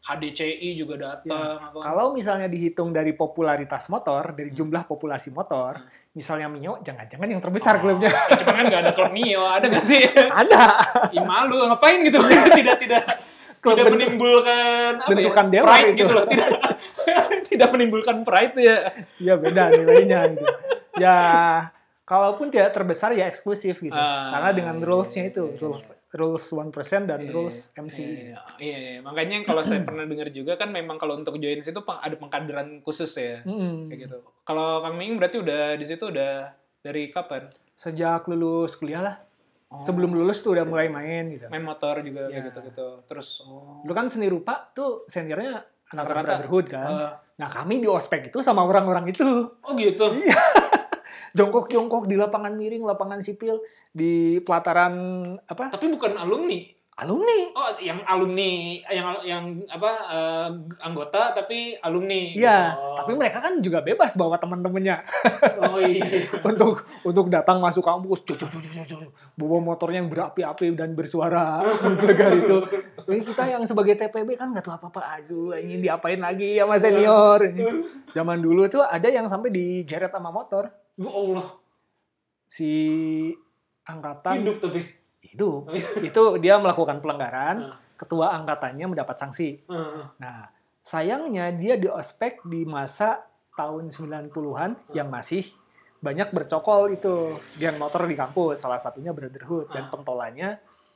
[0.00, 1.78] HDCI juga datang apa.
[1.80, 4.58] kalau misalnya dihitung dari popularitas motor, dari Hmm.
[4.58, 5.86] jumlah populasi motor, Hmm.
[6.12, 8.10] misalnya Mio, jangan-jangan yang terbesar Oh, klubnya.
[8.10, 10.02] ya, cuman kan nggak ada klub Mio, ada nggak sih?
[10.42, 10.62] Ada.
[11.08, 12.18] Ih malu ngapain gitu
[12.52, 13.04] tidak tidak
[13.58, 15.52] Klub tidak bentuk- menimbulkan apa bentukan ya?
[15.52, 15.98] dewa pride itu.
[16.02, 16.48] gitu loh tidak
[17.46, 18.76] tidak menimbulkan pride ya
[19.20, 20.46] Iya beda nilainya gitu.
[20.94, 21.16] Ya
[22.02, 23.94] kalaupun tidak terbesar ya eksklusif gitu.
[23.94, 25.60] Ah, Karena dengan iya, rules-nya iya, itu, iya.
[25.60, 25.80] rules
[26.12, 27.96] rules 1% dan Iya, rules MC.
[27.98, 29.00] Iya, iya, iya.
[29.00, 33.08] makanya kalau saya pernah dengar juga kan memang kalau untuk join situ ada pengkaderan khusus
[33.16, 33.88] ya Mm-mm.
[33.88, 34.18] kayak gitu.
[34.42, 37.48] Kalau Kang Ming berarti udah di situ udah dari kapan?
[37.80, 39.16] Sejak lulus kuliah lah.
[39.72, 39.80] Oh.
[39.80, 41.48] Sebelum lulus tuh udah mulai main gitu.
[41.48, 42.48] main motor juga kayak Ya.
[42.52, 42.88] gitu-gitu.
[43.08, 43.80] Terus oh.
[43.80, 46.20] Dulu kan seni rupa tuh seniornya anak Rata-rata.
[46.44, 46.88] Brotherhood kan.
[46.92, 49.24] Eh, Nah kami di ospek itu sama orang-orang itu.
[49.48, 50.12] oh gitu.
[51.36, 53.60] Jongkok-jongkok di lapangan miring, lapangan sipil,
[53.92, 54.94] di pelataran
[55.44, 55.68] apa?
[55.68, 56.82] Tapi bukan alumni.
[56.92, 57.48] Alumni.
[57.56, 60.48] Oh, yang alumni, yang yang apa eh,
[60.84, 62.36] anggota tapi alumni.
[62.36, 62.88] Iya, gitu.
[63.00, 65.00] tapi mereka kan juga bebas bawa teman-temannya
[65.56, 66.28] Oh iya.
[66.52, 69.08] untuk untuk datang masuk kampus, cucu cucu cucu,
[69.40, 72.60] bawa motornya yang berapi-api dan bersuara menggelegar itu.
[73.08, 77.40] Ini kita yang sebagai TPB kan nggak tahu apa-apa, aduh ingin diapain lagi sama senior.
[77.40, 77.64] Ini.
[78.12, 80.81] Zaman dulu tuh ada yang sampai digeret sama motor.
[80.94, 81.46] Ya Allah,
[82.46, 82.68] Si
[83.82, 84.80] angkatan hidup tapi.
[85.24, 85.72] hidup.
[86.02, 87.76] itu dia melakukan pelanggaran, Ah.
[87.96, 89.64] ketua angkatannya mendapat sanksi.
[89.64, 90.04] Heeh.
[90.18, 95.48] Nah, sayangnya dia di ospek di masa tahun 90-an yang masih
[95.98, 97.14] banyak bercokol itu
[97.56, 99.90] geng motor di kampus, salah satunya Brotherhood dan Ah.
[99.90, 100.50] pentolannya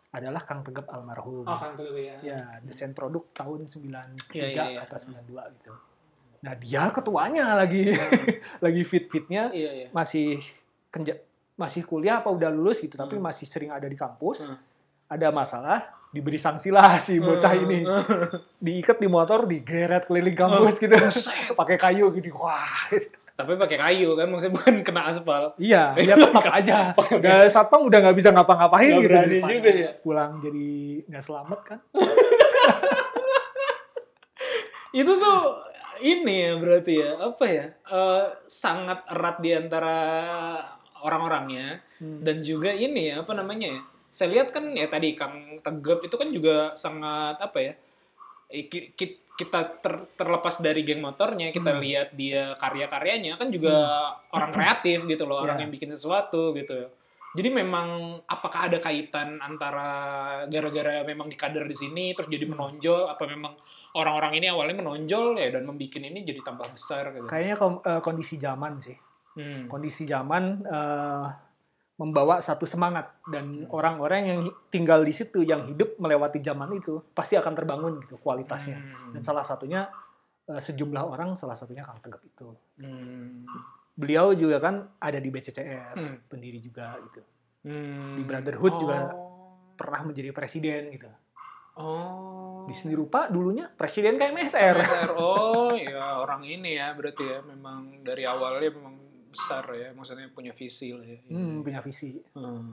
[0.08, 1.40] adalah Kang Tegep almarhum.
[1.42, 2.16] Oh, kan dulu ya.
[2.20, 4.80] Ya, desain produk tahun 93 Iya, iya, iya.
[4.82, 5.72] atau 92 gitu.
[6.38, 7.92] Nah, dia ketuanya lagi
[8.64, 9.86] lagi fit-fitnya Iya, iya.
[9.90, 10.38] masih
[10.88, 11.20] kenja-
[11.54, 13.24] masih kuliah apa udah lulus gitu, tapi Hmm.
[13.24, 14.44] masih sering ada di kampus.
[14.44, 14.58] Hmm.
[15.06, 17.64] Ada masalah, diberi sanksi lah si bocah Hmm.
[17.64, 17.78] ini
[18.64, 20.92] diikat di motor, digeret keliling kampus gitu,
[21.56, 22.34] pakai kayu gitu.
[22.34, 22.90] Wah,
[23.32, 25.52] Tapi pakai kayu kan, maksudnya bukan kena aspal.
[25.56, 26.96] iya, dia tetap aja.
[27.12, 29.06] Udah satpam udah nggak bisa ngapa-ngapain gitu.
[29.06, 29.90] berani juga ya.
[30.00, 30.68] Pulang jadi
[31.04, 31.78] nggak selamat kan?
[34.90, 35.38] Itu tuh
[35.98, 37.64] ini ya berarti ya, apa ya?
[37.72, 39.96] eh, sangat erat di antara
[40.98, 42.20] orang-orangnya Hmm.
[42.20, 43.80] dan juga ini ya, apa namanya ya?
[44.08, 47.72] Saya lihat kan ya tadi Kang Tegep itu kan juga sangat apa ya?
[48.46, 51.82] eh, ki- ki- kita ter- terlepas dari geng motornya, kita Hmm.
[51.82, 53.74] lihat dia karya-karyanya kan juga
[54.30, 55.62] orang kreatif gitu loh, orang Ya.
[55.66, 56.88] yang bikin sesuatu gitu.
[57.36, 59.88] Jadi memang apakah ada kaitan antara
[60.48, 63.52] gara-gara memang dikader di sini terus jadi menonjol apa memang
[63.92, 67.28] orang-orang ini awalnya menonjol ya dan membuat ini jadi tambah besar gitu.
[67.28, 68.96] Kayaknya eh, kondisi zaman sih.
[69.36, 69.68] Hmm.
[69.68, 71.26] Kondisi zaman eh,
[72.00, 74.40] membawa satu semangat dan orang-orang yang
[74.72, 78.80] tinggal di situ yang hidup melewati zaman itu pasti akan terbangun gitu kualitasnya.
[78.80, 79.12] Hmm.
[79.12, 79.84] Dan salah satunya
[80.48, 82.48] eh, sejumlah orang, salah satunya Kang Tegep itu.
[82.80, 83.44] Hmm.
[83.96, 86.16] Beliau juga kan ada di BCCF, Hmm.
[86.28, 87.20] pendiri juga gitu.
[87.64, 88.20] Hmm.
[88.20, 89.24] Di Brotherhood juga Oh.
[89.76, 91.08] Pernah menjadi presiden gitu.
[91.76, 92.64] Oh.
[92.64, 94.76] Di seni rupa dulunya presiden KMSR.
[94.76, 95.10] MSR.
[95.20, 98.96] Oh, ya orang ini ya berarti ya memang dari awalnya memang
[99.28, 101.20] besar ya, maksudnya punya visi lah ya.
[101.28, 102.16] Hmm, punya visi.
[102.32, 102.72] Hmm.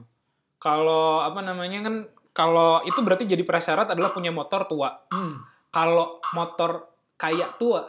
[0.56, 1.96] Kalau apa namanya kan
[2.32, 5.04] kalau itu berarti jadi prasyarat adalah punya motor tua.
[5.12, 5.44] Hmm.
[5.68, 6.88] Kalau motor
[7.20, 7.84] kayak tua,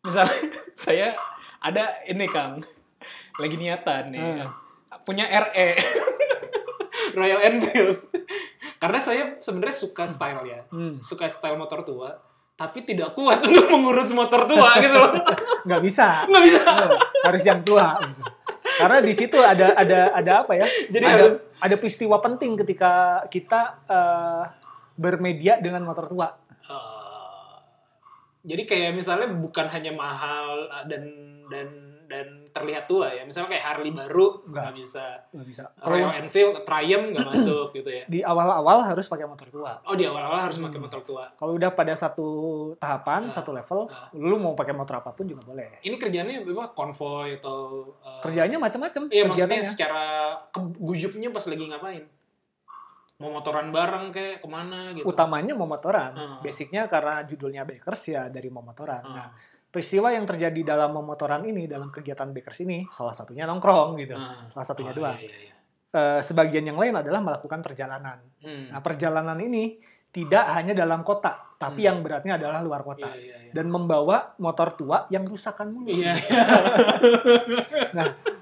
[0.00, 0.40] misalnya
[0.72, 1.12] saya
[1.64, 2.60] ada ini Kang,
[3.40, 4.46] lagi niatan nih, Hmm.
[5.02, 5.68] punya RE,
[7.18, 7.98] Royal Enfield.
[8.82, 11.00] Karena saya sebenarnya suka style ya, Hmm.
[11.00, 12.12] suka style motor tua.
[12.54, 15.10] tapi tidak kuat untuk mengurus motor tua gitu loh.
[15.64, 16.22] nggak bisa.
[16.22, 16.60] Nggak bisa.
[16.62, 16.90] Eh,
[17.26, 17.98] harus yang tua.
[17.98, 18.22] gitu.
[18.78, 20.62] Karena di situ ada ada ada apa ya?
[20.86, 22.92] Jadi ada, harus- ada peristiwa penting ketika
[23.26, 24.42] kita eh,
[24.94, 26.30] bermedia dengan motor tua.
[28.44, 31.08] Eh, jadi kayak misalnya bukan hanya mahal uh, dan
[31.48, 31.68] dan
[32.04, 33.24] dan terlihat tua ya.
[33.24, 34.76] Misalnya kayak Harley baru Nggak.
[34.76, 35.24] bisa.
[35.32, 35.62] Nggak bisa.
[35.80, 38.04] Royal Kalau Enfield, Triumph nggak masuk gitu ya.
[38.04, 39.80] di awal-awal harus pakai motor tua.
[39.82, 40.84] Oh di awal-awal harus pakai Hmm.
[40.84, 41.24] motor tua.
[41.32, 42.26] Kalau udah pada satu
[42.76, 43.32] tahapan, Ah.
[43.32, 44.12] satu level, Ah.
[44.12, 45.80] lu mau pakai motor apa pun juga boleh.
[45.80, 46.64] Ini kerjanya apa?
[46.70, 49.08] Konvoy atau uh, Kerjanya macam-macam.
[49.08, 50.04] Iya maksudnya secara
[50.76, 52.04] gujupnya pas lagi ngapain?
[53.22, 55.06] Mau motoran bareng kayak ke mana gitu?
[55.06, 56.12] utamanya mau motoran.
[56.18, 56.38] Ah.
[56.42, 59.02] Basicnya karena judulnya Bakers ya dari mau motoran.
[59.06, 59.14] Ah.
[59.14, 59.28] Nah,
[59.70, 64.18] peristiwa yang terjadi dalam memotoran ini, dalam kegiatan Bakers ini, salah satunya nongkrong gitu.
[64.18, 64.50] Ah.
[64.50, 65.14] Salah satunya Oh, dua.
[65.18, 65.54] iya, iya, iya.
[65.94, 68.18] Eh, sebagian yang lain adalah melakukan perjalanan.
[68.42, 68.74] Hmm.
[68.74, 69.78] Nah, perjalanan ini
[70.10, 71.88] tidak hanya dalam kota, tapi Hmm.
[71.88, 73.08] yang beratnya adalah luar kota.
[73.08, 73.52] Iya, iya, iya.
[73.56, 75.88] Dan membawa motor tua yang rusakan mulu.
[75.88, 76.12] Iya,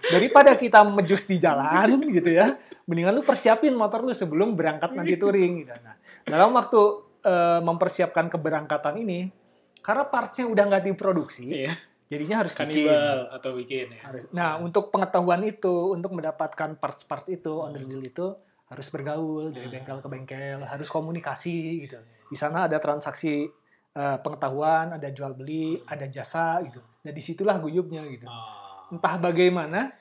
[0.02, 5.14] Daripada kita mejus di jalan gitu ya, mendingan lu persiapin motor lu sebelum berangkat nanti
[5.14, 5.72] touring gitu.
[5.78, 5.94] Nah,
[6.26, 6.80] dalam waktu
[7.22, 9.30] eh, mempersiapkan keberangkatan ini,
[9.78, 11.70] karena partsnya udah nggak diproduksi, Iya.
[12.10, 12.66] jadinya harus bikin.
[12.82, 14.00] Kanibal atau bikin ya.
[14.10, 14.22] Harus.
[14.34, 17.78] Nah, untuk pengetahuan itu, untuk mendapatkan parts-parts itu, Hmm.
[17.78, 18.26] deal itu
[18.72, 19.74] harus bergaul dari Hmm.
[19.76, 22.00] bengkel ke bengkel, harus komunikasi gitu.
[22.26, 23.46] Di sana ada transaksi
[23.92, 26.80] eh, pengetahuan, ada jual beli, ada jasa gitu.
[27.04, 28.24] Nah, di situlah guyupnya gitu.
[28.24, 28.88] Ah.
[28.88, 29.92] Entah bagaimana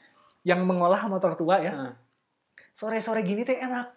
[0.48, 1.94] yang mengolah motor tua ya, Ah.
[2.72, 3.92] sore-sore gini teh enak.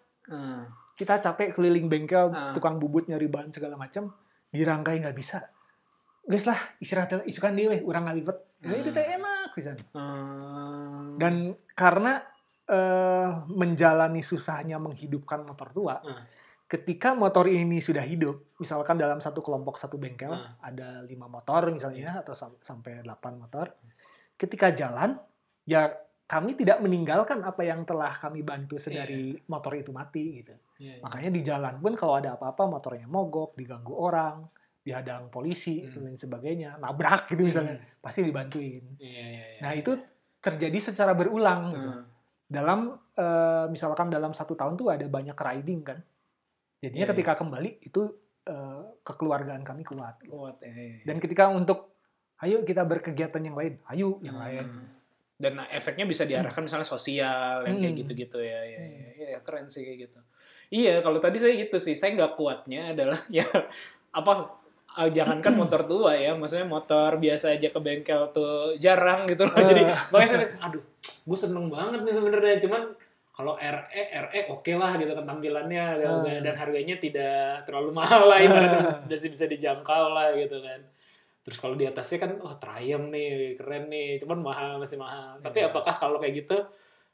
[0.99, 2.27] Kita capek keliling bengkel,
[2.59, 4.11] tukang bubut nyari bahan segala macam,
[4.51, 5.47] dirangkai nggak bisa.
[6.27, 8.35] Guys lah, istirahat isukan dewe, urang ngalibet.
[8.67, 9.79] Nah, itu teh enak bisa.
[11.15, 11.35] Dan
[11.79, 12.19] karena
[12.66, 16.24] eh, menjalani susahnya menghidupkan motor tua, Hmm.
[16.65, 20.57] ketika motor ini sudah hidup, misalkan dalam satu kelompok satu bengkel Hmm.
[20.61, 23.69] ada lima motor misalnya atau sam- sampai 8 motor,
[24.35, 25.20] ketika jalan
[25.65, 25.93] ya
[26.24, 30.57] kami tidak meninggalkan apa yang telah kami bantu sedari motor itu mati gitu.
[30.81, 31.03] Iya, iya.
[31.05, 34.49] Makanya di jalan pun kalau ada apa-apa motornya mogok, diganggu orang,
[34.81, 35.93] dihadang polisi Hmm.
[35.93, 38.01] dan lain sebagainya, nabrak gitu misalnya, Hmm.
[38.01, 38.85] pasti dibantuin.
[38.97, 39.61] Iya, iya, iya.
[39.61, 39.93] Nah itu
[40.41, 41.62] terjadi secara berulang.
[41.70, 41.91] gitu.
[42.55, 42.81] Dalam
[43.15, 45.99] eh, misalkan dalam satu tahun tuh ada banyak riding kan.
[46.79, 48.03] Jadinya Iya, ketika kembali itu
[48.45, 50.21] eh, kekeluargaan kami kuat.
[50.25, 50.69] Kuat ya.
[50.69, 51.01] iya.
[51.03, 51.97] Dan ketika untuk
[52.41, 54.45] ayo kita berkegiatan yang lain, ayo yang Hmm.
[54.45, 54.67] lain.
[55.35, 58.01] Dan efeknya bisa diarahkan misalnya sosial yang kayak Hmm.
[58.05, 58.61] gitu-gitu ya.
[58.63, 59.01] Ya, Hmm.
[59.17, 60.21] ya, ya, keren sih kayak gitu.
[60.71, 63.49] Iya, kalau tadi saya gitu sih, saya nggak kuatnya adalah ya
[64.13, 64.33] apa
[64.97, 69.57] eh, jangankan motor tua ya, maksudnya motor biasa aja ke bengkel tuh jarang gitu loh.
[69.57, 69.99] Jadi Eh.
[70.09, 72.83] makanya saya, aduh, gue seneng banget nih sebenarnya, cuman
[73.31, 76.39] kalau RE, RE oke lah gitu kan tampilannya gitu kan.
[76.41, 80.81] dan harganya tidak terlalu mahal lah, ibaratnya masih, masih bisa dijangkau lah gitu kan.
[81.45, 85.37] Terus kalau di atasnya kan, oh Triumph nih, keren nih, cuman mahal, masih mahal.
[85.43, 85.69] Tapi Iya.
[85.69, 86.57] apakah kalau kayak gitu,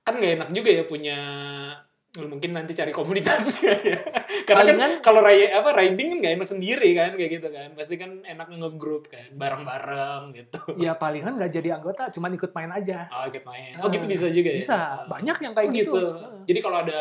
[0.01, 1.19] kan nggak enak juga ya punya,
[2.13, 3.99] mungkin nanti cari komunitasnya ya.
[4.43, 7.69] Karena kan Palingan- kalau raya apa riding kan nggak enak sendiri kan, kayak gitu kan.
[7.73, 10.59] Pasti kan enak ngegroup kan, bareng-bareng gitu.
[10.77, 13.07] Ya palingan nggak jadi anggota, cuman ikut main aja.
[13.11, 13.71] Oh, ikut main.
[13.79, 14.59] Oh, gitu bisa juga ya?
[14.59, 15.93] Bisa, banyak yang kayak Oh, gitu.
[15.93, 16.07] gitu.
[16.11, 16.43] Eh.
[16.47, 17.01] Jadi kalau ada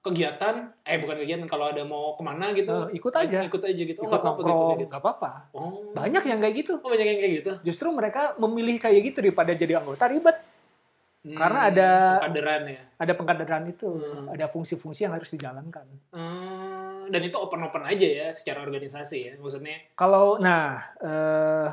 [0.00, 3.42] kegiatan, eh bukan kegiatan, kalau ada mau ke mana gitu, Eh, ikut aja.
[3.42, 3.98] Ikut aja gitu.
[3.98, 4.86] Oh, Ikut nggak apa-apa gitu, gitu.
[4.86, 5.30] nggak apa-apa.
[5.50, 5.90] Oh.
[5.90, 6.72] Banyak yang kayak gitu.
[6.76, 7.52] Oh, banyak yang kayak gitu.
[7.64, 10.38] Justru mereka memilih kayak gitu daripada jadi anggota ribet.
[11.26, 12.80] Hmm, Karena ada- kaderan ya.
[12.96, 14.30] Ada pengkaderan itu, Hmm.
[14.30, 15.82] ada fungsi-fungsi yang harus dijalankan.
[16.14, 19.32] Hmm, dan itu open-open aja ya secara organisasi ya.
[19.34, 21.68] Maksudnya Kalau nah eh,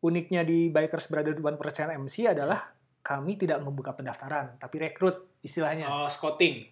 [0.00, 5.86] uniknya di Bikers Brotherhood One Percent MC adalah kami tidak membuka pendaftaran, tapi rekrut istilahnya.
[5.86, 6.66] oh, scouting.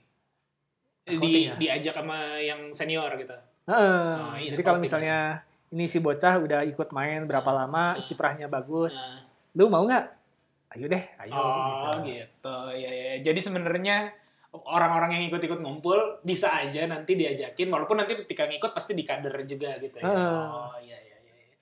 [1.04, 1.54] Scouting di, ya?
[1.54, 3.38] diajak sama yang senior gitu.
[3.64, 4.02] Heeh.
[4.18, 8.02] Oh, iya, Jadi kalau misalnya ini si bocah udah ikut main berapa lama, Hmm.
[8.02, 9.22] kiprahnya bagus, Nah,
[9.54, 10.23] lu mau nggak?
[10.74, 11.32] Ayo deh, ayo.
[11.32, 12.10] oh gitu.
[12.26, 12.56] gitu.
[12.74, 13.12] Ya, ya.
[13.22, 14.10] Jadi sebenarnya
[14.54, 19.78] orang-orang yang ikut-ikut ngumpul bisa aja nanti diajakin walaupun nanti ketika ngikut pasti dikader juga
[19.78, 20.04] gitu ya.
[20.06, 20.42] Heeh.
[20.50, 21.32] Oh iya iya iya.
[21.34, 21.54] iya.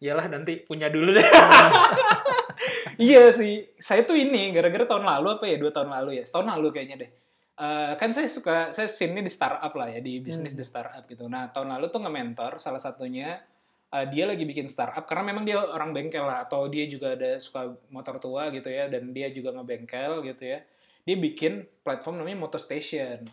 [0.00, 1.24] Iyalah nanti punya dulu deh.
[3.08, 3.64] iya sih.
[3.78, 5.56] Saya tuh ini gara-gara tahun lalu apa ya?
[5.60, 6.24] Dua tahun lalu ya.
[6.24, 7.10] Setahun lalu kayaknya deh.
[7.58, 10.60] Eh, kan saya suka saya scene di startup lah ya di bisnis Hmm.
[10.60, 11.26] di startup gitu.
[11.26, 13.42] Nah tahun lalu tuh nge-mentor salah satunya
[13.88, 17.36] eh, dia lagi bikin startup karena memang dia orang bengkel lah atau dia juga ada
[17.36, 20.60] suka motor tua gitu ya dan dia juga ngebengkel gitu ya.
[21.02, 23.24] Dia bikin platform namanya Motor Station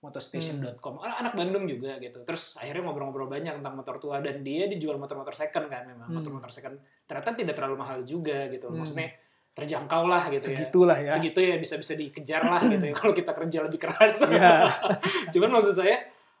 [0.00, 1.12] motorstation.com Hmm.
[1.12, 5.36] Anak Bandung juga gitu terus akhirnya ngobrol-ngobrol banyak tentang motor tua dan dia dijual motor-motor
[5.36, 6.16] second kan memang Hmm.
[6.16, 6.74] motor-motor second
[7.04, 8.80] ternyata tidak terlalu mahal juga gitu Hmm.
[8.80, 9.12] maksudnya
[9.52, 11.10] terjangkau lah gitu ya Segitulah ya.
[11.12, 14.56] segitu ya bisa bisa dikejar lah gitu ya kalau kita kerja lebih keras Iya.
[15.36, 15.96] cuman maksud saya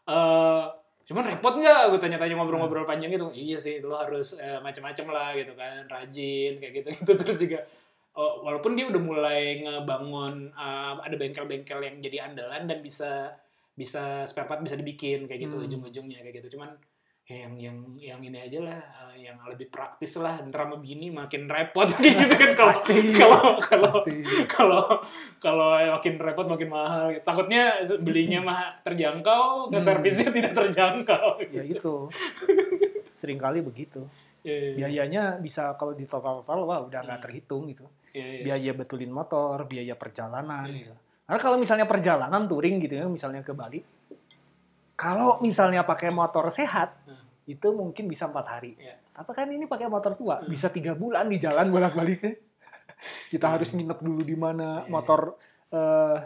[0.08, 0.64] eh
[1.10, 1.90] Cuman repot nggak?
[1.90, 3.34] Gue tanya-tanya ngobrol-ngobrol panjang gitu.
[3.34, 7.58] Iya sih, lo harus eh, macam-macam lah gitu kan, rajin kayak gitu-gitu terus juga
[8.14, 13.34] oh, walaupun dia udah mulai ngebangun eh, ada bengkel-bengkel yang jadi andalan dan bisa
[13.74, 15.66] bisa spare part bisa dibikin kayak gitu Hmm.
[15.66, 16.54] ujung-ujungnya kayak gitu.
[16.54, 16.78] Cuman
[17.30, 18.80] yang yang yang ini aja lah,
[19.10, 20.42] eh, yang lebih praktis lah.
[20.42, 22.74] Ntar sama begini makin repot gitu kan kalau
[23.62, 23.92] kalau kalau
[24.48, 24.82] kalau
[25.38, 27.22] kalau makin repot makin mahal gitu.
[27.22, 27.62] takutnya
[27.96, 29.86] belinya mah terjangkau ke Hmm.
[29.86, 32.10] servisnya tidak terjangkau Ya itu.
[33.14, 34.08] Seringkali begitu.
[34.40, 37.26] Iya, iya, Biayanya bisa kalau di total-total wah udah nggak Hmm.
[37.28, 37.84] terhitung gitu.
[38.10, 38.42] iya, iya.
[38.42, 40.88] Biaya betulin motor, biaya perjalanan Iya.
[40.88, 40.94] gitu.
[41.28, 43.78] Karena kalau misalnya perjalanan touring gitu ya, misalnya ke Bali,
[45.00, 47.24] kalau misalnya pakai motor sehat, Hmm.
[47.48, 48.76] itu mungkin bisa empat hari.
[48.76, 49.00] Iya.
[49.10, 50.46] Tapi kan ini pakai motor tua, Hmm.
[50.46, 52.20] bisa tiga bulan di jalan bolak-balik.
[53.32, 53.54] Kita Hmm.
[53.56, 54.92] harus nginep dulu di mana, Iya.
[54.92, 55.20] motor
[55.70, 56.16] eh,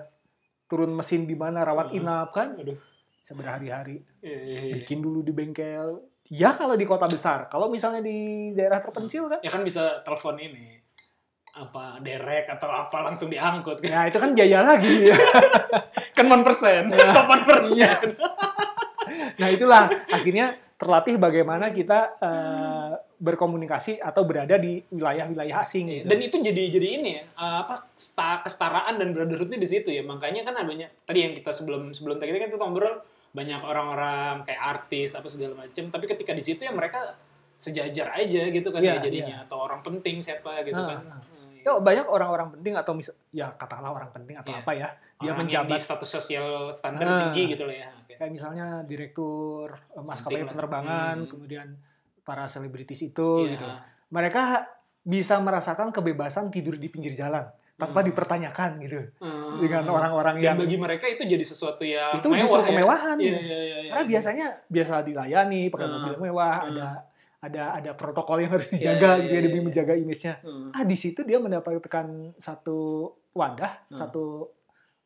[0.65, 1.99] turun mesin di mana, rawat Hmm.
[2.01, 2.81] inap kan, Aduh.
[3.15, 4.01] bisa berhari-hari.
[4.19, 4.75] Iya, iya, iya.
[4.81, 6.01] Bikin dulu di bengkel.
[6.27, 8.17] Ya kalau di kota besar, kalau misalnya di
[8.51, 10.81] daerah terpencil kan, ya kan bisa telepon ini
[11.55, 15.07] apa derek atau apa langsung diangkut kan ya itu kan biaya lagi.
[16.17, 17.13] kan one persen Iya.
[17.13, 17.99] delapan persen
[19.35, 25.87] Nah itulah akhirnya terlatih bagaimana kita eh, berkomunikasi atau berada di wilayah-wilayah asing.
[25.89, 26.05] gitu.
[26.05, 30.03] dan itu jadi jadi ini ya uh, apa sta- kesetaraan dan brotherhoodnya di situ ya
[30.03, 33.01] makanya kan ada banyak tadi yang kita sebelum sebelum tadi kan kita ngobrol
[33.31, 37.17] banyak orang-orang kayak artis apa segala macam tapi ketika di situ ya mereka
[37.55, 41.21] sejajar aja gitu kan Iya, ya jadinya atau orang penting siapa gitu Ah, kan ah.
[41.65, 44.61] Ya, banyak orang-orang penting atau mis ya katakanlah orang penting atau Iya.
[44.61, 47.19] apa ya, dia orang yang di menjabat status sosial standar Ah.
[47.25, 48.15] tinggi gitu lah ya Oke.
[48.15, 51.27] kayak misalnya direktur eh, maskapai penerbangan, Hmm.
[51.27, 51.67] kemudian
[52.21, 53.57] para selebritis itu Iya.
[53.57, 53.67] gitu.
[54.11, 54.43] Mereka
[55.03, 58.09] bisa merasakan kebebasan tidur di pinggir jalan tanpa Hmm.
[58.09, 59.57] dipertanyakan gitu Hmm.
[59.57, 62.69] dengan orang-orang dan yang bagi mereka itu jadi sesuatu yang itu mewah justru ya.
[62.71, 63.17] kemewahan.
[63.17, 63.39] Iya, gitu.
[63.43, 63.91] iya, iya, iya.
[63.91, 65.95] Karena biasanya biasa dilayani pakai Hmm.
[65.99, 66.71] mobil mewah, Hmm.
[66.71, 66.89] ada
[67.45, 69.65] ada ada protokol yang harus Iya, dijaga iya, gitu ya iya, demi iya.
[69.65, 70.35] menjaga image-nya.
[70.41, 70.69] Hmm.
[70.73, 72.07] Ah di situ dia mendapatkan
[72.37, 72.79] satu
[73.33, 73.99] wadah, Hmm.
[73.99, 74.25] satu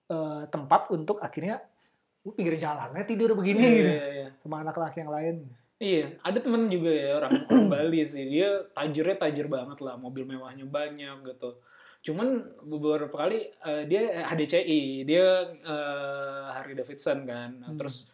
[0.06, 1.60] eh, tempat untuk akhirnya
[2.22, 3.90] "Lu pinggir jalannya tidur begini Iya, gitu.
[3.90, 4.28] iya, iya.
[4.40, 5.36] sama anak laki yang lain.
[5.78, 8.24] Iya, ada temen juga ya orang, orang Bali sih.
[8.24, 11.60] Dia tajirnya tajir banget lah, mobil mewahnya banyak gitu.
[12.00, 12.28] Cuman
[12.62, 17.50] beberapa kali eh, dia HDCI, dia eh, Harley Davidson kan.
[17.58, 17.78] Nah, Hmm.
[17.78, 18.10] Terus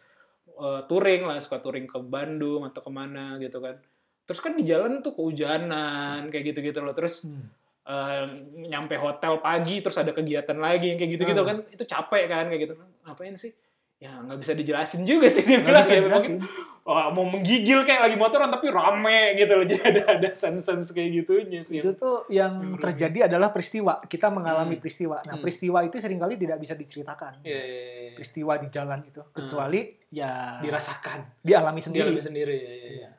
[0.51, 3.81] eh, touring lah, suka touring ke Bandung atau ke mana gitu kan.
[4.25, 6.91] Terus kan di jalan tuh kehujanan kayak gitu-gitu loh.
[6.91, 7.45] Terus Hmm.
[7.85, 8.25] eh,
[8.65, 11.47] nyampe hotel pagi terus ada kegiatan lagi kayak gitu-gitu Hmm.
[11.47, 11.57] kan.
[11.69, 12.73] Itu capek kan kayak gitu.
[13.03, 13.53] Ngapain sih?
[13.95, 16.01] Ya nggak bisa dijelasin juga sih dia bilang ya.
[16.03, 16.41] Mungkin.
[16.81, 19.65] Wah, mau menggigil kayak lagi motoran tapi rame gitu loh.
[19.69, 21.79] Jadi ada ada sense-sense kayak gitunya sih.
[21.79, 24.01] itu tuh yang yang terjadi adalah peristiwa.
[24.03, 24.83] Kita mengalami Hmm.
[24.83, 25.17] peristiwa.
[25.19, 25.41] Nah, Hmm.
[25.41, 27.41] peristiwa itu sering kali tidak bisa diceritakan.
[27.41, 28.11] Iya, iya, iya, iya.
[28.13, 32.09] Peristiwa di jalan itu, kecuali ya dirasakan dialami sendiri.
[32.11, 32.55] dialami sendiri.
[32.55, 33.09] Iya, iya, iya.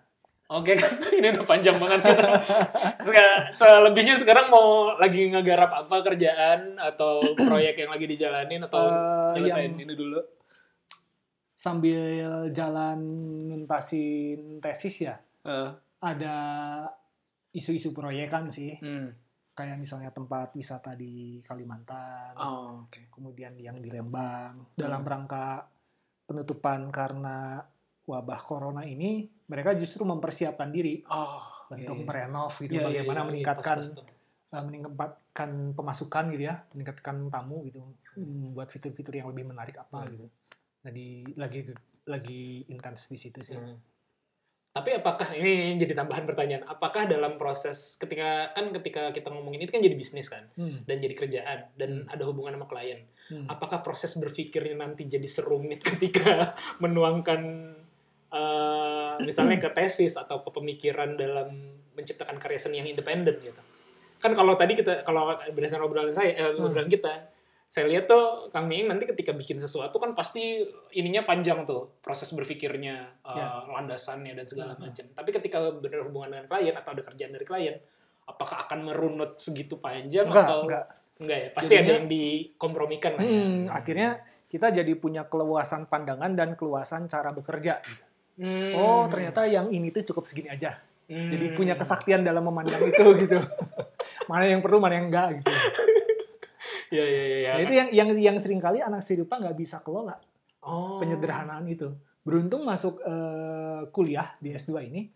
[0.49, 2.29] Oke kan, ini udah panjang banget kita.
[3.01, 9.33] Seka- Selebihnya sekarang mau lagi ngegarap apa kerjaan atau proyek yang lagi dijalanin atau Eh,
[9.35, 10.23] nyelesain yang ini dulu?
[11.57, 11.99] sambil
[12.53, 13.01] jalan
[13.49, 16.37] nuntasin tesis ya, Eh, ada
[17.51, 18.77] isu-isu proyekan sih.
[18.77, 19.25] hmm.
[19.51, 23.09] Kayak misalnya tempat wisata di Kalimantan, Oh, oke.
[23.09, 24.69] kemudian yang di Lembang.
[24.77, 25.65] Dalam rangka
[26.23, 27.65] penutupan karena
[28.07, 32.07] wabah corona ini, mereka justru mempersiapkan diri Oh, untuk iya, iya.
[32.07, 34.07] merenov gitu, Iya, iya, bagaimana iya, meningkatkan tuh.
[34.49, 37.83] eh, meningkatkan pemasukan gitu ya, meningkatkan tamu gitu,
[38.17, 40.09] membuat fitur-fitur yang lebih menarik apa Hmm.
[40.09, 40.27] gitu.
[40.81, 41.61] Jadi lagi
[42.07, 43.53] lagi intens di situ sih.
[43.53, 43.75] Hmm.
[44.71, 46.63] Tapi apakah ini jadi tambahan pertanyaan?
[46.63, 50.85] Apakah dalam proses ketika kan ketika kita ngomongin itu kan jadi bisnis kan Hmm.
[50.85, 53.03] dan jadi kerjaan dan ada hubungan sama klien.
[53.27, 53.49] Hmm.
[53.49, 57.73] Apakah proses berpikirnya nanti jadi serumit ketika menuangkan
[58.31, 61.49] eh, misalnya ke tesis atau ke pemikiran dalam
[61.93, 63.63] menciptakan karya seni yang independen gitu?
[64.17, 66.67] Kan kalau tadi kita kalau berdasarkan obrolan saya eh, Hmm.
[66.67, 67.33] obrolan kita
[67.67, 70.63] saya lihat tuh Kang Miing nanti ketika bikin sesuatu kan pasti
[70.93, 72.97] ininya panjang tuh proses berpikirnya,
[73.27, 73.67] eh, Ya.
[73.67, 74.87] landasannya dan segala Hmm.
[74.87, 75.05] macam.
[75.11, 77.77] Tapi ketika berhubungan dengan klien atau ada kerjaan dari klien,
[78.25, 80.85] apakah akan merunut segitu panjang Enggak, atau enggak.
[81.19, 81.49] enggak ya?
[81.51, 83.31] Pasti ada Jadinya- yang dikompromikan lah ya.
[83.35, 84.09] Hmm, akhirnya
[84.47, 87.83] kita jadi punya keluasan pandangan dan keluasan cara bekerja.
[88.37, 88.73] Hmm.
[88.77, 90.77] Oh, ternyata yang ini tuh cukup segini aja.
[91.09, 91.33] Hmm.
[91.33, 93.39] Jadi punya kesaktian dalam memandang itu gitu.
[94.29, 95.53] mana yang perlu, mana yang enggak gitu.
[96.87, 97.51] Iya iya iya.
[97.51, 100.15] Nah, itu yang yang yang sering kali anak Sirupa nggak bisa kelola
[100.63, 101.03] oh.
[101.03, 101.91] penyederhanaan itu.
[102.23, 105.11] Beruntung masuk eh, kuliah di S2 ini.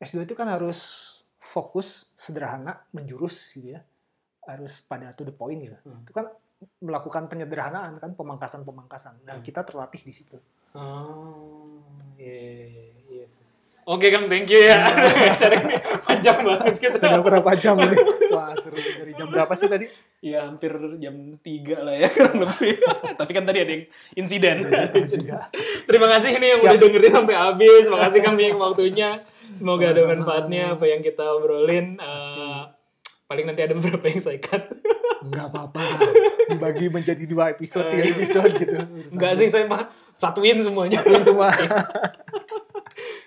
[0.00, 1.10] S2 itu kan harus
[1.40, 3.80] fokus, sederhana, menjurus gitu ya.
[4.44, 5.76] Harus pada to the point gitu.
[5.84, 6.04] Hmm.
[6.04, 6.28] Itu kan
[6.80, 9.24] melakukan penyederhanaan kan, pemangkasan-pemangkasan.
[9.24, 9.44] Dan Hmm.
[9.44, 10.36] kita terlatih di situ.
[10.76, 11.80] Oh.
[12.24, 12.40] Iya
[12.72, 13.44] Iya, iya sih.
[13.84, 14.80] Oke Kang, thank you ya.
[15.36, 17.04] Sharing ini panjang banget kita.
[17.04, 17.96] Udah berapa jam ini?
[18.32, 19.92] Wah seru dari jam berapa sih tadi?
[20.24, 22.80] Ya hampir jam 3 lah ya kurang lebih.
[23.20, 23.84] Tapi kan tadi ada yang
[24.16, 24.64] insiden.
[25.84, 27.84] Terima kasih ini yang udah dengerin sampai habis.
[27.92, 29.20] Makasih Kang yang waktunya.
[29.52, 32.00] Semoga ada manfaatnya apa yang kita obrolin.
[32.00, 32.62] Eh,
[33.24, 34.68] paling nanti ada beberapa yang saya cut.
[35.24, 35.80] Enggak apa-apa.
[36.52, 38.78] Dibagi menjadi dua episode, tiga episode gitu.
[39.16, 41.00] Enggak sih, saya mah satuin semuanya.
[41.02, 41.48] Cuma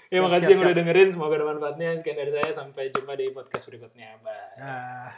[0.08, 1.10] Ya Siap, makasih siap, yang udah dengerin.
[1.12, 1.90] Semoga ada manfaatnya.
[2.00, 2.52] Sekian dari saya.
[2.56, 4.16] Sampai jumpa di podcast berikutnya.
[4.24, 4.56] Bye.
[4.56, 5.12] Nah,